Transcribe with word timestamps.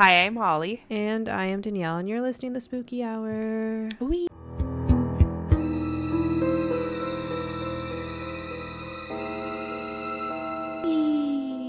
Hi, 0.00 0.24
I'm 0.24 0.34
Holly. 0.36 0.82
And 0.88 1.28
I 1.28 1.44
am 1.44 1.60
Danyelle, 1.60 2.00
and 2.00 2.08
you're 2.08 2.22
listening 2.22 2.52
to 2.52 2.54
the 2.54 2.60
Spooky 2.62 3.02
Hour. 3.02 3.86
Wee. 4.00 4.28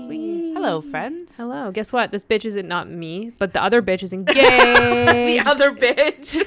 Wee. 0.07 0.53
Hello, 0.53 0.79
friends. 0.79 1.35
Hello. 1.35 1.71
Guess 1.71 1.91
what? 1.91 2.11
This 2.11 2.23
bitch 2.23 2.45
isn't 2.45 2.69
not 2.69 2.89
me, 2.89 3.33
but 3.37 3.51
the 3.51 3.61
other 3.61 3.81
bitch 3.81 4.01
is 4.01 4.13
engaged. 4.13 4.37
the 4.39 5.43
other 5.45 5.73
bitch. 5.73 6.39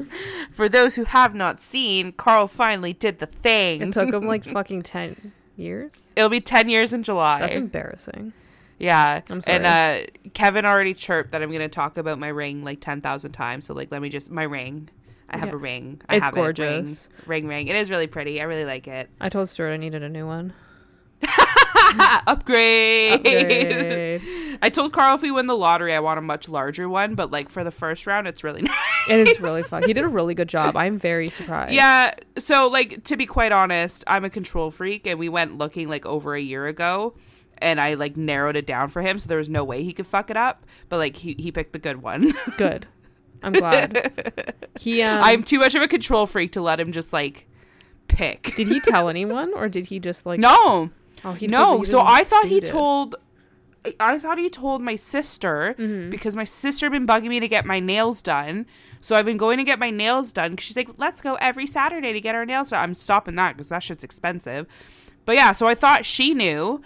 For 0.50 0.68
those 0.68 0.96
who 0.96 1.04
have 1.04 1.36
not 1.36 1.60
seen, 1.60 2.10
Carl 2.10 2.48
finally 2.48 2.94
did 2.94 3.20
the 3.20 3.26
thing. 3.26 3.80
it 3.80 3.92
took 3.92 4.12
him 4.12 4.26
like 4.26 4.42
fucking 4.52 4.82
10 4.82 5.34
years. 5.54 6.12
It'll 6.16 6.28
be 6.28 6.40
10 6.40 6.68
years 6.68 6.92
in 6.92 7.04
July. 7.04 7.38
That's 7.38 7.54
embarrassing. 7.54 8.32
Yeah. 8.82 9.22
I'm 9.30 9.40
sorry. 9.40 9.56
And 9.56 9.66
uh, 9.66 10.06
Kevin 10.34 10.66
already 10.66 10.92
chirped 10.92 11.32
that 11.32 11.40
I'm 11.42 11.48
going 11.50 11.60
to 11.62 11.68
talk 11.68 11.96
about 11.96 12.18
my 12.18 12.28
ring 12.28 12.62
like 12.64 12.80
10,000 12.80 13.32
times. 13.32 13.66
So, 13.66 13.72
like, 13.74 13.90
let 13.90 14.02
me 14.02 14.08
just, 14.10 14.30
my 14.30 14.42
ring. 14.42 14.88
I 15.30 15.38
have 15.38 15.48
Yeah. 15.48 15.54
a 15.54 15.56
ring. 15.56 16.00
I 16.10 16.16
It's 16.16 16.24
have 16.26 16.34
gorgeous. 16.34 17.06
It. 17.06 17.08
Ring, 17.26 17.44
ring, 17.46 17.66
ring. 17.66 17.68
It 17.68 17.76
is 17.76 17.88
really 17.88 18.06
pretty. 18.06 18.40
I 18.40 18.44
really 18.44 18.66
like 18.66 18.86
it. 18.86 19.08
I 19.20 19.30
told 19.30 19.48
Stuart 19.48 19.70
I 19.72 19.76
needed 19.78 20.02
a 20.02 20.08
new 20.10 20.26
one. 20.26 20.52
Upgrade. 22.26 23.14
Upgrade. 23.14 24.58
I 24.62 24.68
told 24.70 24.92
Carl 24.92 25.14
if 25.16 25.22
we 25.22 25.30
win 25.30 25.46
the 25.46 25.56
lottery, 25.56 25.94
I 25.94 26.00
want 26.00 26.18
a 26.18 26.22
much 26.22 26.48
larger 26.48 26.88
one. 26.88 27.14
But 27.14 27.30
like 27.30 27.48
for 27.50 27.64
the 27.64 27.70
first 27.70 28.06
round, 28.06 28.26
it's 28.26 28.44
really 28.44 28.62
nice. 28.62 28.76
it 29.08 29.28
is 29.28 29.40
really 29.40 29.62
fun. 29.62 29.82
He 29.84 29.92
did 29.92 30.04
a 30.04 30.08
really 30.08 30.34
good 30.34 30.48
job. 30.48 30.76
I'm 30.76 30.98
very 30.98 31.28
surprised. 31.28 31.72
Yeah. 31.74 32.12
So 32.38 32.68
like 32.68 33.04
to 33.04 33.16
be 33.16 33.26
quite 33.26 33.52
honest, 33.52 34.04
I'm 34.06 34.24
a 34.24 34.30
control 34.30 34.70
freak, 34.70 35.06
and 35.06 35.18
we 35.18 35.28
went 35.28 35.58
looking 35.58 35.88
like 35.88 36.06
over 36.06 36.34
a 36.34 36.40
year 36.40 36.66
ago, 36.66 37.14
and 37.62 37.80
I 37.80 37.94
like 37.94 38.16
narrowed 38.16 38.56
it 38.56 38.66
down 38.66 38.88
for 38.88 39.00
him, 39.02 39.18
so 39.18 39.28
there 39.28 39.38
was 39.38 39.48
no 39.48 39.64
way 39.64 39.82
he 39.84 39.92
could 39.92 40.06
fuck 40.06 40.30
it 40.30 40.36
up. 40.36 40.66
But 40.88 40.98
like 40.98 41.16
he 41.16 41.34
he 41.38 41.50
picked 41.52 41.72
the 41.72 41.78
good 41.78 42.02
one. 42.02 42.32
Good. 42.56 42.86
I'm 43.42 43.52
glad. 43.52 44.54
He 44.78 45.02
um, 45.02 45.20
I'm 45.22 45.42
too 45.42 45.58
much 45.58 45.74
of 45.74 45.82
a 45.82 45.88
control 45.88 46.26
freak 46.26 46.52
to 46.52 46.60
let 46.60 46.78
him 46.78 46.92
just 46.92 47.12
like 47.12 47.46
pick. 48.08 48.54
did 48.56 48.68
he 48.68 48.78
tell 48.80 49.08
anyone 49.08 49.52
or 49.54 49.68
did 49.68 49.86
he 49.86 49.98
just 49.98 50.26
like 50.26 50.38
no. 50.40 50.90
Oh, 51.24 51.32
he 51.32 51.46
no. 51.46 51.80
he 51.80 51.86
So 51.86 52.00
I 52.00 52.24
thought 52.24 52.46
he 52.46 52.60
told. 52.60 53.14
I- 53.16 53.18
I 53.98 54.16
thought 54.20 54.38
he 54.38 54.48
told 54.48 54.80
my 54.80 54.94
sister 54.94 55.74
Mm-hmm. 55.76 56.10
because 56.10 56.36
my 56.36 56.44
sister 56.44 56.88
been 56.88 57.04
bugging 57.04 57.28
me 57.30 57.40
to 57.40 57.48
get 57.48 57.66
my 57.66 57.80
nails 57.80 58.22
done. 58.22 58.64
So 59.00 59.16
I've 59.16 59.24
been 59.26 59.36
going 59.36 59.58
to 59.58 59.64
get 59.64 59.80
my 59.80 59.90
nails 59.90 60.32
done. 60.32 60.56
She's 60.56 60.76
like, 60.76 60.88
"Let's 60.98 61.20
go 61.20 61.34
every 61.40 61.66
Saturday 61.66 62.12
to 62.12 62.20
get 62.20 62.36
our 62.36 62.46
nails 62.46 62.70
done." 62.70 62.80
I'm 62.80 62.94
stopping 62.94 63.34
that 63.34 63.56
because 63.56 63.70
that 63.70 63.82
shit's 63.82 64.04
expensive. 64.04 64.68
But 65.24 65.34
yeah, 65.34 65.50
so 65.50 65.66
I 65.66 65.74
thought 65.74 66.04
she 66.06 66.32
knew. 66.32 66.80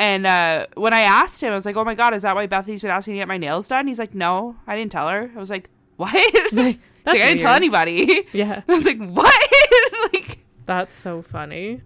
And 0.00 0.26
uh, 0.26 0.66
when 0.76 0.94
I 0.94 1.02
asked 1.02 1.42
him, 1.42 1.52
I 1.52 1.54
was 1.54 1.66
like, 1.66 1.76
"Oh 1.76 1.84
my 1.84 1.94
god, 1.94 2.14
is 2.14 2.22
that 2.22 2.34
why 2.34 2.46
Bethany's 2.46 2.80
been 2.80 2.90
asking 2.90 3.14
to 3.14 3.18
get 3.18 3.28
my 3.28 3.36
nails 3.36 3.68
done?" 3.68 3.86
He's 3.86 3.98
like, 3.98 4.14
"No, 4.14 4.56
I 4.66 4.74
didn't 4.74 4.90
tell 4.92 5.08
her." 5.08 5.30
I 5.34 5.38
was 5.38 5.50
like, 5.50 5.68
"What?" 5.96 6.10
He's 6.50 6.52
like, 6.54 6.78
I 7.06 7.12
didn't 7.12 7.40
tell 7.40 7.54
anybody. 7.54 8.26
Yeah. 8.32 8.62
I 8.66 8.72
was 8.72 8.86
like, 8.86 8.98
"What?" 8.98 9.52
like, 10.14 10.38
That's 10.64 10.96
so 10.96 11.20
funny. 11.20 11.82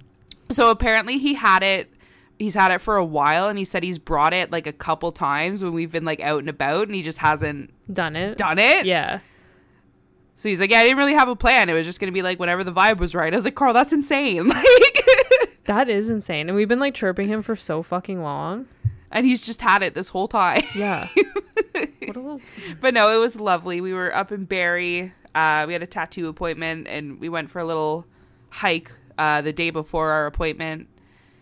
so 0.51 0.71
apparently 0.71 1.19
he 1.19 1.35
had 1.35 1.63
it 1.65 1.91
he's 2.39 2.55
had 2.55 2.71
it 2.73 2.81
for 2.81 2.97
a 2.97 3.05
while 3.05 3.47
and 3.49 3.59
he 3.59 3.65
said 3.65 3.83
he's 3.85 3.99
brought 3.99 4.33
it 4.33 4.51
like 4.53 4.67
a 4.67 4.73
couple 4.73 5.11
times 5.13 5.63
when 5.63 5.73
we've 5.73 5.93
been 5.93 6.05
like 6.05 6.21
out 6.21 6.41
and 6.41 6.49
about 6.49 6.83
and 6.89 6.95
he 6.95 7.01
just 7.03 7.19
hasn't 7.19 7.73
Done 7.93 8.17
it. 8.17 8.37
done 8.37 8.59
it. 8.59 8.87
Yeah. 8.87 9.21
So 10.37 10.49
he's 10.49 10.61
like, 10.61 10.71
Yeah, 10.71 10.81
I 10.81 10.83
didn't 10.83 10.99
really 10.99 11.15
have 11.15 11.29
a 11.29 11.37
plan. 11.37 11.69
It 11.71 11.75
was 11.75 11.87
just 11.87 12.01
gonna 12.01 12.13
be 12.13 12.23
like 12.23 12.39
whenever 12.41 12.63
the 12.65 12.73
vibe 12.73 12.99
was 12.99 13.15
right. 13.15 13.33
I 13.33 13.37
was 13.37 13.45
like, 13.45 13.55
Carl, 13.55 13.73
that's 13.73 13.93
insane. 13.93 14.49
Like 14.49 15.04
That 15.67 15.89
is 15.89 16.11
insane. 16.11 16.49
And 16.49 16.57
we've 16.57 16.69
been 16.69 16.81
like 16.81 16.95
chirping 16.95 17.29
him 17.29 17.43
for 17.43 17.57
so 17.57 17.83
fucking 17.83 18.23
long. 18.23 18.67
and 19.11 19.25
he's 19.27 19.45
just 19.47 19.61
had 19.61 19.83
it 19.83 19.95
this 19.95 20.09
whole 20.11 20.29
time. 20.29 20.63
Yeah. 20.75 21.09
what 21.73 22.17
a 22.17 22.21
little 22.21 22.41
but 22.81 22.95
no, 22.95 23.11
it 23.15 23.19
was 23.21 23.37
lovely. 23.37 23.81
We 23.81 23.93
were 23.93 24.15
up 24.15 24.31
in 24.33 24.45
Barrie. 24.45 25.13
Uh, 25.35 25.65
we 25.67 25.73
had 25.73 25.83
a 25.83 25.87
tattoo 25.87 26.29
appointment 26.29 26.87
and 26.89 27.19
we 27.21 27.29
went 27.29 27.51
for 27.51 27.59
a 27.61 27.65
little 27.65 28.07
hike 28.51 28.93
uh, 29.19 29.41
the 29.41 29.53
day 29.53 29.71
before 29.71 30.11
our 30.11 30.27
appointment. 30.27 30.89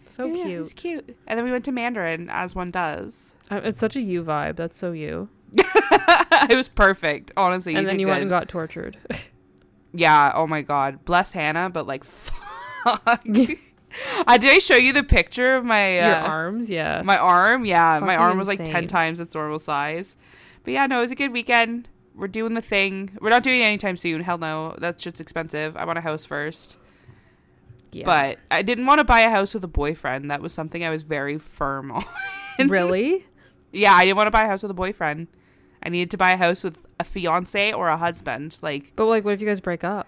so 0.06 0.26
Yeah, 0.26 0.32
It 0.42 0.46
cute. 0.46 0.58
was 0.60 0.72
cute. 0.72 1.16
And 1.26 1.38
then 1.38 1.44
we 1.44 1.50
went 1.52 1.64
to 1.66 1.72
Mandarin, 1.72 2.28
as 2.30 2.54
one 2.54 2.70
does. 2.70 3.34
Uh, 3.50 3.60
It's 3.64 3.78
such 3.78 3.96
a 3.96 4.00
you 4.00 4.22
vibe. 4.22 4.56
That's 4.56 4.76
so 4.76 4.92
you. 4.92 5.28
it 5.54 6.56
was 6.56 6.68
perfect, 6.68 7.32
honestly. 7.36 7.74
and 7.74 7.86
then 7.86 7.96
did 7.96 8.00
you 8.00 8.06
went 8.06 8.22
and 8.22 8.30
got 8.30 8.48
tortured. 8.48 8.96
Yeah. 9.94 10.32
Oh 10.34 10.46
my 10.46 10.62
God. 10.62 11.04
Bless 11.04 11.32
Hannah, 11.32 11.68
but 11.68 11.86
like, 11.86 12.02
fuck. 12.02 13.22
I 14.26 14.38
did 14.38 14.50
I 14.50 14.58
show 14.58 14.76
you 14.76 14.92
the 14.92 15.02
picture 15.02 15.54
of 15.56 15.64
my 15.64 16.00
uh, 16.00 16.06
Your 16.08 16.16
arms, 16.16 16.70
yeah. 16.70 17.02
My 17.04 17.18
arm. 17.18 17.64
Yeah, 17.64 18.00
my 18.02 18.16
arm 18.16 18.38
was 18.38 18.48
like 18.48 18.64
ten 18.64 18.86
times 18.86 19.20
its 19.20 19.34
normal 19.34 19.58
size. 19.58 20.16
But 20.64 20.72
yeah, 20.74 20.86
no, 20.86 20.98
it 20.98 21.02
was 21.02 21.10
a 21.10 21.16
good 21.16 21.32
weekend. 21.32 21.88
We're 22.14 22.28
doing 22.28 22.54
the 22.54 22.62
thing. 22.62 23.16
We're 23.20 23.30
not 23.30 23.42
doing 23.42 23.60
it 23.60 23.64
anytime 23.64 23.96
soon. 23.96 24.22
Hell 24.22 24.38
no, 24.38 24.74
that 24.78 25.00
shit's 25.00 25.20
expensive. 25.20 25.76
I 25.76 25.84
want 25.84 25.98
a 25.98 26.02
house 26.02 26.24
first. 26.24 26.76
yeah. 27.92 28.04
But 28.04 28.38
I 28.50 28.62
didn't 28.62 28.86
want 28.86 28.98
to 28.98 29.04
buy 29.04 29.20
a 29.20 29.30
house 29.30 29.54
with 29.54 29.64
a 29.64 29.68
boyfriend. 29.68 30.30
That 30.30 30.40
was 30.42 30.52
something 30.52 30.84
I 30.84 30.90
was 30.90 31.02
very 31.02 31.38
firm 31.38 31.90
on. 31.92 32.04
really? 32.68 33.26
yeah, 33.72 33.94
I 33.94 34.04
didn't 34.04 34.16
want 34.18 34.26
to 34.26 34.30
buy 34.30 34.44
a 34.44 34.46
house 34.46 34.62
with 34.62 34.70
a 34.70 34.74
boyfriend. 34.74 35.28
I 35.82 35.88
needed 35.88 36.10
to 36.12 36.16
buy 36.18 36.32
a 36.32 36.36
house 36.36 36.62
with 36.62 36.78
a 37.00 37.04
fiance 37.04 37.72
or 37.72 37.88
a 37.88 37.96
husband. 37.96 38.58
Like 38.62 38.92
But 38.94 39.06
like 39.06 39.24
what 39.24 39.34
if 39.34 39.40
you 39.40 39.46
guys 39.48 39.60
break 39.60 39.82
up? 39.84 40.06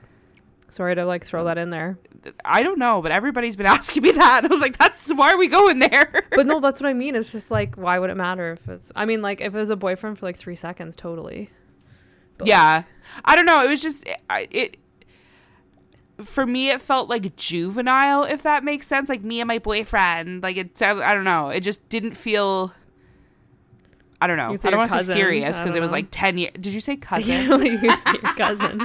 Sorry 0.74 0.96
to 0.96 1.06
like 1.06 1.24
throw 1.24 1.44
that 1.44 1.56
in 1.56 1.70
there. 1.70 1.98
I 2.44 2.64
don't 2.64 2.80
know, 2.80 3.00
but 3.00 3.12
everybody's 3.12 3.54
been 3.54 3.66
asking 3.78 4.02
me 4.02 4.10
that. 4.10 4.44
I 4.44 4.48
was 4.48 4.60
like, 4.60 4.76
that's 4.76 5.08
why 5.14 5.32
are 5.32 5.38
we 5.38 5.46
going 5.46 5.78
there? 5.78 6.26
But 6.34 6.46
no, 6.46 6.58
that's 6.58 6.80
what 6.80 6.88
I 6.88 6.94
mean. 6.94 7.14
It's 7.14 7.30
just 7.30 7.52
like 7.52 7.76
why 7.76 7.96
would 7.96 8.10
it 8.10 8.16
matter 8.16 8.50
if 8.52 8.68
it's 8.68 8.90
I 8.96 9.04
mean 9.04 9.22
like 9.22 9.40
if 9.40 9.54
it 9.54 9.56
was 9.56 9.70
a 9.70 9.76
boyfriend 9.76 10.18
for 10.18 10.26
like 10.26 10.36
3 10.36 10.56
seconds 10.56 10.96
totally. 10.96 11.48
But, 12.38 12.46
like, 12.46 12.48
yeah. 12.48 12.82
I 13.24 13.36
don't 13.36 13.46
know. 13.46 13.64
It 13.64 13.68
was 13.68 13.80
just 13.80 14.04
I- 14.28 14.48
it 14.50 14.78
for 16.24 16.44
me 16.44 16.70
it 16.70 16.80
felt 16.80 17.08
like 17.08 17.36
juvenile 17.36 18.24
if 18.24 18.42
that 18.42 18.64
makes 18.64 18.88
sense 18.88 19.08
like 19.08 19.22
me 19.22 19.40
and 19.40 19.46
my 19.46 19.58
boyfriend 19.60 20.42
like 20.42 20.56
it 20.56 20.82
I 20.82 21.14
don't 21.14 21.22
know. 21.22 21.50
It 21.50 21.60
just 21.60 21.88
didn't 21.88 22.14
feel 22.14 22.72
I 24.20 24.26
don't 24.26 24.36
know. 24.36 24.50
I 24.50 24.70
don't 24.70 24.78
want 24.78 24.90
to 24.90 25.04
say 25.04 25.12
serious 25.12 25.58
because 25.58 25.76
it 25.76 25.80
was 25.80 25.90
know. 25.90 25.98
like 25.98 26.08
10 26.10 26.38
years. 26.38 26.52
Did 26.54 26.72
you 26.72 26.80
say 26.80 26.96
cousin? 27.10 27.62
You 27.62 27.90
say 27.90 28.18
cousin. 28.36 28.80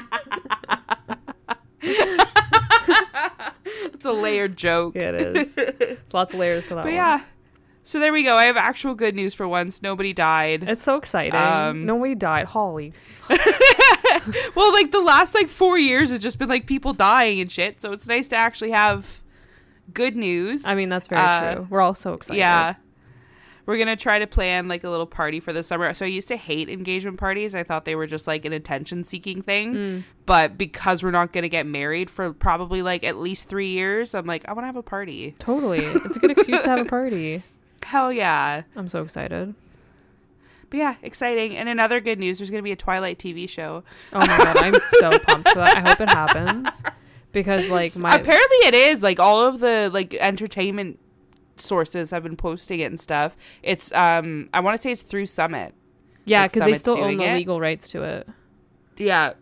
it's 3.93 4.05
a 4.05 4.11
layered 4.11 4.57
joke. 4.57 4.95
Yeah, 4.95 5.11
it 5.11 5.37
is. 5.37 5.57
It's 5.57 6.13
Lots 6.13 6.33
of 6.33 6.39
layers 6.39 6.63
to 6.67 6.75
that 6.75 6.83
But 6.83 6.85
one. 6.85 6.93
yeah. 6.95 7.21
So 7.83 7.99
there 7.99 8.13
we 8.13 8.23
go. 8.23 8.35
I 8.35 8.45
have 8.45 8.57
actual 8.57 8.93
good 8.93 9.15
news 9.15 9.33
for 9.33 9.47
once. 9.47 9.81
Nobody 9.81 10.13
died. 10.13 10.63
It's 10.67 10.83
so 10.83 10.95
exciting. 10.97 11.33
Um, 11.39 11.85
Nobody 11.85 12.13
died. 12.15 12.45
Holly. 12.45 12.93
well, 14.55 14.71
like 14.73 14.91
the 14.91 15.01
last 15.03 15.33
like 15.33 15.49
4 15.49 15.77
years 15.79 16.11
has 16.11 16.19
just 16.19 16.37
been 16.37 16.49
like 16.49 16.67
people 16.67 16.93
dying 16.93 17.39
and 17.41 17.51
shit. 17.51 17.81
So 17.81 17.91
it's 17.91 18.07
nice 18.07 18.27
to 18.29 18.35
actually 18.35 18.71
have 18.71 19.21
good 19.93 20.15
news. 20.15 20.65
I 20.65 20.75
mean, 20.75 20.89
that's 20.89 21.07
very 21.07 21.21
Uh, 21.21 21.55
true. 21.55 21.67
We're 21.69 21.81
all 21.81 21.95
so 21.95 22.13
excited. 22.13 22.37
Yeah. 22.39 22.75
We're 23.69 23.77
going 23.77 23.87
to 23.87 23.95
try 23.95 24.17
to 24.17 24.25
plan 24.25 24.67
like 24.67 24.83
a 24.83 24.89
little 24.89 25.05
party 25.05 25.39
for 25.39 25.53
the 25.53 25.61
summer. 25.61 25.93
So 25.93 26.03
I 26.03 26.07
used 26.07 26.27
to 26.29 26.37
hate 26.37 26.69
engagement 26.69 27.19
parties. 27.19 27.53
I 27.53 27.61
thought 27.61 27.85
they 27.85 27.93
were 27.93 28.07
just 28.07 28.25
like 28.25 28.43
an 28.43 28.51
attention 28.51 29.03
seeking 29.03 29.43
thing. 29.43 29.75
Mm. 29.75 30.03
But 30.25 30.57
because 30.57 31.03
we're 31.03 31.11
not 31.11 31.33
going 31.33 31.43
to 31.43 31.49
get 31.49 31.67
married 31.67 32.09
for 32.09 32.33
probably 32.33 32.81
like 32.81 33.03
at 33.03 33.19
least 33.19 33.47
3 33.47 33.67
years, 33.67 34.15
I'm 34.15 34.25
like 34.25 34.43
I 34.49 34.53
want 34.53 34.63
to 34.63 34.65
have 34.65 34.75
a 34.75 34.81
party. 34.81 35.35
Totally. 35.37 35.85
It's 35.85 36.15
a 36.15 36.19
good 36.19 36.31
excuse 36.31 36.63
to 36.63 36.69
have 36.71 36.79
a 36.79 36.85
party. 36.85 37.43
Hell 37.83 38.11
yeah. 38.11 38.63
I'm 38.75 38.89
so 38.89 39.03
excited. 39.03 39.53
But 40.71 40.77
yeah, 40.77 40.95
exciting. 41.03 41.55
And 41.55 41.69
another 41.69 41.99
good 41.99 42.17
news, 42.17 42.39
there's 42.39 42.49
going 42.49 42.63
to 42.63 42.67
be 42.67 42.71
a 42.71 42.75
Twilight 42.75 43.19
TV 43.19 43.47
show. 43.47 43.83
Oh 44.13 44.19
my 44.19 44.25
god, 44.25 44.57
I'm 44.57 44.79
so 44.79 45.19
pumped 45.19 45.49
for 45.49 45.59
that. 45.59 45.77
I 45.77 45.87
hope 45.87 46.01
it 46.01 46.09
happens. 46.09 46.81
Because 47.31 47.69
like 47.69 47.95
my 47.95 48.15
Apparently 48.15 48.57
it 48.65 48.73
is. 48.73 49.03
Like 49.03 49.19
all 49.19 49.45
of 49.45 49.59
the 49.59 49.91
like 49.93 50.15
entertainment 50.15 50.97
sources 51.61 52.11
have 52.11 52.23
been 52.23 52.35
posting 52.37 52.79
it 52.79 52.85
and 52.85 52.99
stuff. 52.99 53.35
It's 53.63 53.91
um 53.93 54.49
I 54.53 54.59
want 54.61 54.77
to 54.77 54.81
say 54.81 54.91
it's 54.91 55.01
through 55.01 55.25
Summit. 55.27 55.73
Yeah, 56.25 56.41
like, 56.41 56.53
because 56.53 56.65
they 56.67 56.73
still 56.75 56.97
own 57.03 57.17
the 57.17 57.23
it. 57.25 57.33
legal 57.35 57.59
rights 57.59 57.89
to 57.91 58.03
it. 58.03 58.27
Yeah. 58.97 59.33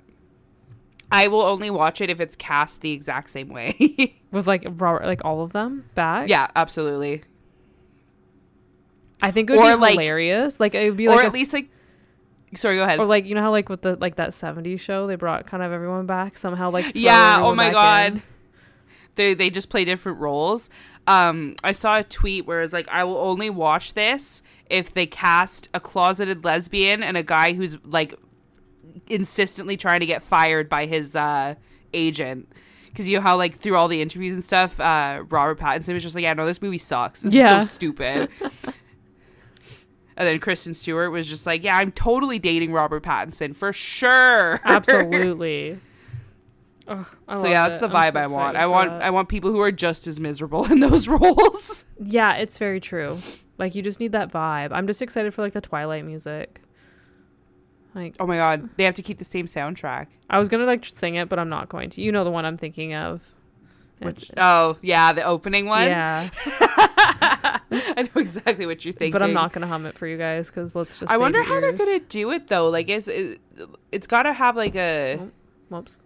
I 1.11 1.27
will 1.29 1.41
only 1.41 1.69
watch 1.69 2.01
it 2.01 2.09
if 2.09 2.19
it's 2.19 2.35
cast 2.35 2.81
the 2.81 2.91
exact 2.91 3.29
same 3.29 3.49
way. 3.49 4.15
With 4.31 4.45
like 4.47 4.65
Robert 4.69 5.05
like 5.05 5.23
all 5.25 5.41
of 5.41 5.53
them 5.53 5.89
back. 5.95 6.27
yeah, 6.29 6.47
absolutely. 6.55 7.23
I 9.21 9.31
think 9.31 9.49
it 9.49 9.53
would 9.53 9.61
Or, 9.65 9.75
be 9.75 9.81
like- 9.81 9.91
hilarious. 9.93 10.59
Like 10.59 10.75
it 10.75 10.89
would 10.89 10.97
be 10.97 11.07
or 11.07 11.15
like 11.15 11.25
at 11.25 11.31
a- 11.31 11.33
least 11.33 11.53
like 11.53 11.69
Sorry, 12.55 12.77
go 12.77 12.83
ahead. 12.83 12.99
or 12.99 13.05
like 13.05 13.25
you 13.25 13.35
know 13.35 13.41
how 13.41 13.51
like 13.51 13.67
with 13.67 13.81
the 13.81 13.95
like 13.97 14.15
that 14.15 14.29
70s 14.29 14.79
show 14.79 15.05
they 15.07 15.15
brought 15.15 15.45
kind 15.47 15.61
of 15.61 15.71
everyone 15.73 16.05
back 16.05 16.37
somehow 16.37 16.71
like 16.71 16.93
yeah, 16.95 17.37
oh 17.41 17.53
my 17.53 17.71
god. 17.71 18.13
in. 18.13 18.21
They 19.15 19.33
they 19.33 19.49
just 19.49 19.69
play 19.69 19.83
different 19.85 20.19
roles. 20.19 20.69
Um 21.07 21.55
I 21.63 21.71
saw 21.71 21.97
a 21.99 22.03
tweet 22.03 22.45
where 22.45 22.61
it's 22.61 22.73
like 22.73 22.87
I 22.89 23.03
will 23.03 23.17
only 23.17 23.49
watch 23.49 23.93
this 23.93 24.43
if 24.69 24.93
they 24.93 25.05
cast 25.05 25.69
a 25.73 25.79
closeted 25.79 26.43
lesbian 26.43 27.01
and 27.01 27.15
a 27.17 27.23
guy 27.23 27.53
who's 27.53 27.77
like 27.85 28.13
insistently 29.07 29.77
trying 29.77 30.01
to 30.01 30.05
get 30.05 30.21
fired 30.21 30.67
by 30.69 30.85
his 30.85 31.15
uh 31.15 31.55
agent. 31.93 32.51
Because 32.87 33.07
you 33.07 33.15
know 33.17 33.21
how 33.21 33.37
like 33.37 33.55
through 33.57 33.75
all 33.75 33.87
the 33.87 34.01
interviews 34.01 34.33
and 34.33 34.43
stuff, 34.43 34.79
uh 34.79 35.23
Robert 35.29 35.59
Pattinson 35.59 35.93
was 35.93 36.03
just 36.03 36.15
like, 36.15 36.23
Yeah, 36.23 36.33
no, 36.33 36.45
this 36.45 36.61
movie 36.61 36.77
sucks. 36.77 37.21
This 37.21 37.33
Yeah. 37.33 37.61
is 37.61 37.69
so 37.69 37.75
stupid. 37.75 38.29
And 40.19 40.27
then 40.27 40.39
Kristen 40.39 40.73
Stewart 40.73 41.11
was 41.11 41.27
just 41.29 41.45
like, 41.45 41.63
"Yeah, 41.63 41.77
I'm 41.77 41.91
totally 41.91 42.39
dating 42.39 42.71
Robert 42.73 43.03
Pattinson 43.03 43.55
for 43.55 43.71
sure." 43.71 44.59
Absolutely. 44.65 45.79
Ugh, 46.87 47.05
I 47.27 47.35
so 47.35 47.41
love 47.41 47.51
yeah, 47.51 47.69
that's 47.69 47.83
it. 47.83 47.87
the 47.87 47.93
vibe 47.93 48.13
so 48.13 48.19
I 48.19 48.27
want. 48.27 48.57
I 48.57 48.65
want 48.67 48.89
that. 48.91 49.01
I 49.03 49.09
want 49.09 49.29
people 49.29 49.51
who 49.51 49.59
are 49.59 49.71
just 49.71 50.07
as 50.07 50.19
miserable 50.19 50.65
in 50.71 50.79
those 50.79 51.07
roles. 51.07 51.85
Yeah, 52.01 52.33
it's 52.35 52.57
very 52.57 52.79
true. 52.79 53.19
Like 53.57 53.75
you 53.75 53.81
just 53.81 53.99
need 53.99 54.11
that 54.13 54.31
vibe. 54.31 54.71
I'm 54.71 54.87
just 54.87 55.01
excited 55.01 55.33
for 55.33 55.41
like 55.41 55.53
the 55.53 55.61
Twilight 55.61 56.05
music. 56.05 56.61
Like 57.95 58.15
Oh 58.19 58.27
my 58.27 58.37
god, 58.37 58.69
they 58.77 58.83
have 58.83 58.95
to 58.95 59.01
keep 59.01 59.17
the 59.17 59.25
same 59.25 59.47
soundtrack. 59.47 60.07
I 60.29 60.39
was 60.39 60.49
gonna 60.49 60.65
like 60.65 60.85
sing 60.85 61.15
it, 61.15 61.29
but 61.29 61.39
I'm 61.39 61.49
not 61.49 61.67
going 61.69 61.89
to. 61.91 62.01
You 62.01 62.11
know 62.11 62.23
the 62.23 62.31
one 62.31 62.45
I'm 62.45 62.57
thinking 62.57 62.93
of. 62.93 63.33
Which 63.99 64.29
oh 64.37 64.77
yeah, 64.83 65.11
the 65.11 65.23
opening 65.23 65.65
one. 65.65 65.87
yeah, 65.87 66.29
I 66.45 68.03
know 68.03 68.21
exactly 68.21 68.67
what 68.67 68.85
you're 68.85 68.91
thinking. 68.91 69.11
but 69.11 69.23
I'm 69.23 69.33
not 69.33 69.53
gonna 69.53 69.65
hum 69.65 69.87
it 69.87 69.97
for 69.97 70.05
you 70.05 70.17
guys 70.19 70.49
because 70.51 70.75
let's 70.75 70.99
just. 70.99 71.11
I 71.11 71.17
wonder 71.17 71.39
your 71.39 71.47
how 71.47 71.59
they're 71.59 71.71
gonna 71.73 71.99
do 72.01 72.31
it 72.31 72.45
though. 72.45 72.69
Like, 72.69 72.89
is 72.89 73.07
it, 73.07 73.41
it's 73.91 74.05
got 74.05 74.23
to 74.23 74.33
have 74.33 74.55
like 74.55 74.75
a 74.75 75.19
Whoops. 75.69 75.97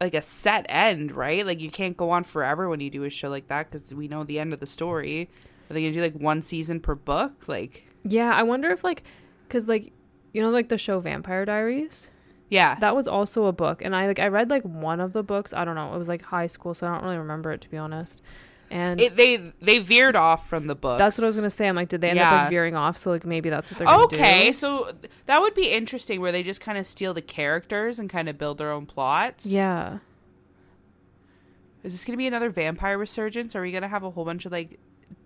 Like 0.00 0.14
a 0.14 0.22
set 0.22 0.66
end, 0.68 1.12
right? 1.12 1.44
Like, 1.46 1.60
you 1.60 1.70
can't 1.70 1.96
go 1.96 2.10
on 2.10 2.24
forever 2.24 2.68
when 2.68 2.80
you 2.80 2.90
do 2.90 3.04
a 3.04 3.10
show 3.10 3.28
like 3.28 3.48
that 3.48 3.70
because 3.70 3.94
we 3.94 4.08
know 4.08 4.24
the 4.24 4.38
end 4.38 4.52
of 4.52 4.60
the 4.60 4.66
story. 4.66 5.28
Are 5.68 5.74
they 5.74 5.82
gonna 5.82 5.92
do 5.94 6.00
like 6.00 6.14
one 6.14 6.42
season 6.42 6.80
per 6.80 6.94
book? 6.94 7.46
Like, 7.48 7.84
Yeah, 8.04 8.32
I 8.34 8.42
wonder 8.42 8.70
if 8.70 8.82
like, 8.82 9.02
cause 9.48 9.68
like, 9.68 9.92
you 10.32 10.42
know, 10.42 10.50
like 10.50 10.68
the 10.68 10.78
show 10.78 11.00
Vampire 11.00 11.44
Diaries. 11.44 12.08
yeah, 12.48 12.76
That 12.80 12.96
was 12.96 13.06
also 13.06 13.44
a 13.44 13.52
book, 13.52 13.82
and 13.82 13.94
I 13.94 14.06
like 14.06 14.18
I 14.18 14.28
read 14.28 14.50
like 14.50 14.62
one 14.64 15.00
of 15.00 15.12
the 15.12 15.22
books. 15.22 15.52
I 15.52 15.64
don't 15.64 15.74
know. 15.76 15.94
It 15.94 15.98
was 15.98 16.08
like 16.08 16.22
high 16.22 16.46
school, 16.48 16.72
so 16.74 16.86
I 16.86 16.94
don't 16.94 17.04
really 17.04 17.18
remember 17.18 17.52
it 17.52 17.60
to 17.60 17.68
be 17.68 17.76
honest. 17.76 18.22
And 18.70 19.00
it, 19.00 19.16
they 19.16 19.52
they 19.60 19.80
veered 19.80 20.14
off 20.14 20.48
from 20.48 20.68
the 20.68 20.76
book. 20.76 20.98
that's 20.98 21.18
what 21.18 21.24
I 21.24 21.26
was 21.26 21.34
gonna 21.36 21.50
say. 21.50 21.66
I'm 21.66 21.74
like, 21.74 21.88
did 21.88 22.00
they 22.00 22.10
end 22.10 22.20
up 22.20 22.32
like 22.32 22.50
veering 22.50 22.76
off? 22.76 22.96
So 22.98 23.10
like 23.10 23.26
maybe 23.26 23.50
that's 23.50 23.68
what 23.70 23.78
they're 23.78 23.86
gonna 23.86 24.04
Okay, 24.04 24.46
do. 24.46 24.52
so 24.52 24.92
that 25.26 25.40
would 25.40 25.54
be 25.54 25.70
interesting 25.72 26.20
where 26.20 26.30
they 26.30 26.42
just 26.44 26.60
kind 26.60 26.78
of 26.78 26.86
steal 26.86 27.12
the 27.12 27.22
characters 27.22 27.98
and 27.98 28.08
kind 28.08 28.28
of 28.28 28.38
build 28.38 28.58
their 28.58 28.70
own 28.70 28.86
plots. 28.86 29.44
Yeah. 29.46 29.98
Is 31.82 31.92
this 31.92 32.04
going 32.04 32.12
to 32.12 32.18
be 32.18 32.26
another 32.26 32.50
vampire 32.50 32.98
resurgence? 32.98 33.56
Or 33.56 33.60
are 33.60 33.62
we 33.62 33.70
going 33.72 33.80
to 33.82 33.88
have 33.88 34.02
a 34.04 34.10
whole 34.10 34.26
bunch 34.26 34.44
of 34.44 34.52
like 34.52 34.78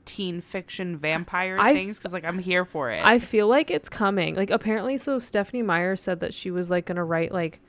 teen 0.04 0.40
fiction 0.40 0.96
vampire 0.96 1.58
I 1.58 1.72
things? 1.74 1.98
Because 1.98 2.12
like 2.12 2.24
I'm 2.24 2.38
here 2.38 2.64
for 2.64 2.92
it. 2.92 3.04
I 3.04 3.18
feel 3.18 3.48
like 3.48 3.70
it's 3.72 3.88
coming. 3.88 4.36
Like 4.36 4.50
apparently, 4.50 4.96
so 4.96 5.18
Stephenie 5.18 5.62
Meyer 5.62 5.96
said 5.96 6.20
that 6.20 6.32
she 6.32 6.50
was 6.52 6.70
like 6.70 6.86
gonna 6.86 7.04
write 7.04 7.32
like. 7.32 7.60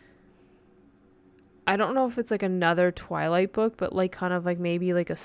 I 1.68 1.77
don't 1.77 1.95
know 1.95 2.06
if 2.07 2.19
it's 2.19 2.30
like 2.30 2.44
another 2.44 2.92
Twilight 2.92 3.51
book, 3.54 3.75
but 3.75 3.92
like 3.92 4.12
kind 4.12 4.33
of 4.33 4.45
like 4.45 4.60
maybe 4.60 4.94
like 4.94 5.10
a 5.10 5.16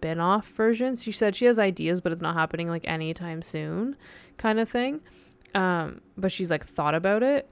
spin-off 0.00 0.48
version. 0.48 0.96
She 0.96 1.12
said 1.12 1.36
she 1.36 1.44
has 1.44 1.58
ideas, 1.58 2.00
but 2.00 2.10
it's 2.10 2.22
not 2.22 2.34
happening 2.34 2.68
like 2.68 2.88
anytime 2.88 3.42
soon, 3.42 3.96
kind 4.38 4.58
of 4.58 4.68
thing. 4.68 5.00
Um, 5.54 6.00
but 6.16 6.32
she's 6.32 6.50
like 6.50 6.64
thought 6.64 6.94
about 6.94 7.22
it. 7.22 7.50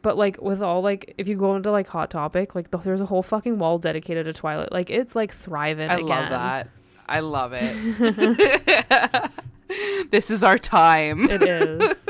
But 0.00 0.16
like 0.16 0.40
with 0.40 0.62
all 0.62 0.80
like 0.80 1.14
if 1.18 1.26
you 1.26 1.36
go 1.36 1.56
into 1.56 1.72
like 1.72 1.88
Hot 1.88 2.08
Topic, 2.10 2.54
like 2.54 2.70
the, 2.70 2.78
there's 2.78 3.00
a 3.00 3.06
whole 3.06 3.22
fucking 3.24 3.58
wall 3.58 3.78
dedicated 3.78 4.26
to 4.26 4.32
Twilight. 4.32 4.70
Like 4.70 4.90
it's 4.90 5.16
like 5.16 5.32
thriving. 5.32 5.90
I 5.90 5.94
again. 5.94 6.06
love 6.06 6.30
that. 6.30 6.68
I 7.08 7.20
love 7.20 7.52
it. 7.54 9.30
this 10.10 10.30
is 10.30 10.44
our 10.44 10.58
time. 10.58 11.28
It 11.28 11.42
is. 11.42 12.06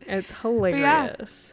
it's 0.00 0.32
hilarious. 0.42 1.52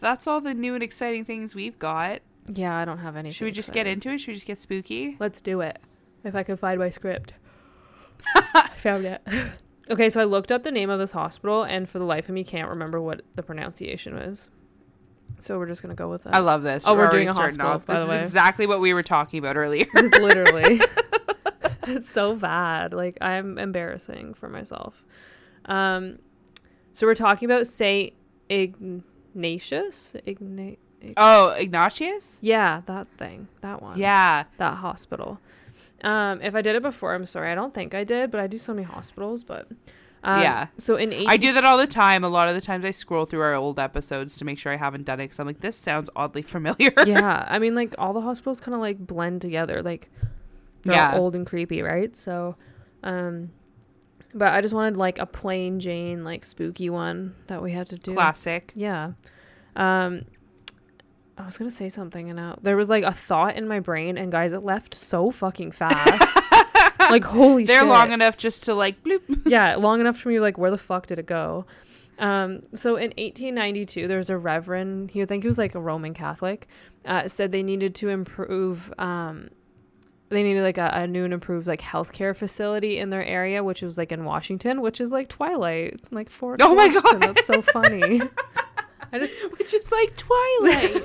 That's 0.00 0.26
all 0.26 0.40
the 0.40 0.54
new 0.54 0.74
and 0.74 0.82
exciting 0.82 1.24
things 1.26 1.54
we've 1.54 1.78
got. 1.78 2.22
Yeah, 2.48 2.76
I 2.76 2.84
don't 2.86 2.98
have 2.98 3.16
any. 3.16 3.30
Should 3.30 3.44
we 3.44 3.52
just 3.52 3.72
get 3.72 3.86
into 3.86 4.08
it? 4.08 4.18
Should 4.18 4.28
we 4.28 4.34
just 4.34 4.46
get 4.46 4.58
spooky? 4.58 5.16
Let's 5.20 5.40
do 5.42 5.60
it. 5.60 5.78
If 6.24 6.34
I 6.34 6.42
can 6.42 6.56
find 6.56 6.78
my 6.78 6.88
script. 6.90 7.34
I 8.54 8.68
found 8.76 9.04
it. 9.04 9.22
Okay, 9.90 10.08
so 10.10 10.20
I 10.20 10.24
looked 10.24 10.52
up 10.52 10.62
the 10.62 10.70
name 10.70 10.90
of 10.90 11.00
this 11.00 11.10
hospital, 11.10 11.64
and 11.64 11.88
for 11.88 11.98
the 11.98 12.04
life 12.04 12.28
of 12.28 12.34
me, 12.36 12.44
can't 12.44 12.68
remember 12.68 13.00
what 13.02 13.22
the 13.34 13.42
pronunciation 13.42 14.14
was. 14.14 14.48
So 15.40 15.58
we're 15.58 15.66
just 15.66 15.82
gonna 15.82 15.96
go 15.96 16.08
with 16.08 16.22
that. 16.22 16.34
I 16.34 16.38
love 16.38 16.62
this. 16.62 16.84
Oh, 16.86 16.94
we're 16.94 17.00
already 17.00 17.16
doing 17.16 17.28
a 17.30 17.32
hospital, 17.32 17.66
off. 17.66 17.84
by 17.84 17.94
This 17.94 18.04
the 18.04 18.08
way. 18.10 18.18
is 18.20 18.26
exactly 18.26 18.66
what 18.68 18.80
we 18.80 18.94
were 18.94 19.02
talking 19.02 19.40
about 19.40 19.56
earlier. 19.56 19.86
Literally. 19.92 20.80
it's 21.88 22.08
so 22.08 22.36
bad. 22.36 22.94
Like 22.94 23.18
I'm 23.20 23.58
embarrassing 23.58 24.34
for 24.34 24.48
myself. 24.48 25.04
Um, 25.64 26.20
so 26.92 27.04
we're 27.08 27.14
talking 27.16 27.50
about 27.50 27.66
Saint 27.66 28.12
Ignatius. 28.48 30.14
Igna- 30.24 30.78
oh, 31.16 31.48
Ignatius? 31.50 32.38
yeah, 32.40 32.82
that 32.86 33.08
thing. 33.18 33.48
That 33.62 33.82
one. 33.82 33.98
Yeah. 33.98 34.44
that 34.58 34.76
hospital. 34.76 35.40
Um, 36.02 36.40
if 36.42 36.54
I 36.54 36.62
did 36.62 36.74
it 36.76 36.82
before, 36.82 37.14
I'm 37.14 37.26
sorry. 37.26 37.50
I 37.50 37.54
don't 37.54 37.72
think 37.72 37.94
I 37.94 38.04
did, 38.04 38.30
but 38.30 38.40
I 38.40 38.46
do 38.46 38.58
so 38.58 38.74
many 38.74 38.84
hospitals. 38.84 39.44
But 39.44 39.68
um, 40.24 40.40
Yeah. 40.42 40.66
So 40.76 40.96
in 40.96 41.10
18- 41.10 41.26
I 41.28 41.36
do 41.36 41.52
that 41.52 41.64
all 41.64 41.78
the 41.78 41.86
time. 41.86 42.24
A 42.24 42.28
lot 42.28 42.48
of 42.48 42.54
the 42.54 42.60
times 42.60 42.84
I 42.84 42.90
scroll 42.90 43.24
through 43.24 43.40
our 43.42 43.54
old 43.54 43.78
episodes 43.78 44.36
to 44.38 44.44
make 44.44 44.58
sure 44.58 44.72
I 44.72 44.76
haven't 44.76 45.04
done 45.04 45.20
it 45.20 45.24
because 45.24 45.38
I'm 45.40 45.46
like, 45.46 45.60
this 45.60 45.76
sounds 45.76 46.10
oddly 46.16 46.42
familiar. 46.56 46.92
yeah, 47.06 47.46
I 47.48 47.58
mean, 47.58 47.74
like 47.74 47.94
all 47.98 48.12
the 48.12 48.20
hospitals 48.20 48.60
kind 48.60 48.74
of 48.74 48.80
like 48.80 48.98
blend 48.98 49.40
together. 49.40 49.82
Like 49.82 50.10
they're 50.82 50.96
Yeah. 50.96 51.16
old 51.16 51.36
and 51.36 51.46
creepy, 51.46 51.82
right? 51.82 52.14
So, 52.16 52.56
um, 53.04 53.50
but 54.34 54.52
I 54.54 54.60
just 54.60 54.74
wanted 54.74 54.96
like 54.96 55.18
a 55.18 55.26
plain 55.26 55.78
Jane, 55.78 56.24
like 56.24 56.44
spooky 56.44 56.88
one 56.90 57.34
that 57.46 57.62
we 57.62 57.70
had 57.72 57.86
to 57.88 57.96
do. 57.96 58.14
Classic. 58.14 58.72
Yeah. 58.74 59.12
Um, 59.76 60.24
I 61.38 61.44
was 61.44 61.56
gonna 61.58 61.70
say 61.70 61.88
something, 61.88 62.28
and 62.28 62.36
now 62.36 62.58
there 62.62 62.76
was 62.76 62.88
like 62.90 63.04
a 63.04 63.12
thought 63.12 63.56
in 63.56 63.66
my 63.66 63.80
brain, 63.80 64.18
and 64.18 64.30
guys, 64.30 64.52
it 64.52 64.62
left 64.62 64.94
so 64.94 65.30
fucking 65.30 65.72
fast. 65.72 66.38
like 67.00 67.24
holy 67.24 67.62
shit 67.62 67.68
They're 67.68 67.80
shit. 67.80 67.88
long 67.88 68.12
enough 68.12 68.36
just 68.36 68.64
to 68.64 68.74
like 68.74 69.02
bloop. 69.02 69.22
yeah, 69.46 69.76
long 69.76 70.00
enough 70.00 70.18
for 70.18 70.28
me 70.28 70.40
like 70.40 70.58
where 70.58 70.70
the 70.70 70.78
fuck 70.78 71.06
did 71.06 71.18
it 71.18 71.26
go? 71.26 71.66
Um, 72.18 72.62
so 72.74 72.96
in 72.96 73.10
1892, 73.16 74.06
there's 74.06 74.30
a 74.30 74.36
reverend. 74.36 75.10
He 75.10 75.22
I 75.22 75.24
think 75.24 75.42
he 75.42 75.48
was 75.48 75.58
like 75.58 75.74
a 75.74 75.80
Roman 75.80 76.14
Catholic. 76.14 76.68
Uh, 77.04 77.26
said 77.26 77.50
they 77.50 77.62
needed 77.62 77.94
to 77.96 78.10
improve. 78.10 78.92
Um, 78.98 79.48
they 80.28 80.42
needed 80.42 80.62
like 80.62 80.78
a, 80.78 80.90
a 80.94 81.06
new 81.06 81.24
and 81.24 81.34
improved 81.34 81.66
like 81.66 81.80
healthcare 81.80 82.34
facility 82.36 82.98
in 82.98 83.10
their 83.10 83.24
area, 83.24 83.64
which 83.64 83.82
was 83.82 83.98
like 83.98 84.12
in 84.12 84.24
Washington, 84.24 84.80
which 84.80 85.00
is 85.00 85.10
like 85.10 85.28
Twilight, 85.28 86.00
like 86.10 86.30
Fort. 86.30 86.60
Oh 86.62 86.74
my 86.74 86.88
God. 86.88 87.20
that's 87.20 87.46
so 87.46 87.60
funny. 87.62 88.20
I 89.14 89.18
just 89.18 89.34
Which 89.58 89.74
is 89.74 89.90
like 89.92 90.16
Twilight. 90.16 91.02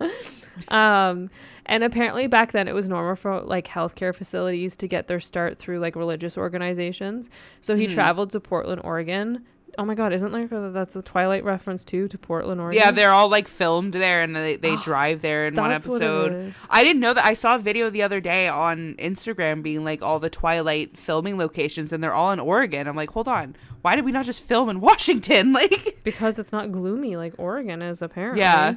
um 0.68 1.30
and 1.66 1.84
apparently 1.84 2.26
back 2.26 2.52
then 2.52 2.66
it 2.68 2.74
was 2.74 2.88
normal 2.88 3.14
for 3.14 3.40
like 3.40 3.66
healthcare 3.68 4.14
facilities 4.14 4.76
to 4.76 4.88
get 4.88 5.06
their 5.06 5.20
start 5.20 5.58
through 5.58 5.78
like 5.78 5.94
religious 5.96 6.36
organizations 6.38 7.30
so 7.60 7.76
he 7.76 7.86
Mhm. 7.86 7.92
traveled 7.92 8.30
to 8.32 8.40
portland 8.40 8.80
oregon 8.84 9.44
oh 9.78 9.84
my 9.84 9.94
god 9.94 10.12
isn't 10.12 10.32
like 10.32 10.50
a- 10.52 10.70
that's 10.70 10.96
a 10.96 11.02
twilight 11.02 11.44
reference 11.44 11.84
too 11.84 12.08
to 12.08 12.18
portland 12.18 12.60
oregon 12.60 12.78
yeah, 12.82 12.90
they're 12.90 13.12
all 13.12 13.28
like 13.28 13.46
filmed 13.48 13.94
there 13.94 14.22
and 14.22 14.34
they, 14.34 14.56
they 14.56 14.74
drive 14.84 15.22
there 15.22 15.46
in 15.46 15.54
one 15.54 15.70
episode. 15.72 16.52
I 16.68 16.82
didn't 16.84 17.00
know 17.00 17.14
that. 17.14 17.24
I 17.24 17.34
saw 17.34 17.54
a 17.54 17.58
video 17.58 17.88
the 17.88 18.02
other 18.02 18.20
day 18.20 18.48
on 18.48 18.94
Instagram 18.96 19.62
being 19.62 19.84
like 19.84 20.02
all 20.02 20.18
the 20.18 20.28
Twilight 20.30 20.98
filming 20.98 21.38
locations 21.38 21.92
and 21.92 22.02
they're 22.02 22.12
all 22.12 22.32
in 22.32 22.40
Oregon. 22.40 22.86
I'm 22.88 22.96
like, 22.96 23.10
hold 23.10 23.28
on. 23.28 23.54
Why 23.82 23.94
did 23.96 24.04
we 24.04 24.10
not 24.12 24.24
just 24.26 24.42
film 24.42 24.68
in 24.68 24.80
Washington? 24.90 25.52
Like, 25.58 26.00
because 26.02 26.38
it's 26.38 26.50
not 26.52 26.72
gloomy 26.72 27.16
like 27.16 27.34
oregon 27.38 27.80
is 27.80 28.02
apparently 28.02 28.40
Yeah. 28.42 28.74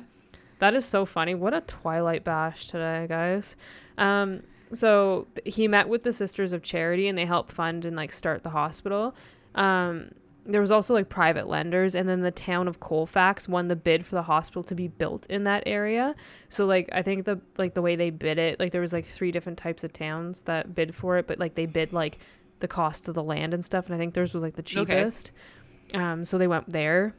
that 0.60 0.74
is 0.76 0.86
so 0.86 1.06
funny 1.06 1.34
what 1.36 1.54
a 1.56 1.62
twilight 1.62 2.24
bash 2.24 2.68
today 2.68 3.08
guys 3.10 3.56
um 3.98 4.44
so 4.74 5.28
he 5.46 5.68
met 5.68 5.90
with 5.90 6.04
the 6.04 6.14
sisters 6.14 6.54
of 6.54 6.62
charity 6.64 7.08
and 7.08 7.18
they 7.18 7.26
helped 7.26 7.52
fund 7.52 7.84
and 7.86 7.98
like 7.98 8.12
start 8.14 8.44
the 8.44 8.50
hospital 8.52 9.16
um 9.56 10.10
there 10.46 10.62
was 10.62 10.72
also 10.72 10.94
like 10.94 11.08
private 11.08 11.48
lenders 11.48 11.94
and 11.94 12.10
then 12.10 12.22
the 12.22 12.32
town 12.32 12.68
of 12.68 12.80
colfax 12.80 13.48
won 13.48 13.68
the 13.68 13.76
bid 13.76 14.06
for 14.06 14.16
the 14.16 14.24
hospital 14.24 14.64
to 14.64 14.74
be 14.74 14.88
built 14.88 15.26
in 15.28 15.44
that 15.44 15.62
area 15.68 16.16
so 16.50 16.66
like 16.66 16.90
i 16.94 17.02
think 17.02 17.26
the 17.26 17.40
like 17.58 17.74
the 17.76 17.82
way 17.82 17.96
they 17.96 18.10
bid 18.10 18.40
it 18.40 18.60
like 18.60 18.72
there 18.72 18.82
was 18.82 18.92
like 18.92 19.06
three 19.06 19.32
different 19.32 19.58
types 19.58 19.84
of 19.84 19.94
towns 19.94 20.42
that 20.44 20.74
bid 20.74 20.96
for 20.96 21.18
it 21.18 21.28
but 21.28 21.38
like 21.38 21.54
they 21.54 21.68
bid 21.68 21.94
like 21.94 22.18
the 22.60 22.68
cost 22.68 23.08
of 23.08 23.14
the 23.14 23.24
land 23.24 23.54
and 23.54 23.64
stuff 23.64 23.86
and 23.86 23.94
i 23.94 23.98
think 23.98 24.14
theirs 24.16 24.34
was 24.34 24.42
like 24.44 24.56
the 24.56 24.64
cheapest 24.64 25.32
Okay. 25.94 26.04
um 26.04 26.26
so 26.26 26.38
they 26.38 26.48
went 26.48 26.70
there 26.70 27.14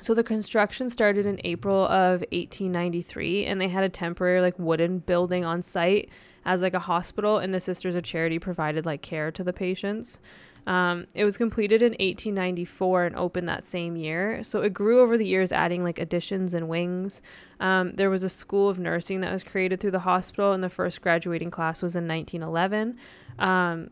so 0.00 0.14
the 0.14 0.24
construction 0.24 0.90
started 0.90 1.26
in 1.26 1.38
April 1.44 1.84
of 1.84 2.24
1893 2.32 3.46
and 3.46 3.60
they 3.60 3.68
had 3.68 3.84
a 3.84 3.88
temporary 3.88 4.40
like 4.40 4.58
wooden 4.58 4.98
building 4.98 5.44
on 5.44 5.62
site 5.62 6.08
as 6.44 6.60
like 6.60 6.74
a 6.74 6.80
hospital 6.80 7.38
and 7.38 7.54
the 7.54 7.60
Sisters 7.60 7.94
of 7.94 8.02
Charity 8.02 8.40
provided 8.40 8.84
like 8.84 9.00
care 9.00 9.30
to 9.30 9.44
the 9.44 9.52
patients. 9.52 10.18
Um, 10.66 11.06
it 11.14 11.24
was 11.24 11.36
completed 11.36 11.82
in 11.82 11.92
1894 11.92 13.04
and 13.06 13.16
opened 13.16 13.48
that 13.48 13.64
same 13.64 13.96
year. 13.96 14.44
So 14.44 14.60
it 14.62 14.72
grew 14.72 15.00
over 15.00 15.18
the 15.18 15.26
years, 15.26 15.50
adding 15.52 15.82
like 15.82 15.98
additions 15.98 16.54
and 16.54 16.68
wings. 16.68 17.20
Um, 17.58 17.92
there 17.94 18.10
was 18.10 18.22
a 18.22 18.28
school 18.28 18.68
of 18.68 18.78
nursing 18.78 19.20
that 19.20 19.32
was 19.32 19.42
created 19.42 19.80
through 19.80 19.90
the 19.90 19.98
hospital, 20.00 20.52
and 20.52 20.62
the 20.62 20.68
first 20.70 21.02
graduating 21.02 21.50
class 21.50 21.82
was 21.82 21.96
in 21.96 22.06
1911. 22.06 22.96
Um, 23.38 23.90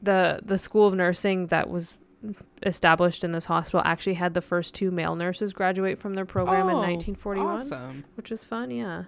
the 0.00 0.40
the 0.44 0.56
school 0.58 0.86
of 0.86 0.94
nursing 0.94 1.48
that 1.48 1.68
was 1.68 1.94
established 2.64 3.22
in 3.24 3.32
this 3.32 3.44
hospital 3.44 3.82
actually 3.84 4.14
had 4.14 4.34
the 4.34 4.40
first 4.40 4.74
two 4.74 4.90
male 4.90 5.14
nurses 5.14 5.52
graduate 5.52 5.98
from 6.00 6.14
their 6.14 6.24
program 6.24 6.68
in 6.68 6.74
Oh, 6.76 6.80
1941, 6.80 7.46
Awesome. 7.60 8.04
which 8.16 8.32
is 8.32 8.44
fun. 8.44 8.70
Yeah. 8.70 9.04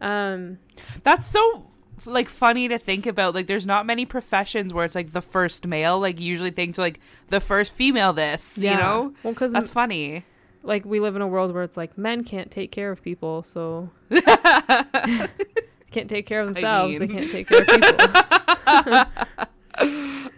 Um, 0.00 0.58
That's 1.04 1.26
so 1.26 1.70
like 2.06 2.28
funny 2.28 2.68
to 2.68 2.78
think 2.78 3.06
about. 3.06 3.34
Like, 3.34 3.46
there's 3.46 3.66
not 3.66 3.86
many 3.86 4.04
professions 4.04 4.72
where 4.74 4.84
it's 4.84 4.94
like 4.94 5.12
the 5.12 5.22
first 5.22 5.66
male. 5.66 5.98
Like, 6.00 6.20
you 6.20 6.26
usually 6.26 6.50
think 6.50 6.74
to 6.76 6.80
like 6.80 7.00
the 7.28 7.40
first 7.40 7.72
female. 7.72 8.12
This, 8.12 8.58
you 8.58 8.70
know, 8.70 9.14
well, 9.22 9.32
because 9.32 9.52
that's 9.52 9.70
funny. 9.70 10.24
like 10.62 10.84
we 10.84 11.00
live 11.00 11.16
in 11.16 11.22
a 11.22 11.28
world 11.28 11.52
where 11.54 11.62
it's 11.62 11.76
like 11.76 11.96
men 11.98 12.24
can't 12.24 12.50
take 12.50 12.70
care 12.72 12.90
of 12.90 13.02
people, 13.02 13.42
so 13.42 13.90
can't 15.90 16.08
take 16.08 16.26
care 16.26 16.40
of 16.40 16.46
themselves. 16.46 16.98
they 16.98 17.06
mean. 17.06 17.18
can't 17.18 17.30
take 17.30 17.48
care 17.48 17.62
of 17.62 17.68
people. 17.68 17.96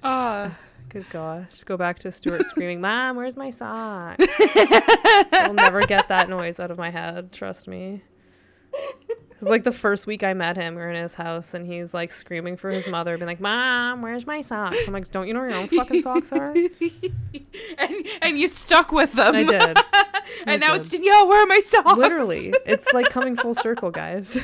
Uh, 0.02 0.50
Good 0.90 1.10
gosh. 1.10 1.64
Go 1.64 1.76
back 1.76 1.98
to 2.00 2.12
Stuart 2.12 2.44
screaming, 2.46 2.80
Mom, 2.80 3.16
where's 3.16 3.36
my 3.36 3.50
sock? 3.50 4.16
I'll 5.32 5.52
never 5.52 5.80
get 5.80 6.06
that 6.06 6.28
noise 6.28 6.60
out 6.60 6.70
of 6.70 6.78
my 6.78 6.88
head. 6.90 7.32
Trust 7.32 7.66
me. 7.66 8.02
It 9.44 9.48
was 9.48 9.50
like 9.50 9.64
the 9.64 9.72
first 9.72 10.06
week 10.06 10.22
I 10.22 10.32
met 10.32 10.56
him, 10.56 10.74
we 10.74 10.80
were 10.80 10.90
in 10.90 11.02
his 11.02 11.14
house, 11.14 11.52
and 11.52 11.66
he's 11.66 11.92
like 11.92 12.10
screaming 12.10 12.56
for 12.56 12.70
his 12.70 12.88
mother, 12.88 13.16
being 13.18 13.26
like, 13.26 13.40
Mom, 13.40 14.00
where's 14.00 14.26
my 14.26 14.40
socks? 14.40 14.78
I'm 14.86 14.92
like, 14.94 15.10
Don't 15.10 15.28
you 15.28 15.34
know 15.34 15.40
where 15.40 15.50
your 15.50 15.58
own 15.58 15.68
fucking 15.68 16.00
socks 16.00 16.32
are? 16.32 16.50
and 17.78 17.94
and 18.22 18.38
you 18.38 18.48
stuck 18.48 18.90
with 18.90 19.12
them. 19.12 19.34
I 19.34 19.42
did. 19.44 19.62
and 20.46 20.48
I 20.48 20.56
now 20.56 20.72
did. 20.78 20.86
it's 20.86 20.94
Danyelle. 20.94 21.28
Where 21.28 21.42
are 21.42 21.46
my 21.46 21.60
socks? 21.60 21.98
Literally. 21.98 22.54
It's 22.64 22.90
like 22.94 23.10
coming 23.10 23.36
full 23.36 23.54
circle, 23.66 23.90
guys. 23.90 24.42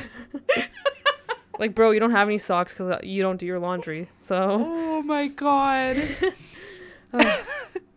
like, 1.57 1.73
bro, 1.73 1.89
you 1.91 1.99
don't 1.99 2.11
have 2.11 2.27
any 2.27 2.37
socks 2.37 2.73
because 2.73 2.87
uh, 2.89 2.99
you 3.01 3.23
don't 3.23 3.37
do 3.37 3.45
your 3.47 3.59
laundry. 3.59 4.07
So, 4.19 4.63
Oh 4.65 5.01
my 5.01 5.27
god. 5.29 5.97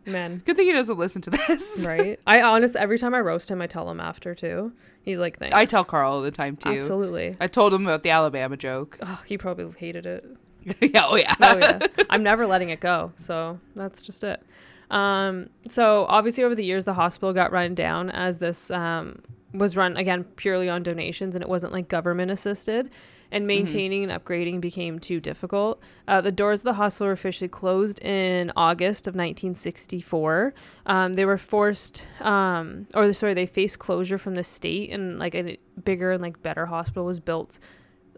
Man. 0.07 0.43
Good 0.45 0.57
thing 0.57 0.67
he 0.67 0.73
doesn't 0.73 0.99
listen 0.99 1.23
to 1.23 1.31
this. 1.31 1.87
Right? 1.87 2.19
I 2.27 2.43
honest 2.43 2.77
every 2.77 2.99
time 2.99 3.15
I 3.15 3.21
roast 3.21 3.51
him, 3.51 3.61
I 3.61 3.67
tell 3.67 3.91
him 3.91 4.01
after 4.01 4.35
too. 4.35 4.73
He's 5.03 5.19
like, 5.19 5.39
Thanks. 5.39 5.55
I 5.55 5.65
tell 5.65 5.85
Carl 5.85 6.13
all 6.13 6.23
the 6.23 6.31
time 6.31 6.57
too. 6.57 6.71
Absolutely. 6.71 7.37
I 7.41 7.47
told 7.47 7.75
him 7.75 7.87
about 7.87 8.03
the 8.03 8.11
Alabama 8.11 8.57
joke. 8.57 8.99
Oh, 9.03 9.23
he 9.27 9.37
probably 9.39 9.71
hated 9.79 10.07
it. 10.07 10.25
yeah, 10.81 11.03
oh 11.05 11.17
yeah. 11.17 11.35
oh 11.43 11.59
yeah 11.59 11.79
i'm 12.11 12.23
never 12.23 12.47
letting 12.47 12.71
it 12.71 12.81
go 12.81 13.13
so 13.17 13.61
that's 13.75 14.01
just 14.01 14.25
it 14.25 14.43
um 14.91 15.51
so 15.69 16.07
obviously 16.09 16.43
over 16.43 16.55
the 16.55 16.65
years 16.65 16.87
the 16.87 16.95
hospital 16.95 17.35
got 17.35 17.53
run 17.53 17.75
down 17.75 18.09
as 18.11 18.39
this 18.39 18.71
um 18.71 19.21
was 19.53 19.77
run 19.77 19.97
again 19.99 20.25
purely 20.37 20.71
on 20.71 20.83
donations 20.83 21.35
and 21.35 21.43
it 21.43 21.49
wasn't 21.49 21.71
like 21.71 21.89
government 21.89 22.31
assisted 22.31 22.91
and 23.35 23.49
maintaining 23.49 24.09
and 24.09 24.25
upgrading 24.25 24.61
became 24.61 25.01
too 25.01 25.19
difficult. 25.19 25.83
Uh, 26.07 26.21
the 26.21 26.31
doors 26.31 26.61
of 26.61 26.65
the 26.65 26.75
hospital 26.75 27.09
were 27.09 27.13
officially 27.13 27.49
closed 27.49 27.99
in 27.99 28.53
August 28.57 29.09
of 29.09 29.15
1964. 29.15 30.55
Um, 30.87 31.15
they 31.15 31.25
were 31.25 31.37
forced, 31.37 32.07
um, 32.21 32.87
or 32.95 33.13
sorry, 33.13 33.35
they 33.35 33.47
faced 33.47 33.81
closure 33.81 34.19
from 34.19 34.37
the 34.37 34.45
state, 34.45 34.91
and 34.91 35.19
like 35.19 35.35
a 35.35 35.59
bigger 35.85 36.13
and 36.13 36.23
like 36.23 36.41
better 36.43 36.65
hospital 36.65 37.05
was 37.05 37.19
built 37.19 37.59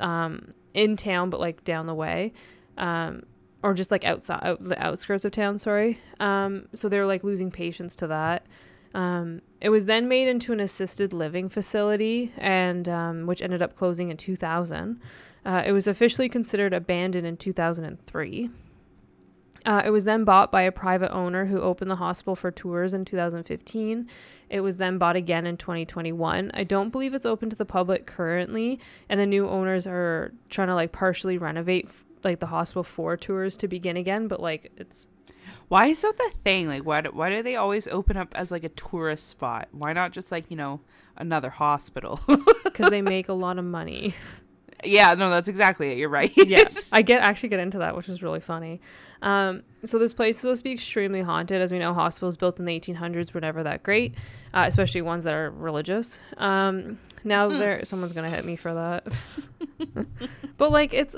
um, 0.01 0.53
in 0.75 0.97
town, 0.97 1.31
but 1.31 1.41
like 1.41 1.65
down 1.65 1.87
the 1.87 1.95
way, 1.95 2.35
um, 2.77 3.23
or 3.63 3.73
just 3.73 3.91
like 3.91 4.05
outside 4.05 4.41
out, 4.43 4.63
the 4.63 4.79
outskirts 4.85 5.25
of 5.25 5.33
town. 5.33 5.57
Sorry. 5.57 5.99
Um, 6.21 6.69
so 6.75 6.91
they 6.91 6.99
were 6.99 7.07
like 7.07 7.25
losing 7.25 7.51
patients 7.51 7.97
to 7.97 8.09
that. 8.09 8.45
Um, 8.97 9.43
it 9.61 9.69
was 9.69 9.85
then 9.85 10.09
made 10.09 10.27
into 10.27 10.55
an 10.55 10.61
assisted 10.61 11.13
living 11.13 11.51
facility, 11.51 12.33
and 12.39 12.89
um, 12.89 13.27
which 13.27 13.43
ended 13.43 13.61
up 13.61 13.77
closing 13.77 14.11
in 14.11 14.17
2000. 14.17 14.99
Uh, 15.45 15.63
it 15.67 15.73
was 15.73 15.87
officially 15.87 16.31
considered 16.31 16.73
abandoned 16.73 17.27
in 17.27 17.37
2003. 17.37 18.51
Uh, 19.67 19.83
it 19.85 19.91
was 19.91 20.05
then 20.05 20.25
bought 20.25 20.51
by 20.51 20.63
a 20.63 20.73
private 20.73 21.13
owner 21.13 21.45
who 21.45 21.61
opened 21.61 21.91
the 21.91 21.97
hospital 21.97 22.35
for 22.35 22.51
tours 22.51 22.95
in 22.95 23.05
2015. 23.05 24.09
It 24.49 24.61
was 24.61 24.79
then 24.79 24.97
bought 24.97 25.17
again 25.17 25.45
in 25.47 25.59
2021. 25.59 26.51
I 26.55 26.65
don't 26.65 26.91
believe 26.91 27.13
it's 27.13 27.27
open 27.27 27.51
to 27.51 27.57
the 27.57 27.67
public 27.67 28.07
currently, 28.07 28.81
and 29.11 29.21
the 29.21 29.27
new 29.27 29.47
owners 29.47 29.87
are 29.87 30.33
trying 30.49 30.69
to 30.69 30.75
like 30.75 30.93
partially 30.93 31.37
renovate 31.37 31.91
like 32.25 32.41
the 32.41 32.47
hospital 32.47 32.83
for 32.83 33.15
tours 33.17 33.59
to 33.59 33.69
begin 33.69 33.99
again. 33.99 34.27
But 34.27 34.41
like 34.41 34.73
it's 34.79 35.07
Why 35.69 35.87
is 35.87 36.03
that 36.03 36.17
the 36.17 36.31
thing? 36.45 36.69
Like, 36.69 36.85
why 36.85 37.01
do, 37.01 37.11
why 37.11 37.31
do 37.31 37.43
they 37.43 37.57
always 37.57 37.87
open 37.89 38.17
up 38.17 38.35
as 38.35 38.51
like 38.51 38.65
a 38.65 38.69
tourist 38.71 39.29
spot? 39.29 39.69
Why 39.73 39.93
not 39.93 40.13
just 40.13 40.31
like 40.31 40.51
you 40.51 40.57
know 40.57 40.81
another 41.17 41.51
hospital? 41.51 42.21
because 42.65 42.91
they 42.91 43.03
make 43.03 43.29
a 43.29 43.33
lot 43.33 43.59
of 43.59 43.65
money. 43.65 44.15
yeah, 44.85 45.15
no, 45.15 45.31
that's 45.31 45.49
exactly 45.49 45.93
it. 45.93 45.99
You're 45.99 46.09
right. 46.09 46.33
yeah, 46.37 46.69
I 46.93 47.03
get 47.03 47.21
actually 47.23 47.49
get 47.51 47.61
into 47.61 47.79
that, 47.79 47.97
which 47.97 48.09
is 48.09 48.23
really 48.23 48.41
funny. 48.41 48.81
Um, 49.23 49.63
so 49.85 49.99
this 49.99 50.13
place 50.13 50.37
is 50.37 50.41
supposed 50.43 50.61
to 50.61 50.65
be 50.65 50.73
extremely 50.73 51.23
haunted, 51.23 51.63
as 51.63 51.73
we 51.73 51.79
know, 51.79 51.95
hospitals 51.95 52.37
built 52.37 52.59
in 52.59 52.67
the 52.67 52.79
1800s 52.79 53.33
were 53.33 53.41
never 53.41 53.63
that 53.63 53.83
great, 53.83 54.15
uh, 54.53 54.65
especially 54.69 55.01
ones 55.03 55.25
that 55.25 55.33
are 55.33 55.51
religious. 55.51 56.21
Um, 56.37 56.99
now 57.25 57.49
there, 57.49 57.85
someone's 57.85 58.13
gonna 58.13 58.31
hit 58.31 58.45
me 58.45 58.57
for 58.57 58.75
that, 58.75 59.07
but 60.59 60.71
like 60.71 60.93
it's 60.93 61.17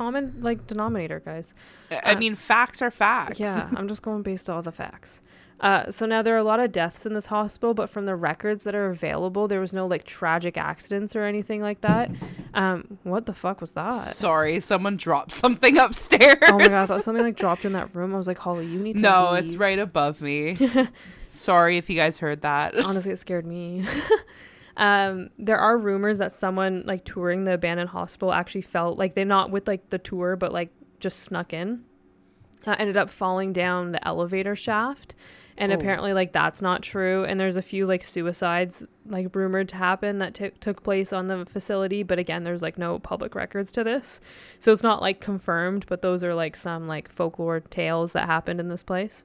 common 0.00 0.32
like 0.40 0.66
denominator, 0.66 1.20
guys. 1.20 1.52
I 1.90 2.14
mean, 2.14 2.34
facts 2.34 2.80
are 2.80 2.90
facts. 2.90 3.38
Yeah, 3.38 3.68
I'm 3.76 3.86
just 3.86 4.00
going 4.00 4.22
based 4.22 4.48
on 4.48 4.56
all 4.56 4.62
the 4.62 4.72
facts. 4.72 5.20
Uh, 5.60 5.90
so 5.90 6.06
now 6.06 6.22
there 6.22 6.34
are 6.34 6.38
a 6.38 6.42
lot 6.42 6.58
of 6.58 6.72
deaths 6.72 7.04
in 7.04 7.12
this 7.12 7.26
hospital, 7.26 7.74
but 7.74 7.90
from 7.90 8.06
the 8.06 8.16
records 8.16 8.62
that 8.62 8.74
are 8.74 8.86
available, 8.88 9.46
there 9.46 9.60
was 9.60 9.74
no 9.74 9.86
like 9.86 10.04
tragic 10.04 10.56
accidents 10.56 11.14
or 11.14 11.24
anything 11.24 11.60
like 11.60 11.82
that. 11.82 12.10
Um, 12.54 12.96
what 13.02 13.26
the 13.26 13.34
fuck 13.34 13.60
was 13.60 13.72
that? 13.72 14.16
Sorry, 14.16 14.58
someone 14.60 14.96
dropped 14.96 15.32
something 15.32 15.76
upstairs. 15.86 16.38
Oh 16.44 16.56
my 16.56 16.68
god, 16.68 16.84
I 16.84 16.86
thought 16.86 17.02
something 17.02 17.22
like 17.22 17.36
dropped 17.36 17.66
in 17.66 17.74
that 17.74 17.94
room. 17.94 18.14
I 18.14 18.16
was 18.16 18.26
like, 18.26 18.38
Holly, 18.38 18.64
you 18.64 18.78
need 18.78 18.96
to 18.96 19.02
no, 19.02 19.32
leave. 19.32 19.44
it's 19.44 19.56
right 19.56 19.78
above 19.78 20.22
me. 20.22 20.56
Sorry 21.30 21.76
if 21.76 21.90
you 21.90 21.96
guys 21.96 22.18
heard 22.18 22.40
that. 22.40 22.74
Honestly, 22.74 23.12
it 23.12 23.18
scared 23.18 23.44
me. 23.44 23.84
Um, 24.80 25.28
there 25.38 25.58
are 25.58 25.76
rumors 25.78 26.18
that 26.18 26.32
someone 26.32 26.82
like 26.86 27.04
touring 27.04 27.44
the 27.44 27.52
abandoned 27.54 27.90
hospital 27.90 28.32
actually 28.32 28.62
felt 28.62 28.98
like 28.98 29.14
they're 29.14 29.24
not 29.24 29.50
with 29.50 29.68
like 29.68 29.90
the 29.90 29.98
tour, 29.98 30.34
but 30.36 30.52
like 30.52 30.70
just 30.98 31.20
snuck 31.20 31.52
in. 31.52 31.84
Uh, 32.66 32.76
ended 32.78 32.96
up 32.96 33.08
falling 33.08 33.52
down 33.52 33.92
the 33.92 34.06
elevator 34.06 34.56
shaft. 34.56 35.14
And 35.56 35.72
Oh. 35.72 35.74
apparently, 35.74 36.14
like 36.14 36.32
that's 36.32 36.62
not 36.62 36.82
true. 36.82 37.24
And 37.24 37.38
there's 37.38 37.56
a 37.56 37.62
few 37.62 37.86
like 37.86 38.02
suicides, 38.02 38.82
like 39.06 39.34
rumored 39.36 39.68
to 39.70 39.76
happen 39.76 40.16
that 40.18 40.32
took 40.32 40.58
took 40.60 40.82
place 40.82 41.12
on 41.12 41.26
the 41.26 41.44
facility. 41.44 42.02
But 42.02 42.18
again, 42.18 42.44
there's 42.44 42.62
like 42.62 42.78
no 42.78 42.98
public 42.98 43.34
records 43.34 43.70
to 43.72 43.84
this, 43.84 44.20
so 44.58 44.72
it's 44.72 44.82
not 44.82 45.02
like 45.02 45.20
confirmed. 45.20 45.84
But 45.88 46.00
those 46.00 46.24
are 46.24 46.34
like 46.34 46.56
some 46.56 46.88
like 46.88 47.10
folklore 47.10 47.60
tales 47.60 48.12
that 48.12 48.24
happened 48.26 48.60
in 48.60 48.68
this 48.68 48.82
place. 48.82 49.24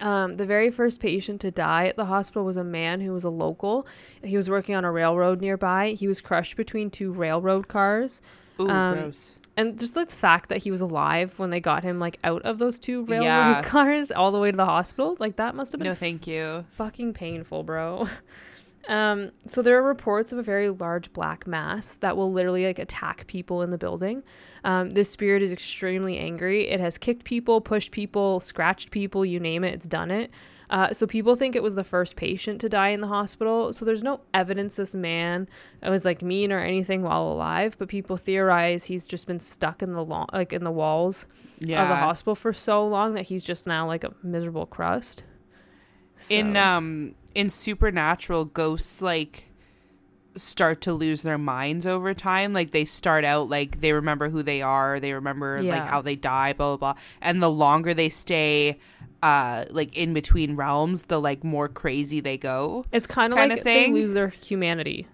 Um, 0.00 0.34
the 0.34 0.46
very 0.46 0.70
first 0.70 1.00
patient 1.00 1.40
to 1.42 1.50
die 1.50 1.86
at 1.86 1.96
the 1.96 2.04
hospital 2.04 2.44
was 2.44 2.56
a 2.56 2.64
man 2.64 3.00
who 3.00 3.12
was 3.12 3.24
a 3.24 3.30
local. 3.30 3.86
He 4.22 4.36
was 4.36 4.50
working 4.50 4.74
on 4.74 4.84
a 4.84 4.92
railroad 4.92 5.40
nearby. 5.40 5.90
He 5.90 6.06
was 6.08 6.20
crushed 6.20 6.56
between 6.56 6.90
two 6.90 7.12
railroad 7.12 7.68
cars. 7.68 8.20
Ooh, 8.60 8.68
Um, 8.68 8.94
gross. 8.98 9.30
And 9.58 9.78
just 9.78 9.94
the 9.94 10.04
fact 10.04 10.50
that 10.50 10.58
he 10.64 10.70
was 10.70 10.82
alive 10.82 11.38
when 11.38 11.48
they 11.48 11.60
got 11.60 11.82
him 11.82 11.98
like 11.98 12.18
out 12.22 12.42
of 12.42 12.58
those 12.58 12.78
two 12.78 13.04
railroad 13.06 13.24
Yeah. 13.24 13.62
cars 13.64 14.10
all 14.10 14.30
the 14.30 14.38
way 14.38 14.50
to 14.50 14.56
the 14.56 14.66
hospital, 14.66 15.16
like 15.18 15.36
that 15.36 15.54
must 15.54 15.72
have 15.72 15.78
been 15.78 15.88
No, 15.88 15.94
thank 15.94 16.26
you. 16.26 16.66
fucking 16.70 17.14
painful, 17.14 17.62
bro. 17.62 18.06
Um, 18.88 19.32
so 19.46 19.62
there 19.62 19.76
are 19.78 19.82
reports 19.82 20.32
of 20.32 20.38
a 20.38 20.42
very 20.42 20.70
large 20.70 21.12
black 21.12 21.46
mass 21.46 21.94
that 21.94 22.16
will 22.16 22.32
literally 22.32 22.66
like 22.66 22.78
attack 22.78 23.26
people 23.26 23.62
in 23.62 23.70
the 23.70 23.78
building. 23.78 24.22
Um, 24.64 24.90
this 24.90 25.10
spirit 25.10 25.42
is 25.42 25.52
extremely 25.52 26.18
angry. 26.18 26.68
It 26.68 26.80
has 26.80 26.96
kicked 26.98 27.24
people, 27.24 27.60
pushed 27.60 27.90
people, 27.92 28.40
scratched 28.40 28.90
people, 28.90 29.24
you 29.24 29.40
name 29.40 29.64
it, 29.64 29.74
it's 29.74 29.88
done 29.88 30.10
it. 30.10 30.30
Uh, 30.68 30.92
so 30.92 31.06
people 31.06 31.36
think 31.36 31.54
it 31.54 31.62
was 31.62 31.74
the 31.76 31.84
first 31.84 32.16
patient 32.16 32.60
to 32.60 32.68
die 32.68 32.88
in 32.88 33.00
the 33.00 33.06
hospital. 33.06 33.72
So 33.72 33.84
there's 33.84 34.02
no 34.02 34.20
evidence 34.34 34.74
this 34.74 34.96
man 34.96 35.48
was 35.82 36.04
like 36.04 36.22
mean 36.22 36.52
or 36.52 36.58
anything 36.58 37.02
while 37.02 37.22
alive, 37.28 37.76
but 37.78 37.86
people 37.88 38.16
theorize 38.16 38.84
he's 38.84 39.06
just 39.06 39.28
been 39.28 39.38
stuck 39.38 39.80
in 39.82 39.92
the 39.92 40.04
lo- 40.04 40.26
like 40.32 40.52
in 40.52 40.64
the 40.64 40.72
walls 40.72 41.26
Yeah. 41.60 41.82
of 41.84 41.88
the 41.88 41.94
hospital 41.96 42.34
for 42.34 42.52
so 42.52 42.84
long 42.86 43.14
that 43.14 43.22
he's 43.22 43.44
just 43.44 43.68
now 43.68 43.86
like 43.86 44.02
a 44.02 44.12
miserable 44.24 44.66
crust. 44.66 45.22
In 46.30 46.56
um 46.56 47.14
in 47.34 47.50
supernatural 47.50 48.44
ghosts 48.46 49.02
like 49.02 49.44
start 50.36 50.82
to 50.82 50.92
lose 50.92 51.22
their 51.22 51.38
minds 51.38 51.86
over 51.86 52.12
time. 52.12 52.52
Like 52.52 52.70
they 52.70 52.84
start 52.84 53.24
out 53.24 53.48
like 53.48 53.80
they 53.80 53.92
remember 53.92 54.28
who 54.28 54.42
they 54.42 54.60
are 54.62 55.00
they 55.00 55.12
remember 55.14 55.62
like 55.62 55.82
how 55.86 56.02
they 56.02 56.16
die 56.16 56.52
blah 56.52 56.76
blah 56.76 56.92
blah. 56.94 57.00
And 57.22 57.42
the 57.42 57.50
longer 57.50 57.94
they 57.94 58.08
stay 58.10 58.78
uh 59.22 59.64
like 59.70 59.96
in 59.96 60.12
between 60.12 60.56
realms 60.56 61.04
the 61.04 61.18
like 61.20 61.42
more 61.42 61.68
crazy 61.68 62.20
they 62.20 62.36
go 62.36 62.84
It's 62.92 63.06
kind 63.06 63.32
of 63.32 63.38
kinda 63.38 63.54
like 63.56 63.64
thing. 63.64 63.94
they 63.94 64.00
lose 64.00 64.12
their 64.12 64.28
humanity. 64.28 65.06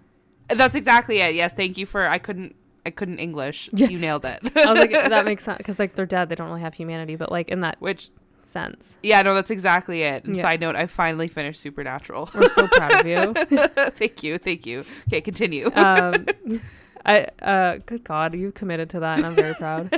that's 0.48 0.74
exactly 0.74 1.20
it. 1.20 1.34
Yes 1.36 1.54
thank 1.54 1.78
you 1.78 1.86
for 1.86 2.08
i 2.08 2.18
couldn't 2.18 2.56
i 2.84 2.90
couldn't 2.90 3.20
english. 3.20 3.70
Yeah. 3.72 3.86
you 3.88 3.98
nailed 4.00 4.24
it. 4.24 4.40
I 4.56 4.72
was 4.72 4.80
like, 4.80 4.90
that 4.90 5.24
makes 5.30 5.44
sense 5.44 5.58
because 5.58 5.78
like 5.78 5.94
they're 5.94 6.04
dead, 6.06 6.28
they 6.30 6.34
don't 6.34 6.48
really 6.48 6.62
have 6.62 6.74
humanity, 6.74 7.14
but 7.14 7.30
like 7.30 7.48
in 7.48 7.60
that 7.60 7.76
which 7.80 8.10
sense, 8.44 8.98
yeah 9.02 9.22
no 9.22 9.34
that's 9.34 9.50
exactly 9.50 10.02
it 10.02 10.24
and 10.24 10.36
Yeah. 10.36 10.42
side 10.42 10.60
note 10.60 10.76
i 10.76 10.86
finally 10.86 11.28
finished 11.28 11.60
supernatural 11.60 12.28
we're 12.34 12.48
so 12.48 12.66
proud 12.68 12.92
of 13.00 13.06
you. 13.06 13.32
thank 13.92 14.22
you 14.22 14.38
thank 14.38 14.66
you 14.66 14.84
okay 15.08 15.20
continue 15.20 15.70
Um, 15.74 16.26
I 17.04 17.26
uh, 17.42 17.78
good 17.84 18.04
God, 18.04 18.34
you've 18.36 18.54
committed 18.54 18.88
to 18.90 19.00
that, 19.00 19.16
and 19.18 19.26
I'm 19.26 19.34
very 19.34 19.54
proud. 19.56 19.90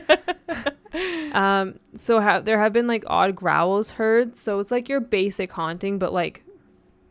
um, 1.35 1.79
so 1.95 2.19
ha- 2.21 2.41
there 2.41 2.59
have 2.59 2.73
been 2.73 2.87
like 2.87 3.05
odd 3.07 3.37
growls 3.37 3.91
heard, 3.91 4.35
so 4.35 4.59
it's 4.59 4.71
like 4.71 4.89
your 4.89 5.01
basic 5.01 5.53
haunting, 5.53 5.99
but 5.99 6.15
like 6.15 6.43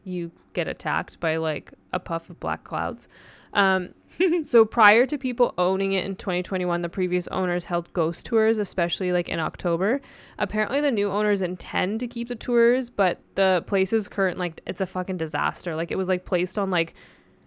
you 0.04 0.32
get 0.54 0.68
attacked 0.68 1.20
by 1.20 1.38
like 1.38 1.74
a 1.92 2.00
puff 2.00 2.30
of 2.32 2.40
black 2.40 2.64
clouds. 2.64 3.08
Um, 3.54 3.90
so 4.44 4.66
prior 4.66 5.06
to 5.06 5.18
people 5.18 5.54
owning 5.58 5.94
it 5.94 6.06
in 6.06 6.16
2021, 6.16 6.82
the 6.82 6.90
previous 6.90 7.28
owners 7.30 7.66
held 7.66 7.92
ghost 7.94 8.26
tours, 8.26 8.60
especially 8.60 9.12
like 9.12 9.30
in 9.30 9.40
October. 9.40 10.02
Apparently, 10.38 10.82
the 10.82 10.92
new 10.92 11.10
owners 11.12 11.42
intend 11.42 12.00
to 12.02 12.08
keep 12.08 12.28
the 12.28 12.36
tours, 12.36 12.90
but 12.90 13.20
the 13.36 13.64
place 13.68 13.94
is 13.94 14.08
current 14.08 14.38
like 14.38 14.62
it's 14.66 14.82
a 14.82 14.86
fucking 14.86 15.18
disaster. 15.18 15.76
Like 15.76 15.92
it 15.92 15.98
was 15.98 16.08
like 16.08 16.26
placed 16.26 16.58
on 16.58 16.70
like 16.70 16.94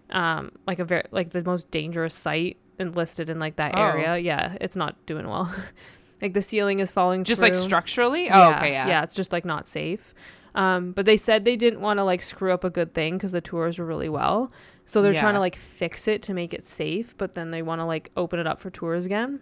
um 0.09 0.51
like 0.65 0.79
a 0.79 0.85
very 0.85 1.03
like 1.11 1.31
the 1.31 1.43
most 1.43 1.69
dangerous 1.71 2.13
site 2.15 2.57
and 2.79 2.95
listed 2.95 3.29
in 3.29 3.39
like 3.39 3.55
that 3.57 3.73
Oh. 3.75 3.81
area. 3.81 4.17
Yeah, 4.17 4.57
it's 4.61 4.75
not 4.75 5.03
doing 5.05 5.27
well. 5.27 5.53
like 6.21 6.33
the 6.33 6.41
ceiling 6.41 6.79
is 6.79 6.91
falling 6.91 7.23
Just 7.23 7.41
like 7.41 7.55
structurally? 7.55 8.29
Oh, 8.29 8.51
okay, 8.53 8.71
yeah. 8.71 8.87
Yeah, 8.87 9.03
it's 9.03 9.15
just 9.15 9.31
like 9.31 9.45
not 9.45 9.67
safe. 9.67 10.13
Um, 10.55 10.91
but 10.93 11.05
they 11.05 11.17
said 11.17 11.45
they 11.45 11.55
didn't 11.55 11.81
want 11.81 11.99
to 11.99 12.03
like 12.03 12.21
screw 12.21 12.51
up 12.51 12.63
a 12.63 12.69
good 12.69 12.93
thing 12.93 13.15
because 13.17 13.31
the 13.31 13.41
tours 13.41 13.77
were 13.77 13.85
really 13.85 14.09
well. 14.09 14.51
So 14.87 15.01
they're 15.01 15.13
trying 15.13 15.33
to 15.33 15.39
like 15.41 15.55
fix 15.55 16.07
it 16.07 16.23
to 16.23 16.33
make 16.33 16.53
it 16.53 16.63
safe, 16.63 17.15
but 17.17 17.33
then 17.33 17.51
they 17.51 17.61
want 17.61 17.79
to 17.81 17.85
like 17.85 18.09
open 18.15 18.39
it 18.39 18.47
up 18.47 18.59
for 18.59 18.69
tours 18.69 19.05
again. 19.05 19.41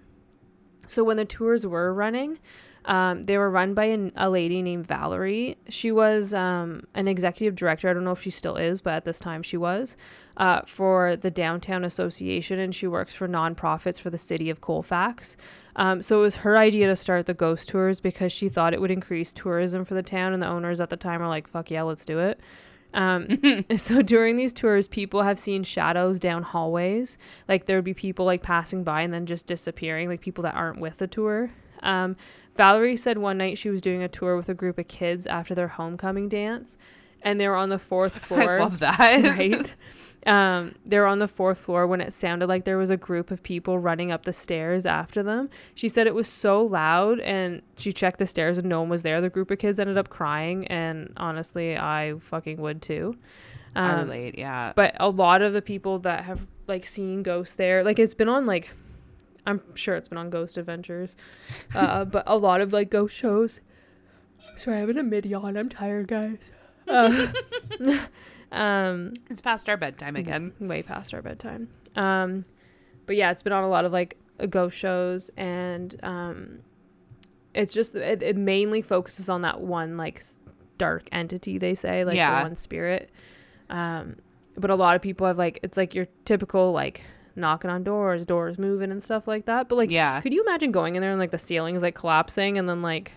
So 0.88 1.04
when 1.04 1.18
the 1.18 1.26
tours 1.26 1.66
were 1.66 1.94
running, 1.94 2.40
um, 2.86 3.24
they 3.24 3.38
were 3.38 3.50
run 3.50 3.74
by 3.74 3.86
an, 3.86 4.12
a 4.16 4.30
lady 4.30 4.62
named 4.62 4.88
Valerie. 4.88 5.58
She 5.70 5.92
was 5.92 6.34
um, 6.34 6.86
an 6.94 7.08
executive 7.08 7.56
director. 7.56 7.90
I 7.90 7.94
don't 7.94 8.04
know 8.04 8.12
if 8.12 8.22
she 8.22 8.30
still 8.30 8.58
is, 8.58 8.82
but 8.82 8.94
at 8.94 9.06
this 9.06 9.20
time 9.20 9.44
she 9.44 9.58
was 9.58 9.98
uh, 10.38 10.62
for 10.66 11.16
the 11.16 11.32
Downtown 11.32 11.84
Association, 11.84 12.60
and 12.60 12.74
she 12.74 12.88
works 12.88 13.16
for 13.16 13.28
nonprofits 13.28 14.00
for 14.00 14.10
the 14.10 14.18
city 14.18 14.50
of 14.50 14.62
Colfax. 14.62 15.38
Um, 15.76 16.02
so 16.02 16.20
it 16.20 16.22
was 16.22 16.38
her 16.38 16.58
idea 16.58 16.88
to 16.88 16.96
start 16.96 17.26
the 17.26 17.34
ghost 17.34 17.70
tours 17.70 18.00
because 18.00 18.32
she 18.32 18.50
thought 18.50 18.74
it 18.74 18.82
would 18.82 18.92
increase 18.92 19.34
tourism 19.34 19.86
for 19.86 19.94
the 19.94 20.04
town, 20.04 20.34
and 20.34 20.42
the 20.42 20.48
owners 20.48 20.80
at 20.80 20.90
the 20.90 20.98
time 20.98 21.22
are 21.22 21.28
like, 21.28 21.48
"Fuck 21.48 21.72
yeah, 21.72 21.82
let's 21.82 22.06
do 22.06 22.20
it." 22.20 22.40
Um, 22.96 23.28
so 23.78 24.02
during 24.02 24.38
these 24.38 24.54
tours, 24.54 24.88
people 24.88 25.22
have 25.22 25.38
seen 25.38 25.64
shadows 25.64 26.20
down 26.20 26.42
hallways. 26.42 27.20
Like 27.48 27.68
there 27.68 27.78
would 27.78 27.86
be 27.86 27.94
people 27.94 28.26
like 28.26 28.42
passing 28.42 28.84
by 28.84 29.02
and 29.02 29.14
then 29.14 29.28
just 29.28 29.46
disappearing, 29.46 30.10
like 30.10 30.22
people 30.22 30.42
that 30.44 30.56
aren't 30.56 30.80
with 30.80 30.98
the 30.98 31.08
tour. 31.08 31.52
Um, 31.84 32.16
Valerie 32.56 32.96
said 32.96 33.18
one 33.18 33.38
night 33.38 33.58
she 33.58 33.70
was 33.70 33.82
doing 33.82 34.02
a 34.02 34.08
tour 34.08 34.36
with 34.36 34.50
a 34.50 34.54
group 34.54 34.80
of 34.80 34.88
kids 34.88 35.28
after 35.28 35.54
their 35.54 35.68
homecoming 35.68 36.30
dance, 36.30 36.78
and 37.22 37.40
they 37.40 37.48
were 37.48 37.56
on 37.56 37.70
the 37.70 37.78
fourth 37.78 38.16
floor. 38.26 38.60
I 38.60 38.60
love 38.60 38.80
that. 38.80 39.38
right? 39.38 39.76
Um, 40.26 40.74
they 40.86 40.98
were 40.98 41.06
on 41.06 41.20
the 41.20 41.28
fourth 41.28 41.60
floor 41.60 41.86
when 41.86 42.02
it 42.02 42.12
sounded 42.12 42.48
like 42.48 42.66
there 42.66 42.78
was 42.80 42.90
a 42.90 42.98
group 42.98 43.30
of 43.30 43.44
people 43.44 43.78
running 43.78 44.12
up 44.12 44.26
the 44.26 44.34
stairs 44.34 44.86
after 44.88 45.22
them. 45.22 45.50
She 45.76 45.88
said 45.88 46.08
it 46.08 46.16
was 46.16 46.28
so 46.28 46.64
loud, 46.64 47.20
and 47.20 47.62
she 47.78 47.94
checked 47.94 48.18
the 48.18 48.26
stairs 48.26 48.58
and 48.58 48.68
no 48.68 48.80
one 48.80 48.90
was 48.90 49.04
there. 49.04 49.22
The 49.22 49.30
group 49.30 49.52
of 49.52 49.60
kids 49.60 49.80
ended 49.80 49.98
up 50.00 50.10
crying, 50.10 50.66
and 50.68 51.14
honestly, 51.18 51.78
I 51.78 52.16
fucking 52.20 52.58
would 52.58 52.82
too. 52.82 53.16
I 53.76 53.92
Um, 53.92 54.10
relate, 54.10 54.38
yeah. 54.38 54.74
but 54.76 54.96
a 55.00 55.10
lot 55.10 55.42
of 55.44 55.54
the 55.54 55.62
people 55.62 56.00
that 56.00 56.24
have 56.24 56.48
like 56.68 56.86
seen 56.86 57.22
ghosts 57.22 57.54
there, 57.56 57.84
like 57.84 58.00
it's 58.00 58.14
been 58.16 58.30
on 58.30 58.46
like, 58.48 58.70
I'm 59.46 59.62
sure 59.76 59.96
it's 59.96 60.08
been 60.08 60.18
on 60.18 60.32
Ghost 60.32 60.58
Adventures, 60.58 61.16
uh, 61.76 62.04
but 62.16 62.24
a 62.26 62.36
lot 62.38 62.62
of 62.62 62.74
like 62.74 62.90
ghost 62.90 63.16
shows. 63.16 63.60
Sorry, 64.58 64.80
I'm 64.80 64.90
in 64.90 64.98
a 64.98 65.04
mid 65.04 65.26
yawn. 65.28 65.56
I'm 65.56 65.70
tired, 65.70 66.08
guys. 66.08 66.52
Uh, 66.88 67.28
um, 68.56 69.14
It's 69.30 69.42
past 69.42 69.70
our 69.70 69.78
bedtime 69.78 70.16
again. 70.16 70.54
way 70.60 70.82
past 70.82 71.14
our 71.14 71.22
bedtime. 71.22 71.68
Um, 71.96 72.46
but 73.06 73.16
yeah, 73.16 73.30
it's 73.32 73.42
been 73.42 73.54
on 73.54 73.64
a 73.64 73.70
lot 73.70 73.86
of 73.86 73.92
like 73.92 74.18
ghost 74.50 74.78
shows, 74.78 75.30
and 75.38 75.96
um, 76.04 76.60
it's 77.54 77.74
just 77.74 77.96
it, 77.96 78.24
it 78.24 78.36
mainly 78.36 78.82
focuses 78.82 79.30
on 79.30 79.42
that 79.44 79.62
one 79.62 79.98
like 79.98 80.24
dark 80.78 81.08
entity 81.12 81.58
they 81.58 81.76
say, 81.76 82.04
like 82.06 82.16
Yeah. 82.16 82.40
the 82.40 82.44
one 82.44 82.56
spirit. 82.56 83.10
Um, 83.70 84.16
but 84.58 84.70
a 84.70 84.76
lot 84.76 84.96
of 84.96 85.02
people 85.02 85.28
have 85.28 85.38
like 85.38 85.60
it's 85.64 85.78
like 85.78 85.94
your 85.94 86.08
typical 86.26 86.72
like 86.72 87.02
knocking 87.36 87.70
on 87.70 87.84
doors, 87.84 88.26
doors 88.26 88.58
moving 88.58 88.92
and 88.92 89.04
stuff 89.04 89.28
like 89.28 89.46
that. 89.46 89.68
But 89.70 89.76
like, 89.76 89.92
Yeah. 89.92 90.22
could 90.22 90.34
you 90.34 90.42
imagine 90.42 90.72
going 90.72 90.96
in 90.96 91.02
there 91.02 91.12
and 91.12 91.20
like 91.20 91.32
the 91.32 91.38
ceiling 91.38 91.76
is 91.76 91.82
like 91.84 91.96
collapsing, 91.96 92.58
and 92.58 92.68
then 92.68 92.82
like 92.82 93.12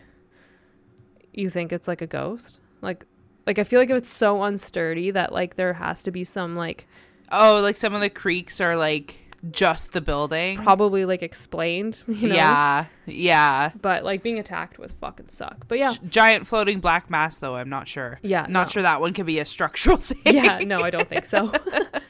you 1.33 1.49
think 1.51 1.73
it's 1.73 1.89
like 1.89 2.03
a 2.03 2.07
ghost, 2.07 2.61
like. 2.83 3.05
Like 3.49 3.59
I 3.59 3.65
feel 3.65 3.81
like 3.81 3.89
it's 3.89 4.11
so 4.11 4.37
unsturdy 4.37 5.11
that 5.15 5.33
like 5.33 5.55
there 5.55 5.73
has 5.73 6.03
to 6.03 6.11
be 6.11 6.23
some 6.23 6.55
like 6.55 6.87
Oh, 7.33 7.61
like 7.63 7.79
some 7.79 7.95
of 7.95 8.03
the 8.03 8.11
creaks 8.11 8.61
are 8.61 8.77
like 8.77 9.17
just 9.51 9.95
the 9.95 10.03
building. 10.03 10.59
probably 10.59 11.07
like 11.07 11.23
explained, 11.23 12.03
you 12.09 12.29
know. 12.29 12.35
Yeah. 12.35 12.85
Yeah. 13.07 13.71
But 13.81 14.05
like 14.05 14.23
being 14.23 14.39
attacked 14.39 14.79
would 14.79 14.91
fucking 14.91 15.29
suck. 15.29 15.67
But 15.67 15.79
yeah. 15.79 15.95
Giant 16.11 16.47
floating 16.47 16.81
black 16.81 17.09
mass 17.09 17.39
though, 17.39 17.57
I'm 17.57 17.71
not 17.71 17.89
sure. 17.89 18.19
Yeah. 18.21 18.43
Not 18.51 18.67
no. 18.67 18.71
sure 18.71 18.83
that 18.83 19.01
one 19.01 19.15
could 19.15 19.25
be 19.25 19.39
a 19.39 19.47
structural 19.47 19.97
thing. 19.99 20.19
Yeah, 20.27 20.59
no, 20.59 20.81
I 20.81 20.91
don't 20.91 21.09
think 21.09 21.25
so. 21.25 21.51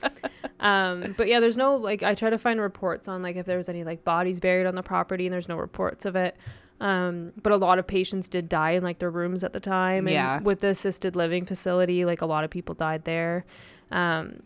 um, 0.61 1.15
but 1.17 1.29
yeah, 1.29 1.39
there's 1.39 1.57
no 1.57 1.77
like 1.77 2.03
I 2.03 2.17
try 2.17 2.31
to 2.31 2.39
find 2.39 2.61
reports 2.61 3.07
on 3.07 3.23
like 3.23 3.37
if 3.37 3.47
there 3.47 3.59
was 3.59 3.69
any 3.69 3.85
like 3.85 4.03
bodies 4.03 4.41
buried 4.41 4.67
on 4.67 4.75
the 4.75 4.83
property 4.83 5.27
and 5.29 5.33
there's 5.33 5.49
no 5.49 5.57
reports 5.57 6.05
of 6.05 6.17
it. 6.17 6.37
Um, 6.81 7.33
but 7.43 7.53
a 7.53 7.57
lot 7.57 7.79
of 7.79 7.87
patients 7.87 8.29
did 8.29 8.49
die 8.49 8.71
in 8.73 8.85
like 8.85 8.99
their 9.01 9.11
rooms 9.11 9.43
at 9.43 9.53
the 9.53 9.61
time. 9.61 10.07
And 10.07 10.15
Yeah. 10.15 10.41
with 10.41 10.61
the 10.61 10.69
assisted 10.69 11.17
living 11.17 11.45
facility, 11.45 12.05
like 12.05 12.21
a 12.23 12.27
lot 12.27 12.45
of 12.45 12.51
people 12.51 12.75
died 12.75 13.05
there. 13.05 13.45
Um, 13.91 14.43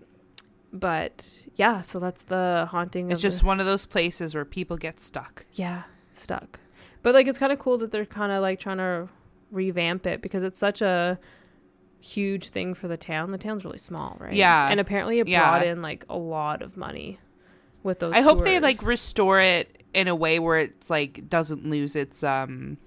but 0.72 1.44
yeah, 1.56 1.82
so 1.82 1.98
that's 1.98 2.22
the 2.22 2.66
haunting. 2.70 3.10
It's 3.10 3.18
of 3.18 3.22
the- 3.22 3.28
just 3.28 3.44
one 3.44 3.60
of 3.60 3.66
those 3.66 3.84
places 3.86 4.34
where 4.34 4.44
people 4.44 4.76
get 4.76 5.00
stuck. 5.00 5.44
yeah 5.52 5.82
stuck 6.14 6.60
but 7.00 7.14
like 7.14 7.26
it's 7.26 7.38
kind 7.38 7.52
of 7.52 7.58
cool 7.58 7.78
that 7.78 7.90
they're 7.90 8.04
kind 8.04 8.30
of 8.30 8.42
like 8.42 8.60
trying 8.60 8.76
to 8.76 9.08
revamp 9.50 10.06
it 10.06 10.20
because 10.20 10.42
it's 10.42 10.58
such 10.58 10.82
a 10.82 11.18
huge 12.00 12.50
thing 12.50 12.74
for 12.74 12.86
the 12.86 12.98
town 12.98 13.30
the 13.30 13.38
town's 13.38 13.64
really 13.64 13.78
small 13.78 14.16
right 14.20 14.34
Yeah. 14.34 14.68
and 14.68 14.78
apparently 14.78 15.20
it 15.20 15.26
Yeah. 15.26 15.40
brought 15.50 15.66
in 15.66 15.80
like 15.80 16.04
a 16.10 16.16
lot 16.18 16.60
of 16.60 16.76
money 16.76 17.18
with 17.82 18.00
those 18.00 18.12
I 18.12 18.20
hope 18.20 18.44
they 18.44 18.60
like 18.60 18.82
restore 18.82 19.40
it 19.40 19.81
in 19.94 20.08
a 20.08 20.14
way 20.14 20.38
where 20.38 20.58
it's 20.58 20.90
like 20.90 21.28
doesn't 21.28 21.68
lose 21.68 21.96
its 21.96 22.22
um 22.22 22.78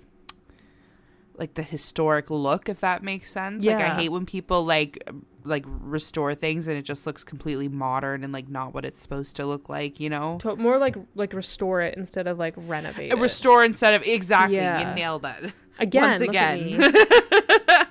like 1.37 1.53
the 1.55 1.63
historic 1.63 2.29
look 2.29 2.69
if 2.69 2.79
that 2.79 3.03
makes 3.03 3.31
sense. 3.31 3.65
Like 3.65 3.77
I 3.77 3.95
hate 3.95 4.09
when 4.09 4.25
people 4.25 4.63
like 4.65 5.07
like 5.43 5.65
restore 5.67 6.33
things 6.33 6.67
and 6.67 6.77
it 6.77 6.81
just 6.81 7.05
looks 7.05 7.23
completely 7.23 7.67
modern 7.67 8.23
and 8.23 8.33
like 8.33 8.49
not 8.49 8.73
what 8.73 8.85
it's 8.85 9.01
supposed 9.01 9.35
to 9.35 9.45
look 9.45 9.69
like, 9.69 9.99
you 9.99 10.09
know? 10.09 10.37
To- 10.39 10.55
more 10.55 10.77
like 10.77 10.95
like 11.13 11.33
restore 11.33 11.81
it 11.81 11.97
instead 11.97 12.27
of 12.27 12.39
like 12.39 12.53
renovate 12.57 13.11
it. 13.11 13.17
Restore 13.17 13.63
instead 13.63 13.93
of 13.93 14.03
exactly. 14.03 14.57
Yeah. 14.57 14.89
You 14.89 14.95
nailed 14.95 15.23
that. 15.23 15.43
again 15.79 16.03
once 16.03 16.21
again. 16.21 16.69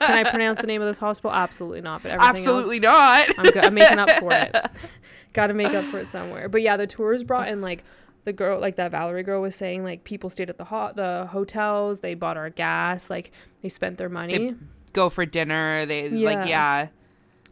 can 0.05 0.18
i 0.18 0.24
pronounce 0.31 0.59
the 0.59 0.66
name 0.66 0.81
of 0.81 0.88
this 0.88 0.96
hospital 0.96 1.31
absolutely 1.35 1.83
not 1.83 2.03
but 2.03 2.12
everything 2.12 2.37
Absolutely 2.37 2.77
else, 2.77 3.29
not. 3.29 3.38
I'm 3.38 3.53
good. 3.53 3.64
I'm 3.64 3.74
making 3.74 3.98
up 3.98 4.11
for 4.11 4.33
it. 4.33 4.55
Got 5.35 5.48
to 5.48 5.55
make 5.55 5.74
up 5.74 5.85
for 5.87 5.98
it 5.98 6.07
somewhere. 6.07 6.48
But 6.48 6.62
yeah, 6.62 6.77
the 6.77 6.87
tours 6.87 7.24
brought 7.24 7.48
in 7.48 7.61
like 7.61 7.85
the 8.24 8.32
girl, 8.32 8.58
like 8.60 8.76
that 8.76 8.90
Valerie 8.90 9.22
girl 9.22 9.40
was 9.42 9.54
saying, 9.54 9.84
like 9.84 10.04
people 10.04 10.30
stayed 10.30 10.48
at 10.50 10.58
the 10.58 10.64
hot 10.64 10.96
the 10.96 11.28
hotels, 11.30 12.00
they 12.00 12.14
bought 12.14 12.37
our 12.37 12.50
gas, 12.50 13.10
like 13.10 13.32
they 13.62 13.68
spent 13.68 13.98
their 13.98 14.08
money. 14.08 14.54
Go 14.92 15.08
for 15.08 15.26
dinner. 15.26 15.87
They 15.87 16.08
like 16.10 16.38
Yeah. 16.38 16.46
yeah. 16.46 16.88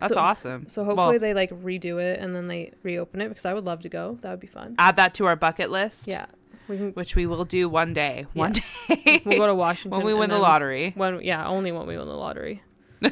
That's 0.00 0.14
So- 0.14 0.20
awesome. 0.20 0.68
so 0.68 0.84
hopefully 0.84 1.10
Well, 1.12 1.18
they 1.20 1.34
like 1.34 1.50
redo 1.50 2.00
it 2.02 2.18
and 2.20 2.34
then 2.34 2.48
they 2.48 2.72
reopen 2.82 3.20
it 3.20 3.28
because 3.28 3.44
I 3.46 3.54
would 3.54 3.64
love 3.64 3.80
to 3.82 3.88
go. 3.88 4.18
That 4.22 4.30
would 4.30 4.40
be 4.40 4.46
fun. 4.48 4.74
add 4.78 4.96
that 4.96 5.14
to 5.14 5.26
our 5.26 5.36
bucket 5.36 5.70
list. 5.70 6.08
Yeah, 6.08 6.26
we 6.68 6.76
can. 6.76 6.90
Which 6.92 7.14
we 7.14 7.26
will 7.26 7.44
do 7.44 7.68
one 7.68 7.92
day. 7.92 8.26
One 8.32 8.52
day. 8.52 9.22
We'll 9.24 9.38
go 9.38 9.46
to 9.46 9.54
Washington 9.66 9.98
when 10.00 10.06
we 10.06 10.14
win 10.14 10.30
the 10.30 10.38
lottery. 10.38 10.92
When 10.96 11.22
yeah, 11.22 11.46
only 11.46 11.70
when 11.72 11.86
we 11.86 11.96
win 11.96 12.08
the 12.08 12.14
lottery. 12.16 12.62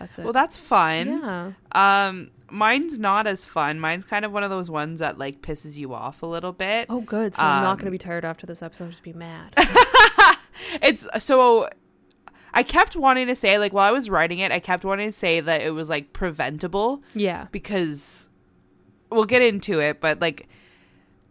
That's 0.00 0.18
it. 0.18 0.24
Well, 0.24 0.32
that's 0.32 0.56
fun. 0.56 1.06
yeah. 1.08 1.52
Um, 2.08 2.30
mine's 2.50 2.98
not 2.98 3.26
as 3.28 3.44
fun. 3.44 3.78
Mine's 3.78 4.04
kind 4.04 4.24
of 4.24 4.32
one 4.32 4.42
of 4.42 4.50
those 4.50 4.68
ones 4.70 4.98
that 5.00 5.18
like 5.18 5.42
pisses 5.42 5.76
you 5.76 5.94
off 5.94 6.22
a 6.22 6.26
little 6.26 6.52
bit. 6.52 6.86
Oh, 6.88 7.02
good. 7.02 7.34
So 7.36 7.42
I'm 7.42 7.62
not 7.62 7.72
Um, 7.72 7.78
gonna 7.78 7.90
be 7.92 7.98
tired 7.98 8.24
after 8.24 8.46
this 8.46 8.62
episode. 8.62 8.84
I'll 8.84 8.90
just 8.90 9.02
be 9.04 9.12
mad. 9.12 9.54
It's 10.82 11.06
so. 11.24 11.68
I 12.52 12.62
kept 12.62 12.94
wanting 12.96 13.28
to 13.28 13.34
say 13.34 13.58
like 13.58 13.72
while 13.72 13.88
I 13.88 13.92
was 13.92 14.10
writing 14.10 14.40
it, 14.40 14.52
I 14.52 14.58
kept 14.60 14.84
wanting 14.84 15.08
to 15.08 15.12
say 15.12 15.40
that 15.40 15.62
it 15.62 15.70
was 15.70 15.88
like 15.88 16.12
preventable 16.12 17.02
yeah. 17.14 17.46
because 17.52 18.28
we'll 19.10 19.24
get 19.24 19.40
into 19.40 19.80
it, 19.80 20.00
but 20.00 20.20
like 20.20 20.48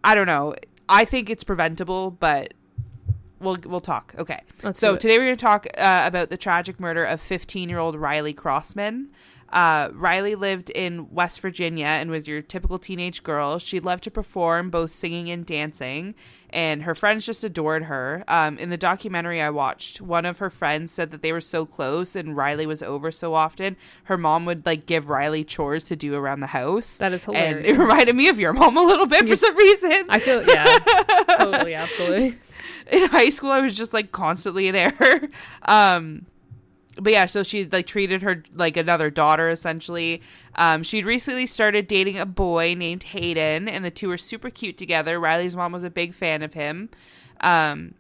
I 0.04 0.16
don't 0.16 0.28
know. 0.28 0.56
I 0.88 1.06
think 1.06 1.30
it's 1.30 1.44
preventable, 1.44 2.10
but 2.12 2.54
we'll 3.40 3.58
we'll 3.66 3.82
talk. 3.82 4.14
Okay. 4.18 4.42
Let's 4.64 4.80
So 4.80 4.96
today 4.96 5.18
we're 5.18 5.26
going 5.26 5.38
to 5.38 5.42
talk 5.42 5.68
uh, 5.78 6.04
about 6.06 6.30
the 6.30 6.38
tragic 6.38 6.80
murder 6.80 7.04
of 7.04 7.22
15-year-old 7.22 7.96
Riley 7.96 8.34
Crossman. 8.34 9.10
Uh, 9.52 9.90
Riley 9.94 10.36
lived 10.36 10.70
in 10.70 11.10
West 11.10 11.42
Virginia 11.42 11.86
and 11.86 12.12
was 12.12 12.28
your 12.28 12.42
typical 12.42 12.78
teenage 12.78 13.24
girl. 13.24 13.58
She 13.58 13.80
loved 13.80 14.04
to 14.04 14.12
perform, 14.12 14.70
both 14.70 14.92
singing 14.92 15.30
and 15.30 15.46
dancing, 15.46 16.14
and 16.52 16.84
her 16.84 16.94
friends 16.94 17.26
just 17.26 17.44
adored 17.44 17.84
her. 17.84 18.24
Um, 18.28 18.58
in 18.60 18.70
the 18.70 18.78
documentary 18.78 19.42
I 19.42 19.50
watched, 19.50 20.02
one 20.02 20.26
of 20.26 20.38
her 20.40 20.50
friends 20.50 20.92
said 20.92 21.12
that 21.12 21.22
they 21.22 21.32
were 21.32 21.42
so 21.42 21.66
close, 21.66 22.16
and 22.16 22.38
Riley 22.38 22.68
was 22.68 22.84
over 22.84 23.12
so 23.12 23.34
often. 23.34 23.76
Her 24.04 24.18
mom 24.18 24.46
would 24.46 24.66
like 24.66 24.86
give 24.86 25.10
Riley 25.10 25.44
chores 25.44 25.86
to 25.86 25.96
do 25.96 26.14
around 26.14 26.42
the 26.42 26.48
house, 26.48 27.00
that 27.00 27.14
is 27.14 27.24
hilarious. 27.24 27.48
and 27.48 27.66
hilarious. 27.66 27.78
it 27.78 27.82
reminded 27.82 28.16
me 28.16 28.28
of 28.28 28.40
your 28.40 28.54
mom 28.54 28.78
a 28.78 28.84
little 28.84 29.08
bit 29.08 29.28
for 29.28 29.36
some 29.36 29.56
reason. 29.56 30.06
I 30.10 30.20
feel 30.20 30.48
yeah, 30.48 30.78
totally, 31.40 31.74
absolutely. 31.74 32.38
In 32.92 33.10
high 33.10 33.30
school 33.30 33.52
I 33.52 33.62
was 33.62 33.76
just 33.76 33.94
like 33.94 34.12
constantly 34.12 34.72
there. 34.72 35.30
Um 35.64 36.26
but 37.02 37.14
yeah, 37.14 37.26
so 37.26 37.44
she 37.44 37.66
like 37.66 37.88
treated 37.88 38.22
her 38.24 38.44
like 38.54 38.78
another 38.78 39.10
daughter 39.10 39.50
essentially. 39.50 40.22
Um, 40.56 40.84
she'd 40.84 41.06
recently 41.06 41.46
started 41.46 41.88
dating 41.88 42.20
a 42.20 42.26
boy 42.26 42.76
named 42.78 43.04
Hayden, 43.04 43.68
and 43.68 43.86
the 43.86 43.92
two 43.92 44.10
were 44.10 44.18
super 44.18 44.50
cute 44.50 44.78
together. 44.78 45.20
Riley's 45.20 45.56
mom 45.56 45.72
was 45.72 45.84
a 45.84 45.90
big 45.90 46.14
fan 46.14 46.42
of 46.42 46.54
him. 46.54 46.90
Um, 47.42 47.94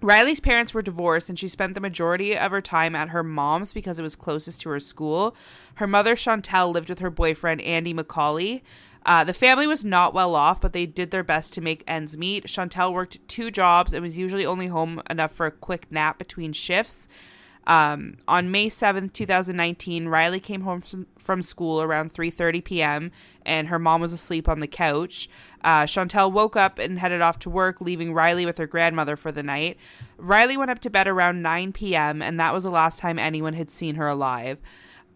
Riley's 0.00 0.40
parents 0.40 0.74
were 0.74 0.82
divorced, 0.82 1.28
and 1.28 1.38
she 1.38 1.46
spent 1.46 1.74
the 1.74 1.80
majority 1.80 2.36
of 2.36 2.50
her 2.50 2.60
time 2.60 2.96
at 2.96 3.10
her 3.10 3.22
mom's 3.22 3.72
because 3.72 3.98
it 4.00 4.02
was 4.02 4.16
closest 4.16 4.60
to 4.62 4.70
her 4.70 4.80
school. 4.80 5.36
Her 5.76 5.86
mother, 5.86 6.16
Chantel, 6.16 6.72
lived 6.72 6.88
with 6.88 6.98
her 6.98 7.10
boyfriend, 7.10 7.60
Andy 7.60 7.94
McCauley. 7.94 8.62
Uh, 9.04 9.24
the 9.24 9.34
family 9.34 9.66
was 9.66 9.84
not 9.84 10.14
well 10.14 10.34
off, 10.34 10.60
but 10.60 10.72
they 10.72 10.86
did 10.86 11.10
their 11.10 11.24
best 11.24 11.52
to 11.54 11.60
make 11.60 11.84
ends 11.86 12.16
meet. 12.16 12.46
Chantel 12.46 12.92
worked 12.92 13.18
two 13.28 13.50
jobs 13.50 13.92
and 13.92 14.02
was 14.02 14.16
usually 14.18 14.46
only 14.46 14.68
home 14.68 15.02
enough 15.10 15.32
for 15.32 15.46
a 15.46 15.50
quick 15.50 15.90
nap 15.90 16.18
between 16.18 16.52
shifts. 16.52 17.08
Um, 17.64 18.16
on 18.26 18.50
May 18.50 18.66
7th, 18.66 19.12
2019, 19.12 20.08
Riley 20.08 20.40
came 20.40 20.62
home 20.62 20.80
from, 20.80 21.06
from 21.16 21.42
school 21.42 21.80
around 21.80 22.12
3:30 22.12 22.64
p.m. 22.64 23.12
and 23.46 23.68
her 23.68 23.78
mom 23.78 24.00
was 24.00 24.12
asleep 24.12 24.48
on 24.48 24.58
the 24.58 24.66
couch. 24.66 25.28
Uh, 25.62 25.82
Chantel 25.82 26.32
woke 26.32 26.56
up 26.56 26.80
and 26.80 26.98
headed 26.98 27.20
off 27.20 27.38
to 27.40 27.50
work, 27.50 27.80
leaving 27.80 28.12
Riley 28.12 28.44
with 28.46 28.58
her 28.58 28.66
grandmother 28.66 29.16
for 29.16 29.30
the 29.30 29.44
night. 29.44 29.76
Riley 30.18 30.56
went 30.56 30.72
up 30.72 30.80
to 30.80 30.90
bed 30.90 31.06
around 31.06 31.42
9 31.42 31.72
p.m. 31.72 32.20
and 32.20 32.38
that 32.40 32.52
was 32.52 32.64
the 32.64 32.70
last 32.70 32.98
time 32.98 33.18
anyone 33.18 33.54
had 33.54 33.70
seen 33.70 33.94
her 33.94 34.08
alive. 34.08 34.58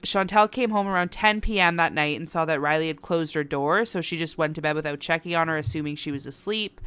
Chantel 0.02 0.50
came 0.50 0.70
home 0.70 0.86
around 0.86 1.10
10 1.10 1.40
p.m. 1.40 1.76
that 1.76 1.92
night 1.92 2.18
and 2.18 2.28
saw 2.28 2.44
that 2.44 2.60
Riley 2.60 2.88
had 2.88 3.02
closed 3.02 3.34
her 3.34 3.44
door, 3.44 3.84
so 3.84 4.00
she 4.00 4.16
just 4.16 4.38
went 4.38 4.54
to 4.56 4.62
bed 4.62 4.76
without 4.76 5.00
checking 5.00 5.34
on 5.34 5.48
her, 5.48 5.56
assuming 5.56 5.96
she 5.96 6.12
was 6.12 6.26
asleep. 6.26 6.80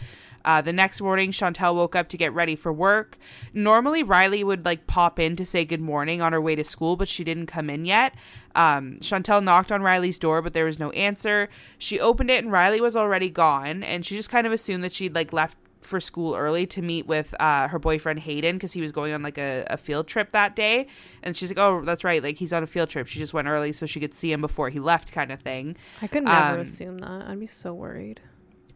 Uh, 0.45 0.61
the 0.61 0.73
next 0.73 1.01
morning, 1.01 1.31
Chantel 1.31 1.75
woke 1.75 1.95
up 1.95 2.07
to 2.09 2.17
get 2.17 2.33
ready 2.33 2.55
for 2.55 2.71
work. 2.71 3.17
Normally, 3.53 4.03
Riley 4.03 4.43
would 4.43 4.65
like 4.65 4.87
pop 4.87 5.19
in 5.19 5.35
to 5.35 5.45
say 5.45 5.65
good 5.65 5.81
morning 5.81 6.21
on 6.21 6.33
her 6.33 6.41
way 6.41 6.55
to 6.55 6.63
school, 6.63 6.95
but 6.95 7.09
she 7.09 7.23
didn't 7.23 7.47
come 7.47 7.69
in 7.69 7.85
yet. 7.85 8.13
Um, 8.55 8.97
Chantel 9.01 9.43
knocked 9.43 9.71
on 9.71 9.81
Riley's 9.81 10.19
door, 10.19 10.41
but 10.41 10.53
there 10.53 10.65
was 10.65 10.79
no 10.79 10.91
answer. 10.91 11.49
She 11.77 11.99
opened 11.99 12.31
it, 12.31 12.43
and 12.43 12.51
Riley 12.51 12.81
was 12.81 12.95
already 12.95 13.29
gone, 13.29 13.83
and 13.83 14.05
she 14.05 14.15
just 14.15 14.29
kind 14.29 14.47
of 14.47 14.53
assumed 14.53 14.83
that 14.83 14.93
she'd 14.93 15.15
like 15.15 15.33
left 15.33 15.57
for 15.81 15.99
school 15.99 16.35
early 16.35 16.65
to 16.67 16.81
meet 16.81 17.07
with 17.07 17.33
uh, 17.39 17.67
her 17.67 17.79
boyfriend 17.79 18.19
Hayden 18.19 18.57
because 18.57 18.73
he 18.73 18.81
was 18.81 18.91
going 18.91 19.13
on 19.13 19.23
like 19.23 19.37
a, 19.37 19.65
a, 19.69 19.77
field 19.77 20.07
trip 20.07 20.31
that 20.31 20.55
day. 20.55 20.87
And 21.23 21.35
she's 21.35 21.49
like, 21.49 21.57
"Oh, 21.57 21.81
that's 21.83 22.03
right. 22.03 22.21
Like 22.21 22.37
he's 22.37 22.51
on 22.51 22.63
a 22.63 22.67
field 22.67 22.89
trip. 22.89 23.07
She 23.07 23.19
just 23.19 23.33
went 23.33 23.47
early 23.47 23.71
so 23.71 23.85
she 23.85 23.99
could 23.99 24.13
see 24.13 24.31
him 24.31 24.41
before 24.41 24.69
he 24.69 24.79
left, 24.79 25.11
kind 25.11 25.31
of 25.31 25.39
thing." 25.41 25.75
I 26.01 26.07
could 26.07 26.23
never 26.23 26.55
um, 26.55 26.59
assume 26.59 26.99
that. 26.99 27.27
I'd 27.27 27.39
be 27.39 27.47
so 27.47 27.73
worried. 27.73 28.19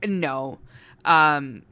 No, 0.06 0.60
um, 1.06 1.64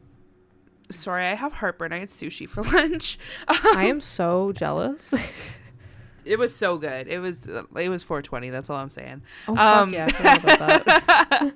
sorry, 0.89 1.25
I 1.25 1.35
have 1.35 1.53
heartburn. 1.53 1.93
I 1.93 1.99
had 1.99 2.09
sushi 2.09 2.49
for 2.49 2.63
lunch. 2.73 3.17
I 3.47 3.85
am 3.85 4.01
so 4.01 4.51
jealous. 4.51 5.13
it 6.25 6.37
was 6.37 6.55
so 6.55 6.77
good. 6.77 7.07
It 7.07 7.19
was 7.19 7.47
it 7.47 7.89
was 7.89 8.03
420. 8.03 8.49
That's 8.49 8.69
all 8.69 8.77
I'm 8.77 8.89
saying. 8.89 9.21
Oh 9.47 9.55
um, 9.55 9.93
yeah, 9.93 10.05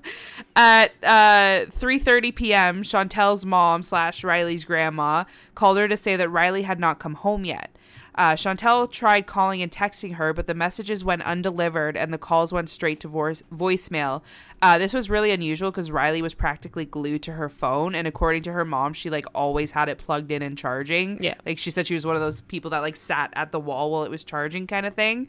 at 0.55 0.91
uh, 1.03 1.65
3:30 1.71 2.35
p.m., 2.35 2.83
Chantel's 2.83 3.45
mom 3.45 3.83
slash 3.83 4.23
Riley's 4.23 4.65
grandma 4.65 5.25
called 5.53 5.77
her 5.77 5.87
to 5.87 5.97
say 5.97 6.15
that 6.15 6.29
Riley 6.29 6.63
had 6.63 6.79
not 6.79 6.99
come 6.99 7.15
home 7.15 7.45
yet. 7.45 7.74
Uh, 8.17 8.33
Chantel 8.33 8.89
tried 8.89 9.27
calling 9.27 9.61
and 9.61 9.69
texting 9.71 10.15
her, 10.15 10.33
but 10.33 10.47
the 10.47 10.53
messages 10.53 11.03
went 11.03 11.21
undelivered 11.23 11.97
and 11.97 12.13
the 12.13 12.17
calls 12.17 12.53
went 12.53 12.69
straight 12.69 12.99
to 13.01 13.09
voice- 13.09 13.43
voicemail. 13.53 14.21
Uh, 14.61 14.77
this 14.77 14.93
was 14.93 15.09
really 15.09 15.31
unusual 15.31 15.69
because 15.69 15.91
Riley 15.91 16.21
was 16.21 16.33
practically 16.33 16.85
glued 16.85 17.23
to 17.23 17.33
her 17.33 17.49
phone, 17.49 17.93
and 17.93 18.07
according 18.07 18.43
to 18.43 18.53
her 18.53 18.63
mom, 18.63 18.93
she 18.93 19.09
like 19.09 19.25
always 19.35 19.71
had 19.71 19.89
it 19.89 19.97
plugged 19.97 20.31
in 20.31 20.41
and 20.41 20.57
charging. 20.57 21.21
Yeah, 21.21 21.35
like 21.45 21.57
she 21.57 21.71
said, 21.71 21.87
she 21.87 21.93
was 21.93 22.05
one 22.05 22.15
of 22.15 22.21
those 22.21 22.41
people 22.41 22.71
that 22.71 22.79
like 22.79 22.95
sat 22.95 23.33
at 23.33 23.51
the 23.51 23.59
wall 23.59 23.91
while 23.91 24.03
it 24.03 24.11
was 24.11 24.23
charging, 24.23 24.65
kind 24.65 24.85
of 24.85 24.93
thing. 24.95 25.27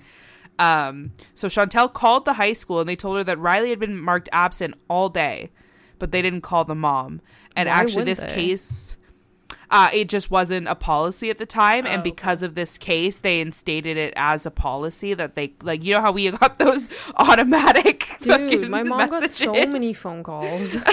Um, 0.59 1.13
so 1.35 1.49
Chantel 1.49 1.93
called 1.93 2.25
the 2.25 2.35
high 2.35 2.55
school 2.55 2.81
and 2.81 2.89
they 2.89 2.97
told 2.97 3.19
her 3.19 3.25
that 3.25 3.39
Riley 3.39 3.71
had 3.71 3.79
been 3.79 4.01
marked 4.01 4.29
absent 4.33 4.75
all 4.89 5.09
day, 5.09 5.51
but 5.99 6.13
they 6.13 6.23
didn't 6.23 6.41
call 6.43 6.65
the 6.65 6.75
mom. 6.75 7.21
And 7.55 7.69
Why 7.69 7.75
actually, 7.75 8.05
this 8.05 8.21
they? 8.21 8.29
case 8.29 8.97
uh, 9.71 9.91
it 9.93 10.09
just 10.09 10.31
wasn't 10.31 10.69
a 10.69 10.75
policy 10.75 11.31
at 11.31 11.39
the 11.39 11.47
time, 11.47 11.87
oh, 11.87 11.91
and 11.91 12.03
because 12.03 12.43
okay. 12.43 12.47
of 12.47 12.55
this 12.55 12.79
case, 12.79 13.19
they 13.19 13.41
instated 13.41 13.97
it 13.97 14.15
as 14.17 14.47
a 14.47 14.51
policy 14.51 15.15
that 15.15 15.35
they 15.35 15.55
like. 15.63 15.85
You 15.85 15.95
know 15.95 16.01
how 16.01 16.13
we 16.13 16.31
got 16.33 16.59
those 16.59 16.89
automatic. 17.17 18.07
Dude, 18.21 18.71
my 18.71 18.83
mom 18.83 19.11
messages? 19.11 19.47
got 19.47 19.57
so 19.57 19.67
many 19.67 19.93
phone 19.93 20.23
calls. 20.23 20.77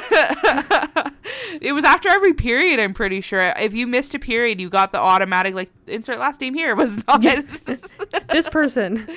it 1.61 1.73
was 1.73 1.83
after 1.83 2.09
every 2.09 2.33
period. 2.33 2.79
I'm 2.79 2.93
pretty 2.93 3.21
sure. 3.21 3.53
If 3.57 3.73
you 3.73 3.87
missed 3.87 4.15
a 4.15 4.19
period, 4.19 4.59
you 4.59 4.69
got 4.69 4.91
the 4.91 4.99
automatic 4.99 5.53
like 5.53 5.71
insert 5.87 6.19
last 6.19 6.41
name 6.41 6.53
here. 6.53 6.75
Was 6.75 7.05
not 7.07 7.21
this 8.29 8.47
person. 8.49 9.07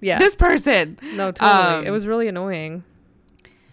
Yeah, 0.00 0.18
this 0.18 0.34
person. 0.34 0.98
No, 1.14 1.32
totally. 1.32 1.78
Um, 1.78 1.86
it 1.86 1.90
was 1.90 2.06
really 2.06 2.28
annoying. 2.28 2.84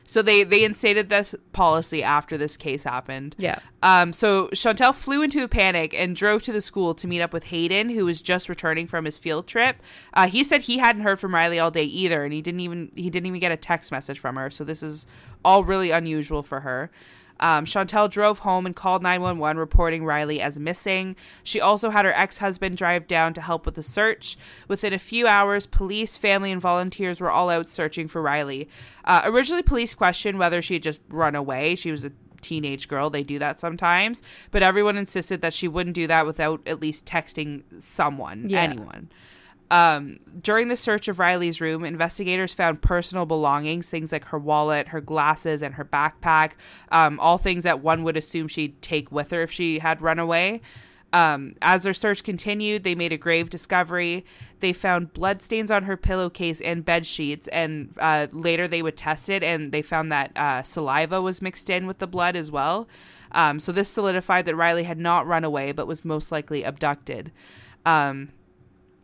So 0.08 0.22
they 0.22 0.44
they 0.44 0.64
instated 0.64 1.10
this 1.10 1.36
policy 1.52 2.02
after 2.02 2.38
this 2.38 2.56
case 2.58 2.86
happened. 2.86 3.36
Yeah. 3.38 3.60
Um. 3.84 4.14
So 4.14 4.48
Chantel 4.48 4.96
flew 4.96 5.22
into 5.22 5.44
a 5.44 5.48
panic 5.48 5.94
and 5.94 6.16
drove 6.16 6.42
to 6.44 6.54
the 6.54 6.62
school 6.62 6.96
to 6.96 7.08
meet 7.08 7.22
up 7.22 7.34
with 7.34 7.44
Hayden, 7.46 7.90
who 7.90 8.06
was 8.06 8.22
just 8.22 8.48
returning 8.50 8.88
from 8.88 9.06
his 9.06 9.18
field 9.18 9.48
trip. 9.48 9.78
Uh, 10.14 10.28
he 10.28 10.44
said 10.44 10.62
he 10.62 10.78
hadn't 10.80 11.04
heard 11.04 11.20
from 11.20 11.36
Riley 11.36 11.60
all 11.60 11.72
day 11.72 11.84
either, 11.84 12.24
and 12.24 12.34
he 12.34 12.42
didn't 12.42 12.62
even 12.62 12.90
he 12.96 13.10
didn't 13.10 13.28
even 13.28 13.42
get 13.42 13.52
a 13.52 13.58
text 13.58 13.92
message 13.92 14.18
from 14.18 14.38
her. 14.38 14.50
So 14.50 14.64
this 14.64 14.82
is 14.82 15.06
all 15.44 15.66
really 15.66 15.92
unusual 15.92 16.42
for 16.42 16.62
her. 16.62 16.90
Um, 17.40 17.66
Chantel 17.66 18.10
drove 18.10 18.40
home 18.40 18.66
and 18.66 18.76
called 18.76 19.04
911 19.04 19.60
reporting 19.60 20.06
Riley 20.06 20.42
as 20.42 20.60
missing. 20.60 21.16
She 21.44 21.62
also 21.62 21.90
had 21.90 22.06
her 22.06 22.14
ex 22.14 22.40
husband 22.40 22.78
drive 22.78 23.08
down 23.08 23.34
to 23.34 23.42
help 23.42 23.66
with 23.66 23.76
the 23.76 23.84
search. 23.84 24.38
Within 24.68 24.94
a 24.94 25.00
few 25.00 25.28
hours, 25.28 25.66
police, 25.66 26.18
family, 26.18 26.52
and 26.52 26.62
volunteers 26.62 27.20
were 27.20 27.32
all 27.32 27.50
out 27.50 27.70
searching 27.70 28.08
for 28.08 28.22
Riley. 28.22 28.70
Uh, 29.06 29.22
originally, 29.26 29.64
police 29.64 29.94
questioned 29.94 30.40
whether 30.40 30.62
she 30.62 30.76
had 30.76 30.84
just 30.84 31.02
run 31.10 31.36
away. 31.36 31.76
She 31.76 31.92
was 31.92 32.04
a 32.04 32.12
teenage 32.42 32.88
girl. 32.88 33.10
They 33.10 33.24
do 33.24 33.40
that 33.40 33.60
sometimes. 33.60 34.22
But 34.52 34.64
everyone 34.64 34.98
insisted 34.98 35.42
that 35.42 35.54
she 35.54 35.68
wouldn't 35.68 35.96
do 35.96 36.08
that 36.08 36.26
without 36.26 36.62
at 36.66 36.82
least 36.82 37.06
texting 37.06 37.64
someone, 37.80 38.50
yeah. 38.50 38.62
anyone. 38.62 39.10
Um, 39.70 40.20
during 40.42 40.70
the 40.70 40.78
search 40.78 41.08
of 41.08 41.20
Riley's 41.20 41.60
room, 41.60 41.84
investigators 41.84 42.54
found 42.54 42.82
personal 42.82 43.26
belongings, 43.26 43.90
things 43.90 44.12
like 44.12 44.26
her 44.26 44.40
wallet, 44.40 44.90
her 44.90 45.02
glasses, 45.02 45.62
and 45.62 45.76
her 45.76 45.84
backpack, 45.84 46.54
um, 46.92 47.20
all 47.20 47.38
things 47.38 47.64
that 47.66 47.82
one 47.82 48.04
would 48.04 48.16
assume 48.16 48.48
she'd 48.48 48.82
take 48.82 49.12
with 49.12 49.32
her 49.32 49.42
if 49.42 49.52
she 49.52 49.80
had 49.80 50.02
run 50.02 50.20
away. 50.20 50.62
Um, 51.14 51.54
as 51.62 51.84
their 51.84 51.94
search 51.94 52.24
continued, 52.24 52.84
they 52.84 52.96
made 52.96 53.14
a 53.14 53.18
grave 53.18 53.50
discovery. 53.50 54.26
They 54.60 54.74
found 54.74 55.14
bloodstains 55.14 55.72
on 55.72 55.84
her 55.84 55.96
pillowcase 55.98 56.62
and 56.62 56.84
bed 56.84 57.06
sheets, 57.06 57.48
and 57.50 57.94
uh, 57.98 58.28
later 58.32 58.68
they 58.68 58.82
would 58.82 58.98
test 58.98 59.30
it, 59.30 59.44
and 59.44 59.72
they 59.72 59.82
found 59.82 60.12
that 60.12 60.36
uh, 60.36 60.64
saliva 60.64 61.22
was 61.22 61.42
mixed 61.42 61.70
in 61.70 61.88
with 61.88 62.00
the 62.00 62.08
blood 62.08 62.36
as 62.36 62.52
well. 62.52 62.88
Um, 63.32 63.60
so 63.60 63.72
this 63.72 63.90
solidified 63.90 64.46
that 64.46 64.56
Riley 64.56 64.84
had 64.84 64.98
not 64.98 65.28
run 65.28 65.44
away, 65.44 65.72
but 65.72 65.88
was 65.88 66.06
most 66.06 66.32
likely 66.32 66.64
abducted. 66.64 67.32
Um, 67.86 68.30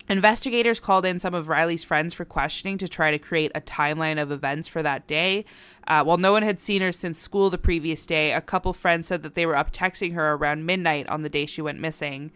Investigators 0.10 0.82
called 0.82 1.06
in 1.06 1.18
some 1.18 1.34
of 1.34 1.48
Riley's 1.48 1.84
friends 1.84 2.14
for 2.14 2.26
questioning 2.26 2.78
to 2.80 2.90
try 2.90 3.12
to 3.12 3.18
create 3.18 3.52
a 3.56 3.62
timeline 3.62 4.22
of 4.22 4.32
events 4.32 4.68
for 4.68 4.84
that 4.84 5.08
day. 5.08 5.46
Uh, 5.88 6.04
while 6.04 6.18
no 6.18 6.34
one 6.34 6.44
had 6.44 6.60
seen 6.60 6.82
her 6.82 6.92
since 6.92 7.18
school 7.18 7.50
the 7.50 7.58
previous 7.58 8.06
day, 8.06 8.34
a 8.34 8.42
couple 8.42 8.74
friends 8.74 9.08
said 9.08 9.24
that 9.24 9.36
they 9.36 9.46
were 9.46 9.56
up 9.56 9.72
texting 9.72 10.14
her 10.14 10.34
around 10.34 10.66
midnight 10.66 11.08
on 11.08 11.22
the 11.22 11.30
day 11.30 11.46
she 11.46 11.62
went 11.62 11.80
missing. 11.80 12.32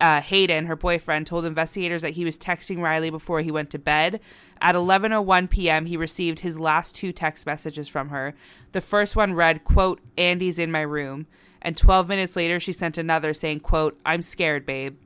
Uh, 0.00 0.20
Hayden, 0.20 0.66
her 0.66 0.74
boyfriend, 0.74 1.26
told 1.26 1.44
investigators 1.44 2.02
that 2.02 2.14
he 2.14 2.24
was 2.24 2.38
texting 2.38 2.80
Riley 2.80 3.10
before 3.10 3.40
he 3.40 3.52
went 3.52 3.70
to 3.70 3.78
bed. 3.78 4.18
At 4.60 4.74
11:01 4.74 5.48
p.m., 5.50 5.86
he 5.86 5.96
received 5.96 6.40
his 6.40 6.58
last 6.58 6.96
two 6.96 7.12
text 7.12 7.46
messages 7.46 7.88
from 7.88 8.08
her. 8.08 8.34
The 8.72 8.80
first 8.80 9.14
one 9.14 9.34
read, 9.34 9.64
"quote 9.64 10.00
Andy's 10.18 10.58
in 10.58 10.72
my 10.72 10.80
room," 10.80 11.26
and 11.60 11.76
12 11.76 12.08
minutes 12.08 12.34
later, 12.34 12.58
she 12.58 12.72
sent 12.72 12.98
another 12.98 13.32
saying, 13.32 13.60
"quote 13.60 13.96
I'm 14.04 14.22
scared, 14.22 14.66
babe." 14.66 14.96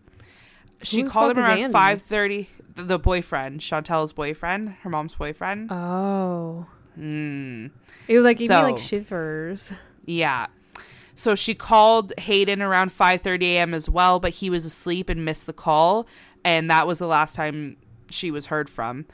She 0.83 1.05
called 1.05 1.37
him 1.37 1.45
around 1.45 1.73
five 1.73 2.03
thirty. 2.03 2.49
The 2.75 2.99
boyfriend, 2.99 3.61
Chantel's 3.61 4.13
boyfriend, 4.13 4.69
her 4.83 4.91
mom's 4.91 5.15
boyfriend. 5.15 5.73
Oh. 5.73 6.67
Mm. 6.99 7.71
It 8.09 8.17
was 8.17 8.25
like 8.25 8.39
gave 8.39 8.49
so, 8.49 8.67
me 8.67 8.73
like 8.73 8.79
shivers. 8.79 9.73
Yeah. 10.05 10.47
So 11.15 11.35
she 11.35 11.55
called 11.55 12.13
Hayden 12.19 12.61
around 12.61 12.91
5:30 12.91 13.43
a.m. 13.43 13.75
as 13.75 13.89
well, 13.89 14.21
but 14.21 14.35
he 14.35 14.51
was 14.51 14.67
asleep 14.67 15.09
and 15.09 15.25
missed 15.25 15.47
the 15.47 15.55
call, 15.55 16.07
and 16.45 16.71
that 16.71 16.87
was 16.87 16.99
the 16.99 17.07
last 17.07 17.35
time 17.35 17.77
she 18.11 18.31
was 18.31 18.47
heard 18.47 18.69
from. 18.69 19.07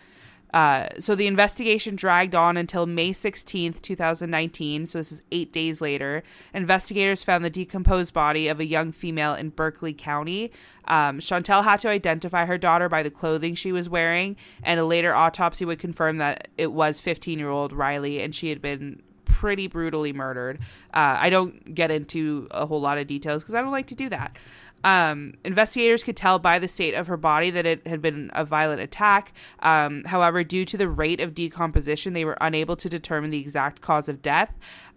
Uh, 0.53 0.89
so 1.01 1.15
the 1.15 1.27
investigation 1.27 1.97
dragged 1.97 2.35
on 2.35 2.57
until 2.57 2.87
May 2.87 3.11
16th, 3.11 3.81
2019. 3.81 4.87
So 4.87 4.99
this 4.99 5.13
is 5.13 5.23
eight 5.33 5.53
days 5.53 5.81
later. 5.81 6.23
Investigators 6.53 7.23
found 7.23 7.45
the 7.45 7.51
decomposed 7.51 8.13
body 8.13 8.49
of 8.49 8.61
a 8.61 8.67
young 8.67 8.93
female 8.93 9.35
in 9.35 9.49
Berkeley 9.49 9.95
County. 9.95 10.53
Um, 10.87 11.21
Chantel 11.21 11.65
had 11.65 11.81
to 11.81 11.89
identify 11.89 12.45
her 12.45 12.59
daughter 12.59 12.89
by 12.89 13.03
the 13.03 13.11
clothing 13.11 13.55
she 13.55 13.73
was 13.73 13.89
wearing, 13.89 14.37
and 14.63 14.79
a 14.79 14.85
later 14.85 15.15
autopsy 15.15 15.65
would 15.65 15.79
confirm 15.79 16.19
that 16.19 16.49
it 16.59 16.73
was 16.73 17.01
15 17.01 17.39
year 17.39 17.49
old 17.49 17.73
Riley, 17.73 18.21
and 18.21 18.35
she 18.35 18.49
had 18.49 18.61
been 18.61 19.03
pretty 19.25 19.67
brutally 19.67 20.13
murdered. 20.13 20.59
Uh, 20.93 21.17
I 21.19 21.31
don't 21.31 21.75
get 21.75 21.91
into 21.91 22.47
a 22.51 22.67
whole 22.67 22.81
lot 22.81 22.99
of 22.99 23.07
details 23.07 23.43
because 23.43 23.55
I 23.55 23.63
don't 23.63 23.73
like 23.73 23.89
to 23.89 23.95
do 23.95 24.09
that. 24.11 24.39
Um, 24.85 25.35
investigators 25.45 26.03
could 26.03 26.17
tell 26.17 26.39
by 26.41 26.59
the 26.59 26.67
state 26.69 26.95
of 26.95 27.07
her 27.07 27.17
body 27.17 27.51
that 27.51 27.65
it 27.67 27.87
had 27.87 28.03
been 28.03 28.31
a 28.35 28.45
violent 28.45 28.81
attack. 28.81 29.33
Um, 29.61 30.05
however, 30.05 30.43
due 30.43 30.65
to 30.65 30.77
the 30.77 30.89
rate 30.89 31.21
of 31.21 31.35
decomposition, 31.35 32.13
they 32.15 32.25
were 32.25 32.37
unable 32.41 32.75
to 32.77 32.89
determine 32.89 33.31
the 33.31 33.39
exact 33.41 33.81
cause 33.81 34.09
of 34.09 34.23
death. 34.23 34.53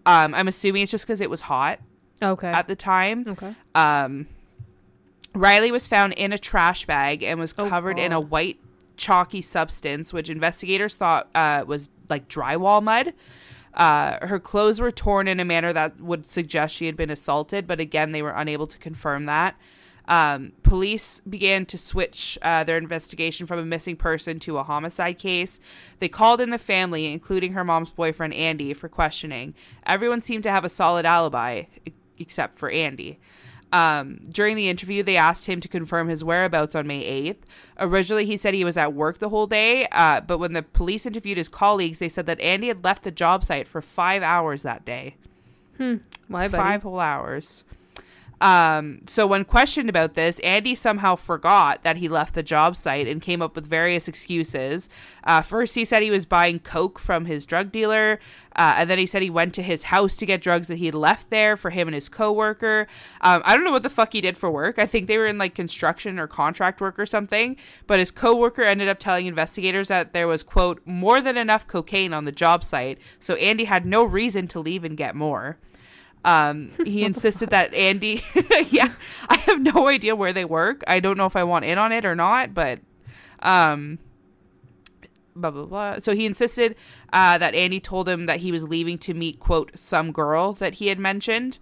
Um, 0.07 0.33
I'm 0.33 0.47
assuming 0.47 0.83
it's 0.83 0.91
just 0.91 1.05
because 1.05 1.21
it 1.21 1.29
was 1.29 1.41
hot 1.41 1.79
Okay. 2.21 2.47
at 2.47 2.67
the 2.67 2.75
time. 2.75 3.25
okay. 3.27 3.53
Um, 3.75 4.27
Riley 5.33 5.71
was 5.71 5.85
found 5.85 6.13
in 6.13 6.31
a 6.31 6.37
trash 6.37 6.85
bag 6.85 7.21
and 7.21 7.39
was 7.39 7.53
Oh, 7.57 7.67
covered 7.67 7.99
in 7.99 8.11
a 8.11 8.19
white 8.21 8.57
chalky 8.97 9.41
substance, 9.41 10.13
which 10.13 10.29
investigators 10.29 10.95
thought 10.95 11.29
uh, 11.35 11.63
was 11.67 11.89
like 12.09 12.27
drywall 12.29 12.81
mud. 12.81 13.13
Uh, 13.75 14.25
her 14.25 14.39
clothes 14.39 14.79
were 14.79 14.91
torn 14.91 15.27
in 15.27 15.39
a 15.39 15.45
manner 15.45 15.73
that 15.73 15.99
would 15.99 16.25
suggest 16.25 16.73
she 16.73 16.85
had 16.85 16.95
been 16.95 17.09
assaulted, 17.09 17.67
but 17.67 17.79
again, 17.79 18.11
they 18.11 18.21
were 18.21 18.31
unable 18.31 18.67
to 18.67 18.77
confirm 18.77 19.25
that. 19.25 19.55
Um, 20.07 20.53
police 20.63 21.19
began 21.27 21.65
to 21.65 21.77
switch 21.77 22.37
uh, 22.41 22.63
their 22.63 22.77
investigation 22.77 23.47
from 23.47 23.59
a 23.59 23.65
missing 23.65 23.95
person 23.95 24.39
to 24.39 24.57
a 24.57 24.63
homicide 24.63 25.17
case. 25.17 25.59
They 25.99 26.07
called 26.07 26.41
in 26.41 26.51
the 26.51 26.59
family, 26.59 27.11
including 27.11 27.53
her 27.53 27.63
mom's 27.63 27.89
boyfriend 27.89 28.33
Andy, 28.33 28.73
for 28.73 28.87
questioning. 28.87 29.55
Everyone 29.85 30.21
seemed 30.21 30.43
to 30.43 30.51
have 30.51 30.63
a 30.63 30.69
solid 30.69 31.05
alibi, 31.05 31.63
except 32.19 32.57
for 32.57 32.69
Andy. 32.69 33.19
Um, 33.71 34.19
during 34.29 34.55
the 34.55 34.69
interview, 34.69 35.03
they 35.03 35.17
asked 35.17 35.47
him 35.47 35.59
to 35.59 35.67
confirm 35.67 36.07
his 36.07 36.23
whereabouts 36.23 36.75
on 36.75 36.87
May 36.87 37.03
8th. 37.03 37.39
Originally, 37.79 38.25
he 38.25 38.37
said 38.37 38.53
he 38.53 38.63
was 38.63 38.77
at 38.77 38.93
work 38.93 39.19
the 39.19 39.29
whole 39.29 39.47
day, 39.47 39.87
uh, 39.91 40.21
but 40.21 40.37
when 40.37 40.53
the 40.53 40.63
police 40.63 41.05
interviewed 41.05 41.37
his 41.37 41.49
colleagues, 41.49 41.99
they 41.99 42.07
said 42.07 42.25
that 42.27 42.39
Andy 42.39 42.67
had 42.67 42.83
left 42.83 43.03
the 43.03 43.11
job 43.11 43.43
site 43.43 43.67
for 43.67 43.81
five 43.81 44.23
hours 44.23 44.61
that 44.61 44.85
day. 44.85 45.15
Why, 46.27 46.47
buddy? 46.47 46.63
Five 46.63 46.83
whole 46.83 46.99
hours. 46.99 47.65
Um, 48.41 49.01
so 49.07 49.25
when 49.25 49.45
questioned 49.45 49.89
about 49.89 50.13
this, 50.13 50.39
Andy 50.39 50.75
somehow 50.75 51.15
forgot 51.15 51.83
that 51.83 51.97
he 51.97 52.07
left 52.07 52.33
the 52.33 52.43
job 52.43 52.75
site 52.75 53.07
and 53.07 53.21
came 53.21 53.41
up 53.41 53.55
with 53.55 53.65
various 53.65 54.07
excuses. 54.07 54.89
Uh, 55.23 55.41
first, 55.41 55.75
he 55.75 55.85
said 55.85 56.03
he 56.03 56.11
was 56.11 56.25
buying 56.25 56.59
coke 56.59 56.99
from 56.99 57.25
his 57.25 57.45
drug 57.45 57.71
dealer, 57.71 58.19
uh, 58.55 58.75
and 58.77 58.89
then 58.89 58.97
he 58.97 59.05
said 59.05 59.21
he 59.21 59.29
went 59.29 59.53
to 59.53 59.63
his 59.63 59.83
house 59.83 60.15
to 60.17 60.25
get 60.25 60.41
drugs 60.41 60.67
that 60.67 60.77
he 60.77 60.91
left 60.91 61.29
there 61.29 61.57
for 61.57 61.69
him 61.69 61.87
and 61.87 61.95
his 61.95 62.09
coworker. 62.09 62.87
Um, 63.21 63.41
I 63.45 63.55
don't 63.55 63.65
know 63.65 63.71
what 63.71 63.83
the 63.83 63.89
fuck 63.89 64.13
he 64.13 64.21
did 64.21 64.37
for 64.37 64.51
work. 64.51 64.79
I 64.79 64.85
think 64.85 65.07
they 65.07 65.17
were 65.17 65.27
in 65.27 65.37
like 65.37 65.55
construction 65.55 66.19
or 66.19 66.27
contract 66.27 66.81
work 66.81 66.99
or 66.99 67.05
something. 67.05 67.57
But 67.87 67.99
his 67.99 68.11
coworker 68.11 68.63
ended 68.63 68.87
up 68.87 68.99
telling 68.99 69.25
investigators 69.25 69.87
that 69.87 70.13
there 70.13 70.27
was 70.27 70.43
quote 70.43 70.81
more 70.85 71.21
than 71.21 71.37
enough 71.37 71.67
cocaine 71.67 72.13
on 72.13 72.25
the 72.25 72.31
job 72.31 72.63
site, 72.63 72.99
so 73.19 73.35
Andy 73.35 73.65
had 73.65 73.85
no 73.85 74.03
reason 74.03 74.47
to 74.49 74.59
leave 74.59 74.83
and 74.83 74.97
get 74.97 75.15
more. 75.15 75.57
Um, 76.25 76.71
he 76.83 77.03
insisted 77.05 77.51
that 77.51 77.73
Andy, 77.73 78.21
yeah, 78.69 78.91
I 79.29 79.35
have 79.37 79.61
no 79.61 79.87
idea 79.87 80.15
where 80.15 80.33
they 80.33 80.43
work. 80.43 80.83
I 80.87 80.99
don't 80.99 81.17
know 81.17 81.27
if 81.27 81.35
I 81.35 81.43
want 81.43 81.63
in 81.63 81.77
on 81.77 81.91
it 81.91 82.03
or 82.03 82.15
not, 82.15 82.53
but, 82.53 82.79
um, 83.39 83.99
blah, 85.35 85.51
blah, 85.51 85.65
blah. 85.65 85.99
So 85.99 86.15
he 86.15 86.25
insisted, 86.25 86.75
uh, 87.13 87.37
that 87.37 87.53
Andy 87.53 87.79
told 87.79 88.09
him 88.09 88.25
that 88.25 88.39
he 88.39 88.51
was 88.51 88.63
leaving 88.63 88.97
to 88.99 89.13
meet, 89.13 89.39
quote, 89.39 89.71
some 89.75 90.11
girl 90.11 90.53
that 90.53 90.75
he 90.75 90.87
had 90.87 90.99
mentioned. 90.99 91.59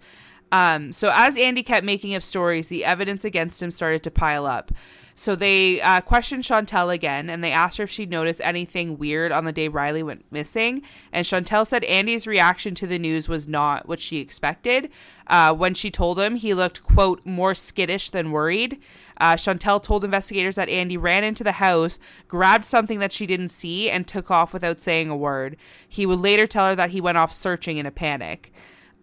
Um, 0.50 0.92
so 0.92 1.10
as 1.12 1.36
Andy 1.36 1.62
kept 1.62 1.84
making 1.84 2.14
up 2.14 2.22
stories, 2.22 2.68
the 2.68 2.84
evidence 2.84 3.24
against 3.24 3.62
him 3.62 3.70
started 3.70 4.02
to 4.04 4.10
pile 4.10 4.46
up. 4.46 4.72
So 5.16 5.36
they 5.36 5.80
uh, 5.80 6.00
questioned 6.00 6.42
Chantel 6.42 6.92
again, 6.92 7.30
and 7.30 7.42
they 7.42 7.52
asked 7.52 7.78
her 7.78 7.84
if 7.84 7.90
she'd 7.90 8.10
noticed 8.10 8.40
anything 8.42 8.98
weird 8.98 9.30
on 9.30 9.44
the 9.44 9.52
day 9.52 9.68
Riley 9.68 10.02
went 10.02 10.24
missing. 10.30 10.82
And 11.12 11.24
Chantel 11.24 11.66
said 11.66 11.84
Andy's 11.84 12.26
reaction 12.26 12.74
to 12.76 12.86
the 12.86 12.98
news 12.98 13.28
was 13.28 13.46
not 13.46 13.86
what 13.86 14.00
she 14.00 14.18
expected. 14.18 14.90
Uh, 15.28 15.54
when 15.54 15.74
she 15.74 15.90
told 15.90 16.18
him, 16.18 16.36
he 16.36 16.52
looked 16.52 16.82
quote 16.82 17.24
more 17.24 17.54
skittish 17.54 18.10
than 18.10 18.32
worried. 18.32 18.80
Uh, 19.20 19.34
Chantel 19.34 19.80
told 19.80 20.04
investigators 20.04 20.56
that 20.56 20.68
Andy 20.68 20.96
ran 20.96 21.22
into 21.22 21.44
the 21.44 21.52
house, 21.52 22.00
grabbed 22.26 22.64
something 22.64 22.98
that 22.98 23.12
she 23.12 23.26
didn't 23.26 23.50
see, 23.50 23.88
and 23.88 24.06
took 24.06 24.30
off 24.30 24.52
without 24.52 24.80
saying 24.80 25.08
a 25.08 25.16
word. 25.16 25.56
He 25.88 26.06
would 26.06 26.18
later 26.18 26.48
tell 26.48 26.66
her 26.66 26.74
that 26.74 26.90
he 26.90 27.00
went 27.00 27.18
off 27.18 27.32
searching 27.32 27.78
in 27.78 27.86
a 27.86 27.92
panic. 27.92 28.52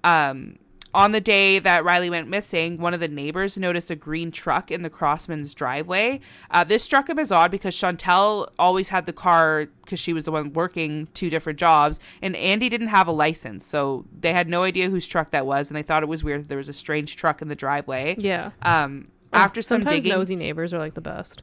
Um, 0.03 0.57
on 0.93 1.11
the 1.11 1.21
day 1.21 1.59
that 1.59 1.83
Riley 1.83 2.09
went 2.09 2.27
missing, 2.27 2.77
one 2.77 2.93
of 2.93 2.99
the 2.99 3.07
neighbors 3.07 3.57
noticed 3.57 3.89
a 3.89 3.95
green 3.95 4.31
truck 4.31 4.71
in 4.71 4.81
the 4.81 4.89
Crossman's 4.89 5.53
driveway. 5.53 6.19
Uh, 6.49 6.63
this 6.63 6.83
struck 6.83 7.09
him 7.09 7.17
as 7.17 7.31
odd 7.31 7.51
because 7.51 7.75
Chantel 7.75 8.49
always 8.59 8.89
had 8.89 9.05
the 9.05 9.13
car 9.13 9.67
because 9.83 9.99
she 9.99 10.13
was 10.13 10.25
the 10.25 10.31
one 10.31 10.53
working 10.53 11.07
two 11.13 11.29
different 11.29 11.57
jobs, 11.59 11.99
and 12.21 12.35
Andy 12.35 12.67
didn't 12.69 12.87
have 12.87 13.07
a 13.07 13.11
license, 13.11 13.65
so 13.65 14.05
they 14.19 14.33
had 14.33 14.47
no 14.49 14.63
idea 14.63 14.89
whose 14.89 15.07
truck 15.07 15.31
that 15.31 15.45
was, 15.45 15.69
and 15.69 15.77
they 15.77 15.83
thought 15.83 16.03
it 16.03 16.09
was 16.09 16.23
weird 16.23 16.41
that 16.43 16.47
there 16.47 16.57
was 16.57 16.69
a 16.69 16.73
strange 16.73 17.15
truck 17.15 17.41
in 17.41 17.47
the 17.47 17.55
driveway. 17.55 18.15
Yeah. 18.17 18.51
Um, 18.61 19.05
after 19.33 19.61
some 19.61 19.81
Sometimes 19.81 20.03
digging, 20.03 20.17
nosy 20.17 20.35
neighbors 20.35 20.73
are 20.73 20.79
like 20.79 20.93
the 20.93 21.01
best. 21.01 21.41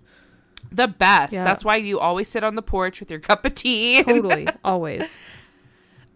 the 0.71 0.89
best. 0.89 1.33
Yeah. 1.33 1.45
That's 1.45 1.65
why 1.65 1.77
you 1.77 1.99
always 1.99 2.29
sit 2.29 2.45
on 2.45 2.55
the 2.55 2.63
porch 2.63 3.01
with 3.01 3.11
your 3.11 3.21
cup 3.29 3.45
of 3.47 3.55
tea. 3.55 4.03
Totally. 4.03 4.47
Always. 4.65 5.17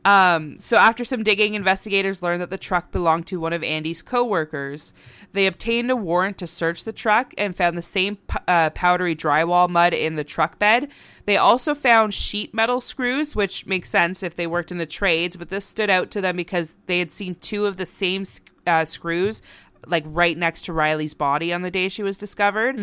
Um, 0.04 0.58
so 0.58 0.76
after 0.76 1.04
some 1.04 1.22
digging, 1.22 1.54
investigators 1.54 2.22
learned 2.22 2.42
that 2.42 2.50
the 2.50 2.58
truck 2.58 2.90
belonged 2.90 3.26
to 3.28 3.38
one 3.38 3.52
of 3.52 3.62
Andy's 3.62 4.02
coworkers. 4.02 4.92
They 5.32 5.46
obtained 5.46 5.90
a 5.90 5.96
warrant 5.96 6.38
to 6.38 6.46
search 6.46 6.84
the 6.84 6.92
truck 6.92 7.32
and 7.38 7.56
found 7.56 7.78
the 7.78 7.82
same 7.82 8.16
p- 8.16 8.38
uh, 8.48 8.70
powdery 8.70 9.14
drywall 9.14 9.68
mud 9.68 9.94
in 9.94 10.16
the 10.16 10.24
truck 10.24 10.58
bed. 10.58 10.88
They 11.24 11.36
also 11.36 11.74
found 11.74 12.14
sheet 12.14 12.52
metal 12.52 12.80
screws, 12.80 13.36
which 13.36 13.64
makes 13.66 13.90
sense 13.90 14.22
if 14.22 14.34
they 14.34 14.46
worked 14.46 14.72
in 14.72 14.78
the 14.78 14.86
trades, 14.86 15.36
but 15.36 15.50
this 15.50 15.64
stood 15.64 15.88
out 15.88 16.10
to 16.10 16.20
them 16.20 16.36
because 16.36 16.74
they 16.86 16.98
had 16.98 17.12
seen 17.12 17.36
two 17.36 17.66
of 17.66 17.76
the 17.76 17.86
same 17.86 18.24
uh, 18.66 18.84
screws 18.84 19.40
like 19.86 20.04
right 20.06 20.36
next 20.38 20.62
to 20.66 20.72
Riley's 20.72 21.14
body 21.14 21.52
on 21.52 21.62
the 21.62 21.70
day 21.70 21.88
she 21.88 22.02
was 22.02 22.18
discovered. 22.18 22.76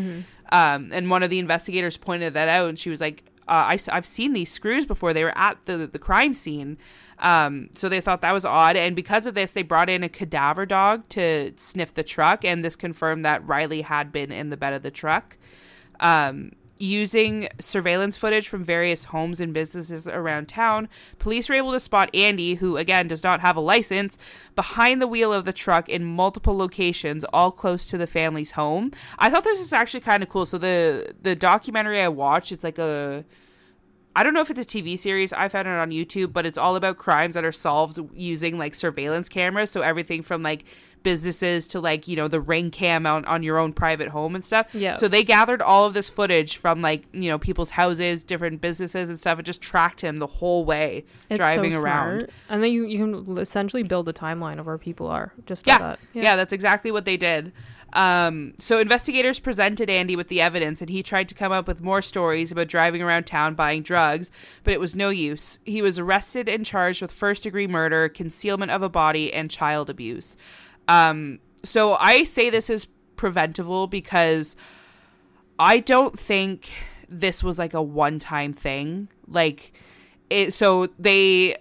Um, 0.51 0.89
and 0.91 1.09
one 1.09 1.23
of 1.23 1.29
the 1.29 1.39
investigators 1.39 1.97
pointed 1.97 2.33
that 2.33 2.49
out, 2.49 2.67
and 2.69 2.77
she 2.77 2.89
was 2.89 2.99
like, 2.99 3.23
uh, 3.47 3.77
I, 3.77 3.79
have 3.91 4.05
seen 4.05 4.33
these 4.33 4.51
screws 4.51 4.85
before. 4.85 5.13
They 5.13 5.23
were 5.23 5.37
at 5.37 5.57
the, 5.65 5.87
the 5.87 5.99
crime 5.99 6.33
scene. 6.33 6.77
Um, 7.19 7.69
so 7.73 7.89
they 7.89 8.01
thought 8.01 8.21
that 8.21 8.31
was 8.31 8.45
odd. 8.45 8.75
And 8.75 8.95
because 8.95 9.25
of 9.25 9.33
this, 9.33 9.51
they 9.51 9.61
brought 9.61 9.89
in 9.89 10.03
a 10.03 10.09
cadaver 10.09 10.65
dog 10.65 11.07
to 11.09 11.53
sniff 11.57 11.93
the 11.93 12.03
truck. 12.03 12.45
And 12.45 12.63
this 12.63 12.75
confirmed 12.75 13.25
that 13.25 13.45
Riley 13.45 13.81
had 13.81 14.11
been 14.11 14.31
in 14.31 14.49
the 14.49 14.57
bed 14.57 14.73
of 14.73 14.83
the 14.83 14.91
truck. 14.91 15.37
Um, 15.99 16.53
using 16.79 17.49
surveillance 17.59 18.15
footage 18.15 18.47
from 18.47 18.63
various 18.63 19.05
homes 19.05 19.41
and 19.41 19.53
businesses 19.53 20.07
around 20.07 20.47
town, 20.47 20.87
police 21.19 21.49
were 21.49 21.55
able 21.55 21.73
to 21.73 21.79
spot 21.79 22.09
Andy, 22.15 22.55
who 22.55 22.77
again 22.77 23.07
does 23.07 23.21
not 23.21 23.41
have 23.41 23.57
a 23.57 23.59
license, 23.59 24.17
behind 24.55 25.01
the 25.01 25.07
wheel 25.07 25.33
of 25.33 25.43
the 25.43 25.53
truck 25.53 25.89
in 25.89 26.05
multiple 26.05 26.57
locations, 26.57 27.25
all 27.33 27.51
close 27.51 27.85
to 27.87 27.97
the 27.97 28.07
family's 28.07 28.51
home. 28.51 28.91
I 29.19 29.29
thought 29.29 29.43
this 29.43 29.59
was 29.59 29.73
actually 29.73 29.99
kind 29.99 30.23
of 30.23 30.29
cool. 30.29 30.45
So 30.45 30.57
the 30.57 31.13
the 31.21 31.35
documentary 31.35 32.01
I 32.01 32.07
watched, 32.07 32.51
it's 32.51 32.63
like 32.63 32.79
a 32.79 33.25
I 34.19 34.23
don't 34.23 34.33
know 34.33 34.41
if 34.41 34.49
it's 34.49 34.59
a 34.59 34.65
TV 34.65 34.99
series. 34.99 35.31
I 35.31 35.47
found 35.47 35.69
it 35.69 35.71
on 35.71 35.91
YouTube, 35.91 36.33
but 36.33 36.45
it's 36.45 36.57
all 36.57 36.75
about 36.75 36.97
crimes 36.97 37.35
that 37.35 37.45
are 37.45 37.53
solved 37.53 37.99
using 38.13 38.57
like 38.57 38.75
surveillance 38.75 39.29
cameras. 39.29 39.71
So 39.71 39.79
everything 39.81 40.23
from 40.23 40.43
like 40.43 40.65
businesses 41.03 41.69
to 41.69 41.79
like, 41.79 42.05
you 42.05 42.17
know, 42.17 42.27
the 42.27 42.41
ring 42.41 42.69
cam 42.69 43.05
on, 43.05 43.23
on 43.23 43.43
your 43.43 43.57
own 43.57 43.71
private 43.71 44.09
home 44.09 44.35
and 44.35 44.43
stuff. 44.43 44.75
Yeah. 44.75 44.95
So 44.95 45.07
they 45.07 45.23
gathered 45.23 45.61
all 45.61 45.85
of 45.85 45.93
this 45.93 46.09
footage 46.09 46.57
from 46.57 46.81
like, 46.81 47.05
you 47.13 47.29
know, 47.29 47.39
people's 47.39 47.69
houses, 47.69 48.21
different 48.25 48.59
businesses 48.59 49.07
and 49.07 49.17
stuff 49.17 49.37
and 49.37 49.45
just 49.45 49.61
tracked 49.61 50.01
him 50.01 50.17
the 50.17 50.27
whole 50.27 50.65
way 50.65 51.05
It's 51.29 51.37
driving 51.37 51.71
so 51.71 51.79
around. 51.79 52.27
And 52.49 52.61
then 52.61 52.73
you, 52.73 52.85
you 52.87 52.97
can 52.97 53.37
essentially 53.37 53.83
build 53.83 54.09
a 54.09 54.13
timeline 54.13 54.59
of 54.59 54.65
where 54.65 54.77
people 54.77 55.07
are 55.07 55.31
just 55.45 55.65
Yeah. 55.65 55.77
that. 55.77 55.99
yeah. 56.13 56.35
that's 56.35 56.51
exactly 56.51 56.91
what 56.91 57.05
they 57.05 57.15
did. 57.15 57.53
Um, 57.93 58.53
so 58.59 58.79
investigators 58.79 59.39
presented 59.39 59.89
Andy 59.89 60.15
with 60.15 60.27
the 60.27 60.41
evidence, 60.41 60.81
and 60.81 60.89
he 60.89 61.03
tried 61.03 61.29
to 61.29 61.35
come 61.35 61.51
up 61.51 61.67
with 61.67 61.81
more 61.81 62.01
stories 62.01 62.51
about 62.51 62.67
driving 62.67 63.01
around 63.01 63.25
town 63.25 63.55
buying 63.55 63.81
drugs, 63.81 64.29
but 64.63 64.73
it 64.73 64.79
was 64.79 64.95
no 64.95 65.09
use. 65.09 65.59
He 65.65 65.81
was 65.81 65.97
arrested 65.97 66.47
and 66.47 66.65
charged 66.65 67.01
with 67.01 67.11
first 67.11 67.43
degree 67.43 67.67
murder, 67.67 68.09
concealment 68.09 68.71
of 68.71 68.81
a 68.81 68.89
body, 68.89 69.33
and 69.33 69.49
child 69.49 69.89
abuse. 69.89 70.37
Um, 70.87 71.39
so 71.63 71.95
I 71.95 72.23
say 72.23 72.49
this 72.49 72.69
is 72.69 72.87
preventable 73.15 73.87
because 73.87 74.55
I 75.57 75.79
don't 75.79 76.17
think 76.17 76.71
this 77.09 77.43
was 77.43 77.59
like 77.59 77.73
a 77.73 77.81
one 77.81 78.19
time 78.19 78.53
thing. 78.53 79.09
Like, 79.27 79.73
it, 80.29 80.53
so 80.53 80.87
they 80.97 81.57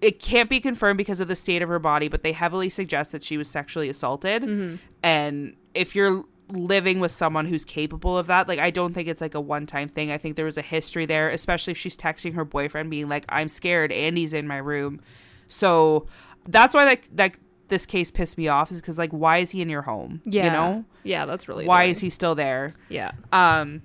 it 0.00 0.20
can't 0.20 0.48
be 0.48 0.60
confirmed 0.60 0.96
because 0.98 1.20
of 1.20 1.28
the 1.28 1.36
state 1.36 1.62
of 1.62 1.68
her 1.68 1.78
body, 1.78 2.08
but 2.08 2.22
they 2.22 2.32
heavily 2.32 2.68
suggest 2.68 3.12
that 3.12 3.22
she 3.24 3.36
was 3.36 3.48
sexually 3.48 3.88
assaulted. 3.88 4.78
And 5.02 5.56
if 5.74 5.94
you're 5.96 6.24
living 6.50 6.98
with 7.00 7.10
someone 7.10 7.46
who's 7.46 7.64
capable 7.64 8.16
of 8.16 8.26
that, 8.28 8.48
like 8.48 8.58
I 8.58 8.70
don't 8.70 8.94
think 8.94 9.08
it's 9.08 9.20
like 9.20 9.34
a 9.34 9.40
one 9.40 9.66
time 9.66 9.88
thing. 9.88 10.10
I 10.10 10.18
think 10.18 10.36
there 10.36 10.44
was 10.44 10.56
a 10.56 10.62
history 10.62 11.04
there, 11.04 11.28
especially 11.30 11.72
if 11.72 11.76
she's 11.78 11.96
texting 11.96 12.34
her 12.34 12.44
boyfriend 12.44 12.90
being 12.90 13.08
like, 13.08 13.24
I'm 13.28 13.48
scared, 13.48 13.92
Andy's 13.92 14.32
in 14.32 14.46
my 14.46 14.56
room. 14.58 15.00
So 15.48 16.06
that's 16.46 16.74
why 16.74 16.84
like 16.84 17.04
like 17.16 17.38
this 17.68 17.84
case 17.84 18.10
pissed 18.10 18.38
me 18.38 18.48
off 18.48 18.70
is 18.70 18.80
because 18.80 18.96
like 18.98 19.10
why 19.10 19.38
is 19.38 19.50
he 19.50 19.60
in 19.60 19.68
your 19.68 19.82
home? 19.82 20.22
Yeah. 20.24 20.44
You 20.44 20.50
know? 20.50 20.84
Yeah, 21.02 21.26
that's 21.26 21.48
really 21.48 21.66
Why 21.66 21.82
annoying. 21.82 21.90
is 21.92 21.98
he 22.00 22.10
still 22.10 22.34
there? 22.34 22.72
Yeah. 22.88 23.12
Um 23.32 23.82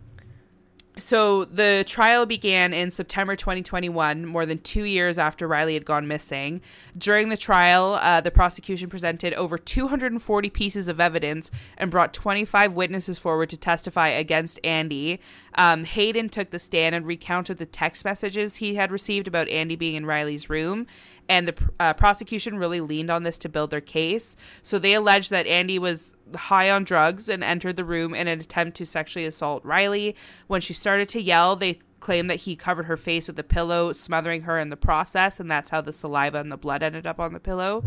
so 0.97 1.45
the 1.45 1.84
trial 1.88 2.25
began 2.25 2.71
in 2.71 2.91
September 2.91 3.36
2021, 3.36 4.25
more 4.25 4.45
than 4.45 4.60
two 4.60 4.84
years 4.84 5.17
after 5.17 5.47
Riley 5.47 5.73
had 5.73 5.86
gone 5.86 6.08
missing. 6.08 6.62
During 6.95 7.29
the 7.29 7.38
trial, 7.38 7.95
uh, 7.95 8.21
the 8.21 8.29
prosecution 8.29 8.89
presented 8.89 9.34
over 9.34 9.58
240 9.58 10.49
pieces 10.51 10.88
of 10.88 10.99
evidence 10.99 11.49
and 11.77 11.89
brought 11.89 12.13
25 12.13 12.73
witnesses 12.73 13.17
forward 13.17 13.49
to 13.49 13.58
testify 13.58 14.10
against 14.10 14.60
Andy. 14.63 15.19
Um, 15.56 15.84
Hayden 15.86 16.29
took 16.29 16.51
the 16.51 16.60
stand 16.60 16.93
and 16.93 17.08
recounted 17.08 17.58
the 17.58 17.65
text 17.65 18.06
messages 18.06 18.58
he 18.58 18.75
had 18.75 18.91
received 18.91 19.27
about 19.27 19.49
Andy 19.49 19.75
being 19.75 19.95
in 19.95 20.06
Riley's 20.06 20.49
room. 20.49 20.86
And 21.29 21.47
the 21.47 21.55
uh, 21.79 21.93
prosecution 21.93 22.57
really 22.57 22.81
leaned 22.81 23.09
on 23.09 23.23
this 23.23 23.38
to 23.39 23.49
build 23.49 23.71
their 23.71 23.81
case. 23.81 24.36
So 24.62 24.77
they 24.77 24.93
alleged 24.93 25.29
that 25.31 25.47
Andy 25.47 25.79
was 25.79 26.15
high 26.36 26.69
on 26.69 26.83
drugs 26.83 27.29
and 27.29 27.43
entered 27.43 27.77
the 27.77 27.86
room 27.86 28.13
in 28.13 28.27
an 28.27 28.39
attempt 28.39 28.77
to 28.77 28.86
sexually 28.86 29.25
assault 29.25 29.63
Riley. 29.63 30.15
When 30.47 30.62
she 30.62 30.73
started 30.73 31.07
to 31.09 31.21
yell, 31.21 31.55
they 31.55 31.79
claimed 32.01 32.29
that 32.29 32.41
he 32.41 32.55
covered 32.55 32.83
her 32.83 32.97
face 32.97 33.27
with 33.27 33.39
a 33.39 33.43
pillow, 33.43 33.93
smothering 33.93 34.41
her 34.41 34.59
in 34.59 34.69
the 34.69 34.77
process, 34.77 35.39
and 35.39 35.49
that's 35.49 35.69
how 35.69 35.79
the 35.79 35.93
saliva 35.93 36.39
and 36.39 36.51
the 36.51 36.57
blood 36.57 36.83
ended 36.83 37.07
up 37.07 37.19
on 37.19 37.31
the 37.31 37.39
pillow. 37.39 37.86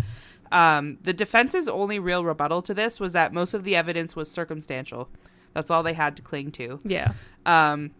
Um, 0.51 0.99
the 1.03 1.13
defense's 1.13 1.69
only 1.69 1.99
real 1.99 2.25
rebuttal 2.25 2.63
to 2.63 2.73
this 2.73 2.99
was 2.99 3.13
that 3.13 3.33
most 3.33 3.53
of 3.53 3.65
the 3.65 3.77
evidence 3.77 4.17
was 4.17 4.31
circumstantial. 4.31 5.11
That's 5.53 5.71
all 5.71 5.83
they 5.83 5.93
had 5.93 6.17
to 6.17 6.23
cling 6.23 6.53
to. 6.53 6.79
Yeah. 6.85 7.13
Um, 7.45 7.91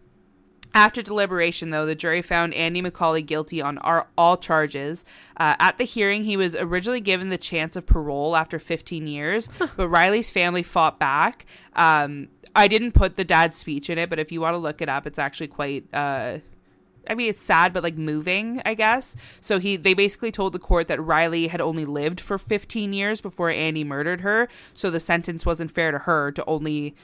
after 0.77 1.01
deliberation, 1.01 1.71
though, 1.71 1.87
the 1.87 1.95
jury 1.95 2.21
found 2.21 2.53
Andy 2.53 2.83
McCauley 2.83 3.25
guilty 3.25 3.61
on 3.61 3.79
our, 3.79 4.07
all 4.15 4.37
charges. 4.37 5.03
Uh, 5.35 5.55
at 5.59 5.79
the 5.79 5.83
hearing, 5.83 6.23
he 6.23 6.37
was 6.37 6.55
originally 6.55 7.01
given 7.01 7.29
the 7.29 7.37
chance 7.37 7.75
of 7.75 7.87
parole 7.87 8.35
after 8.35 8.59
15 8.59 9.07
years, 9.07 9.49
but 9.75 9.87
Riley's 9.89 10.29
family 10.29 10.61
fought 10.61 10.99
back. 10.99 11.47
Um, 11.75 12.27
I 12.55 12.67
didn't 12.67 12.91
put 12.91 13.15
the 13.15 13.23
dad's 13.23 13.55
speech 13.55 13.89
in 13.89 13.97
it, 13.97 14.07
but 14.07 14.19
if 14.19 14.31
you 14.31 14.39
want 14.39 14.53
to 14.53 14.59
look 14.59 14.79
it 14.79 14.87
up, 14.87 15.07
it's 15.07 15.17
actually 15.17 15.47
quite. 15.47 15.85
Uh, 15.91 16.39
I 17.09 17.15
mean, 17.15 17.29
it's 17.29 17.39
sad, 17.39 17.73
but 17.73 17.81
like 17.81 17.97
moving, 17.97 18.61
I 18.63 18.75
guess. 18.75 19.15
So 19.41 19.59
he, 19.59 19.77
they 19.77 19.93
basically 19.95 20.31
told 20.31 20.53
the 20.53 20.59
court 20.59 20.89
that 20.89 21.01
Riley 21.01 21.47
had 21.47 21.61
only 21.61 21.85
lived 21.85 22.19
for 22.19 22.37
15 22.37 22.93
years 22.93 23.21
before 23.21 23.49
Andy 23.49 23.83
murdered 23.83 24.21
her. 24.21 24.47
So 24.73 24.91
the 24.91 24.99
sentence 24.99 25.45
wasn't 25.45 25.71
fair 25.71 25.91
to 25.91 25.99
her 25.99 26.31
to 26.33 26.45
only 26.45 26.95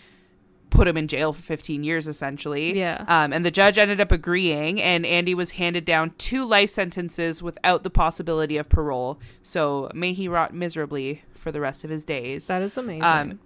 put 0.73 0.88
him 0.88 0.97
in 0.97 1.07
jail 1.07 1.31
for 1.33 1.41
15 1.41 1.83
years 1.83 2.07
essentially. 2.07 2.77
Yeah. 2.77 3.05
Um, 3.07 3.31
and 3.31 3.45
the 3.45 3.51
judge 3.51 3.77
ended 3.77 4.01
up 4.01 4.12
agreeing, 4.12 4.81
and 4.81 5.05
Andy 5.05 5.36
was 5.36 5.51
handed 5.51 5.86
down 5.86 6.13
two 6.17 6.45
life 6.45 6.69
sentences 6.69 7.41
without 7.43 7.83
the 7.83 7.89
possibility 7.89 8.57
of 8.57 8.67
parole. 8.69 9.19
So 9.41 9.89
may 9.93 10.13
he 10.13 10.27
rot 10.27 10.53
miserably 10.53 11.21
for 11.33 11.51
the 11.51 11.62
rest 11.62 11.83
of 11.83 11.89
his 11.89 12.03
days. 12.03 12.47
That 12.47 12.62
is 12.62 12.77
amazing. 12.77 13.03
Um, 13.03 13.39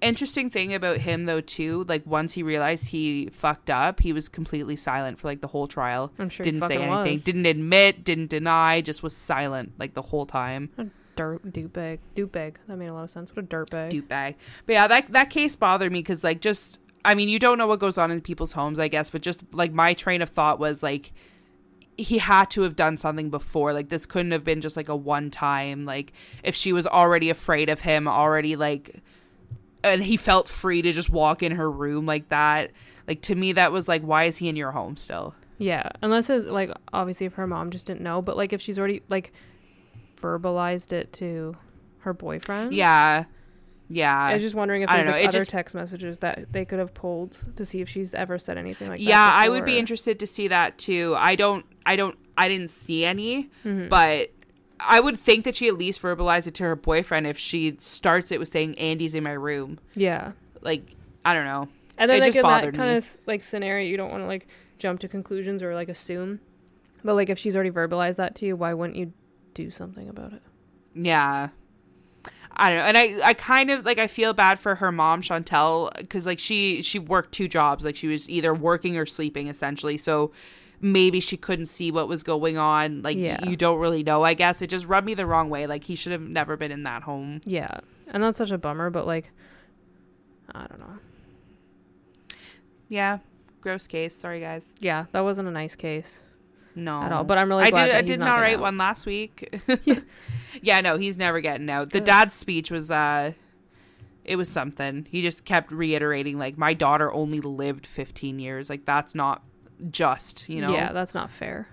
interesting 0.00 0.50
thing 0.50 0.74
about 0.74 0.98
him 0.98 1.26
though 1.26 1.40
too, 1.40 1.84
like 1.88 2.06
once 2.06 2.32
he 2.32 2.42
realized 2.42 2.88
he 2.88 3.28
fucked 3.32 3.70
up, 3.70 4.00
he 4.00 4.12
was 4.12 4.28
completely 4.28 4.76
silent 4.76 5.18
for 5.18 5.28
like 5.28 5.40
the 5.40 5.48
whole 5.48 5.66
trial. 5.66 6.12
I'm 6.18 6.28
sure 6.28 6.44
didn't 6.44 6.62
say 6.62 6.76
anything, 6.76 7.14
was. 7.14 7.24
didn't 7.24 7.46
admit, 7.46 8.04
didn't 8.04 8.28
deny, 8.28 8.80
just 8.80 9.02
was 9.02 9.16
silent 9.16 9.72
like 9.78 9.94
the 9.94 10.02
whole 10.02 10.26
time. 10.26 10.70
Dirt 11.16 11.52
dupe 11.52 11.98
Douchebag. 12.14 12.56
That 12.66 12.76
made 12.76 12.90
a 12.90 12.94
lot 12.94 13.04
of 13.04 13.10
sense. 13.10 13.34
What 13.34 13.44
a 13.44 13.48
dirtbag. 13.48 13.90
Dupe 13.90 14.08
bag. 14.08 14.36
But 14.66 14.72
yeah, 14.72 14.86
that 14.88 15.12
that 15.12 15.30
case 15.30 15.56
bothered 15.56 15.92
me 15.92 16.00
because 16.00 16.24
like 16.24 16.40
just 16.40 16.80
I 17.04 17.14
mean 17.14 17.28
you 17.28 17.38
don't 17.38 17.58
know 17.58 17.66
what 17.66 17.80
goes 17.80 17.98
on 17.98 18.10
in 18.10 18.20
people's 18.20 18.52
homes, 18.52 18.78
I 18.78 18.88
guess, 18.88 19.10
but 19.10 19.22
just 19.22 19.42
like 19.52 19.72
my 19.72 19.94
train 19.94 20.22
of 20.22 20.30
thought 20.30 20.58
was 20.58 20.82
like 20.82 21.12
he 21.98 22.18
had 22.18 22.50
to 22.50 22.62
have 22.62 22.76
done 22.76 22.96
something 22.96 23.30
before. 23.30 23.72
Like 23.72 23.88
this 23.88 24.06
couldn't 24.06 24.32
have 24.32 24.44
been 24.44 24.60
just 24.60 24.76
like 24.76 24.88
a 24.88 24.96
one 24.96 25.30
time. 25.30 25.84
Like 25.84 26.12
if 26.42 26.54
she 26.54 26.72
was 26.72 26.86
already 26.86 27.30
afraid 27.30 27.68
of 27.68 27.80
him, 27.80 28.08
already 28.08 28.56
like, 28.56 29.02
and 29.84 30.02
he 30.02 30.16
felt 30.16 30.48
free 30.48 30.82
to 30.82 30.92
just 30.92 31.10
walk 31.10 31.42
in 31.42 31.52
her 31.52 31.70
room 31.70 32.06
like 32.06 32.28
that. 32.30 32.70
Like 33.06 33.22
to 33.22 33.34
me, 33.34 33.52
that 33.52 33.72
was 33.72 33.88
like, 33.88 34.02
why 34.02 34.24
is 34.24 34.38
he 34.38 34.48
in 34.48 34.56
your 34.56 34.72
home 34.72 34.96
still? 34.96 35.34
Yeah, 35.58 35.90
unless 36.02 36.30
it's 36.30 36.46
like 36.46 36.72
obviously 36.92 37.26
if 37.26 37.34
her 37.34 37.46
mom 37.46 37.70
just 37.70 37.86
didn't 37.86 38.00
know, 38.00 38.22
but 38.22 38.36
like 38.36 38.52
if 38.52 38.60
she's 38.60 38.78
already 38.78 39.02
like 39.08 39.32
verbalized 40.22 40.92
it 40.92 41.12
to 41.14 41.54
her 41.98 42.14
boyfriend. 42.14 42.72
Yeah, 42.72 43.24
yeah. 43.88 44.18
I 44.18 44.32
was 44.34 44.42
just 44.42 44.54
wondering 44.54 44.82
if 44.82 44.88
there's 44.88 45.06
like 45.06 45.28
other 45.28 45.38
just- 45.40 45.50
text 45.50 45.74
messages 45.74 46.20
that 46.20 46.46
they 46.52 46.64
could 46.64 46.78
have 46.78 46.94
pulled 46.94 47.38
to 47.56 47.64
see 47.66 47.80
if 47.82 47.88
she's 47.88 48.14
ever 48.14 48.38
said 48.38 48.56
anything 48.56 48.88
like 48.88 48.98
that. 48.98 49.04
yeah 49.04 49.30
i 49.34 49.48
would 49.48 49.64
be 49.66 49.78
interested 49.78 50.18
to 50.20 50.26
see 50.26 50.48
that 50.48 50.78
too 50.78 51.14
i 51.18 51.34
don't 51.36 51.66
i 51.84 51.94
don't 51.96 52.16
i 52.38 52.48
didn't 52.48 52.70
see 52.70 53.04
any 53.04 53.50
Mhm. 53.64 53.88
but 53.90 54.30
i 54.80 54.98
would 54.98 55.18
think 55.20 55.44
that 55.44 55.54
she 55.56 55.68
at 55.68 55.76
least 55.76 56.00
verbalized 56.00 56.46
it 56.46 56.54
to 56.54 56.62
her 56.64 56.74
boyfriend 56.76 57.26
if 57.26 57.36
she 57.38 57.76
starts 57.78 58.32
it 58.32 58.40
with 58.40 58.48
saying 58.48 58.76
andy's 58.78 59.14
in 59.14 59.22
my 59.22 59.32
room 59.32 59.78
Yeah, 59.94 60.32
like 60.62 60.82
i 61.24 61.34
don't 61.34 61.44
know 61.44 61.68
and 61.98 62.08
then 62.10 62.16
It 62.18 62.20
like 62.20 62.28
just 62.28 62.36
in 62.38 62.42
that 62.44 62.74
kind 62.74 62.90
me. 62.90 62.96
of 62.96 63.18
like 63.26 63.44
scenario, 63.44 63.86
you 63.86 63.96
don't 63.98 64.10
want 64.10 64.22
to 64.22 64.26
like 64.26 64.46
jump 64.78 64.98
to 65.00 65.08
conclusions 65.08 65.62
or 65.62 65.74
like 65.74 65.90
assume. 65.90 66.40
But 67.04 67.14
like 67.14 67.28
if 67.28 67.38
she's 67.38 67.54
already 67.54 67.70
verbalized 67.70 68.16
that 68.16 68.34
to 68.36 68.46
you, 68.46 68.56
why 68.56 68.72
wouldn't 68.72 68.96
you 68.96 69.12
do 69.54 69.70
something 69.70 70.08
about 70.08 70.32
it? 70.32 70.42
yeah 70.94 71.48
i 72.54 72.68
don't 72.68 72.78
know 72.78 72.84
and 72.84 72.98
i 72.98 73.28
i 73.28 73.32
kind 73.34 73.70
of 73.70 73.86
like 73.86 73.98
i 73.98 74.06
feel 74.06 74.32
bad 74.34 74.58
for 74.58 74.74
her 74.74 74.92
mom 74.92 75.22
chantel 75.22 75.90
because 75.96 76.26
like 76.26 76.38
she 76.38 76.82
she 76.82 76.98
worked 76.98 77.32
two 77.32 77.48
jobs 77.48 77.84
like 77.84 77.96
she 77.96 78.06
was 78.08 78.28
either 78.28 78.52
working 78.54 78.96
or 78.98 79.06
sleeping 79.06 79.48
essentially 79.48 79.96
so 79.96 80.30
maybe 80.82 81.18
she 81.20 81.36
couldn't 81.36 81.66
see 81.66 81.90
what 81.90 82.08
was 82.08 82.22
going 82.22 82.58
on 82.58 83.00
like 83.02 83.16
Yeah. 83.16 83.42
you 83.48 83.56
don't 83.56 83.78
really 83.78 84.02
know 84.02 84.22
i 84.22 84.34
guess 84.34 84.60
it 84.60 84.66
just 84.66 84.84
rubbed 84.86 85.06
me 85.06 85.14
the 85.14 85.24
wrong 85.26 85.48
way 85.48 85.66
like 85.66 85.84
he 85.84 85.94
should 85.96 86.12
have 86.12 86.20
never 86.20 86.56
been 86.58 86.70
in 86.72 86.82
that 86.82 87.02
home 87.04 87.40
Yeah, 87.46 87.78
and 88.08 88.22
that's 88.22 88.36
such 88.36 88.50
a 88.50 88.58
bummer. 88.58 88.90
But 88.90 89.06
like, 89.06 89.30
I 90.54 90.66
don't 90.66 90.80
know. 90.80 90.98
Yeah, 92.88 93.18
gross 93.62 93.86
case. 93.86 94.14
Sorry, 94.14 94.40
guys. 94.40 94.74
Yeah, 94.80 95.06
that 95.12 95.20
wasn't 95.20 95.48
a 95.48 95.50
nice 95.50 95.74
case 95.76 96.20
No, 96.74 97.02
at 97.02 97.12
all. 97.12 97.24
But 97.24 97.38
I'm 97.38 97.48
really 97.48 97.64
I 97.64 97.70
did. 97.70 97.94
I 97.94 98.00
did 98.02 98.14
an 98.14 98.20
not 98.20 98.28
all 98.28 98.36
getting 98.40 98.42
right 98.42 98.54
out. 98.56 98.60
one 98.62 98.76
last 98.78 99.06
week. 99.06 99.60
yeah, 100.62 100.80
no, 100.80 100.96
he's 100.96 101.16
never 101.16 101.40
getting 101.40 101.68
out. 101.70 101.90
The 101.90 102.00
Good. 102.00 102.06
dad's 102.06 102.34
speech 102.34 102.70
was 102.70 102.90
uh, 102.90 103.32
it 104.24 104.36
was 104.36 104.48
something. 104.48 105.06
He 105.10 105.22
just 105.22 105.44
kept 105.44 105.72
reiterating 105.72 106.38
like, 106.38 106.56
my 106.56 106.74
daughter 106.74 107.12
only 107.12 107.40
lived 107.40 107.86
15 107.86 108.38
years. 108.38 108.70
Like 108.70 108.84
that's 108.84 109.14
not 109.14 109.42
just, 109.90 110.48
you 110.48 110.60
know. 110.60 110.72
Yeah, 110.72 110.92
that's 110.92 111.14
not 111.14 111.30
fair. 111.30 111.68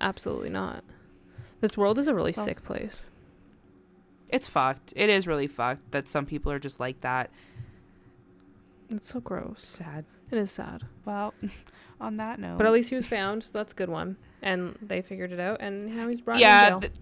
Absolutely 0.00 0.50
not. 0.50 0.82
This 1.60 1.76
world 1.76 1.98
is 1.98 2.08
a 2.08 2.14
really 2.14 2.32
Well- 2.36 2.44
sick 2.44 2.62
place. 2.62 3.06
It's 4.30 4.48
fucked. 4.48 4.92
It 4.96 5.10
is 5.10 5.26
really 5.28 5.46
fucked 5.46 5.92
that 5.92 6.08
some 6.08 6.26
people 6.26 6.50
are 6.50 6.58
just 6.58 6.80
like 6.80 7.00
that. 7.02 7.30
It's 8.90 9.08
so 9.08 9.20
gross. 9.20 9.62
Sad. 9.64 10.04
It 10.30 10.38
is 10.38 10.50
sad. 10.50 10.82
Well, 11.04 11.34
on 12.00 12.16
that 12.18 12.38
note, 12.38 12.58
But 12.58 12.66
at 12.66 12.72
least 12.72 12.90
he 12.90 12.96
was 12.96 13.06
found, 13.06 13.42
so 13.44 13.50
that's 13.52 13.72
a 13.72 13.76
good 13.76 13.88
one. 13.88 14.16
And 14.42 14.76
they 14.82 15.00
figured 15.02 15.32
it 15.32 15.40
out, 15.40 15.58
and 15.60 15.96
now 15.96 16.08
he's 16.08 16.20
brought 16.20 16.36
in 16.36 16.42
yeah, 16.42 16.68
jail. 16.70 16.80
th- 16.80 16.92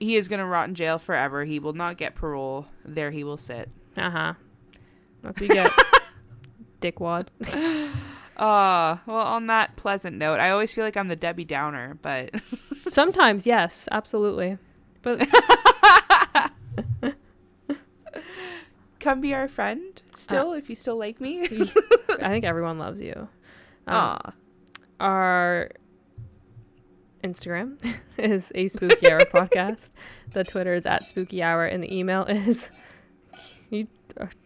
he 0.00 0.16
is 0.16 0.28
gonna 0.28 0.46
rot 0.46 0.68
in 0.68 0.74
jail 0.74 0.98
forever. 0.98 1.44
He 1.44 1.58
will 1.58 1.72
not 1.72 1.96
get 1.96 2.14
parole. 2.14 2.66
There 2.84 3.10
he 3.10 3.24
will 3.24 3.36
sit. 3.36 3.68
Uh 3.96 4.10
huh. 4.10 4.34
That's 5.22 5.40
what 5.40 5.48
you 5.48 5.54
get. 5.54 5.72
Dickwad. 6.80 7.28
Uh, 8.36 8.96
well, 9.06 9.16
on 9.26 9.46
that 9.46 9.76
pleasant 9.76 10.16
note, 10.18 10.38
I 10.40 10.50
always 10.50 10.72
feel 10.72 10.84
like 10.84 10.96
I'm 10.96 11.08
the 11.08 11.16
Debbie 11.16 11.44
Downer, 11.46 11.98
but 12.02 12.34
Sometimes, 12.90 13.46
yes, 13.46 13.88
absolutely. 13.90 14.58
But 15.02 15.26
come 19.00 19.20
be 19.20 19.34
our 19.34 19.48
friend 19.48 20.02
still 20.16 20.52
if 20.52 20.68
you 20.70 20.76
still 20.76 20.96
like 20.96 21.20
me. 21.20 21.42
I 21.44 22.28
think 22.28 22.44
everyone 22.44 22.78
loves 22.78 23.00
you. 23.00 23.28
Um, 23.86 23.96
Aw. 23.96 24.32
our 25.00 25.70
Instagram 27.22 27.82
is 28.18 28.52
a 28.54 28.68
spooky 28.68 29.10
hour 29.10 29.20
podcast. 29.20 29.90
The 30.32 30.44
Twitter 30.44 30.74
is 30.74 30.86
at 30.86 31.06
spooky 31.06 31.42
hour, 31.42 31.64
and 31.64 31.82
the 31.82 31.94
email 31.94 32.24
is 32.24 32.70
you. 33.70 33.88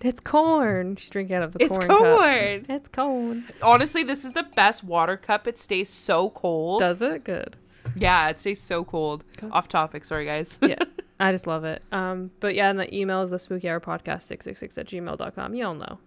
It's 0.01 0.21
corn. 0.21 0.97
She's 0.97 1.11
drinking 1.11 1.37
out 1.37 1.43
of 1.43 1.53
the 1.53 1.69
corn. 1.69 1.83
It's 1.83 1.87
corn. 1.87 2.01
corn. 2.01 2.61
Cup. 2.65 2.71
It's 2.71 2.89
corn. 2.89 3.45
Honestly, 3.63 4.03
this 4.03 4.25
is 4.25 4.33
the 4.33 4.45
best 4.55 4.83
water 4.83 5.17
cup. 5.17 5.47
It 5.47 5.59
stays 5.59 5.91
so 5.91 6.31
cold. 6.31 6.81
Does 6.81 7.03
it 7.03 7.25
good? 7.25 7.57
yeah, 7.97 8.29
it 8.29 8.39
stays 8.39 8.61
so 8.63 8.85
cold. 8.85 9.25
Off 9.53 9.69
topic, 9.69 10.05
sorry 10.05 10.25
guys. 10.27 10.59
yeah. 10.63 10.77
I 11.21 11.33
just 11.33 11.47
love 11.47 11.65
it. 11.65 11.83
Um, 11.91 12.31
but 12.41 12.55
yeah, 12.55 12.71
and 12.71 12.79
the 12.79 12.95
email 12.95 13.23
is 13.23 13.31
the 13.31 13.39
spooky 13.39 13.69
hour 13.69 13.81
podcast 13.81 14.23
666 14.23 14.79
at 14.79 14.87
gmail.com. 14.87 15.55
You 15.55 15.67
all 15.67 15.75
know. 15.75 15.99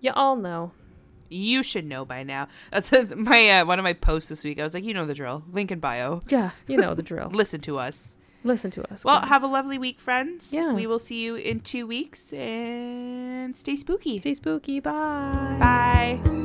You 0.00 0.12
all 0.14 0.36
know. 0.36 0.72
You 1.30 1.62
should 1.62 1.86
know 1.86 2.04
by 2.04 2.22
now. 2.22 2.48
That's 2.70 2.92
my 3.16 3.50
uh, 3.50 3.64
one 3.64 3.78
of 3.78 3.82
my 3.84 3.92
posts 3.94 4.28
this 4.28 4.44
week. 4.44 4.60
I 4.60 4.62
was 4.62 4.74
like, 4.74 4.84
you 4.84 4.94
know 4.94 5.06
the 5.06 5.14
drill. 5.14 5.44
Link 5.52 5.70
in 5.70 5.80
bio. 5.80 6.20
Yeah, 6.28 6.50
you 6.66 6.76
know 6.76 6.94
the 6.94 7.02
drill. 7.02 7.30
Listen 7.32 7.60
to 7.62 7.78
us. 7.78 8.16
Listen 8.42 8.70
to 8.70 8.92
us. 8.92 9.04
Well, 9.04 9.20
have 9.20 9.42
a 9.42 9.46
lovely 9.46 9.76
week, 9.76 10.00
friends. 10.00 10.50
Yeah. 10.50 10.72
We 10.72 10.86
will 10.86 10.98
see 10.98 11.22
you 11.22 11.34
in 11.34 11.60
two 11.60 11.86
weeks 11.86 12.32
and 12.32 13.54
stay 13.54 13.76
spooky. 13.76 14.16
Stay 14.16 14.32
spooky. 14.32 14.80
Bye. 14.80 15.56
Bye. 15.60 16.39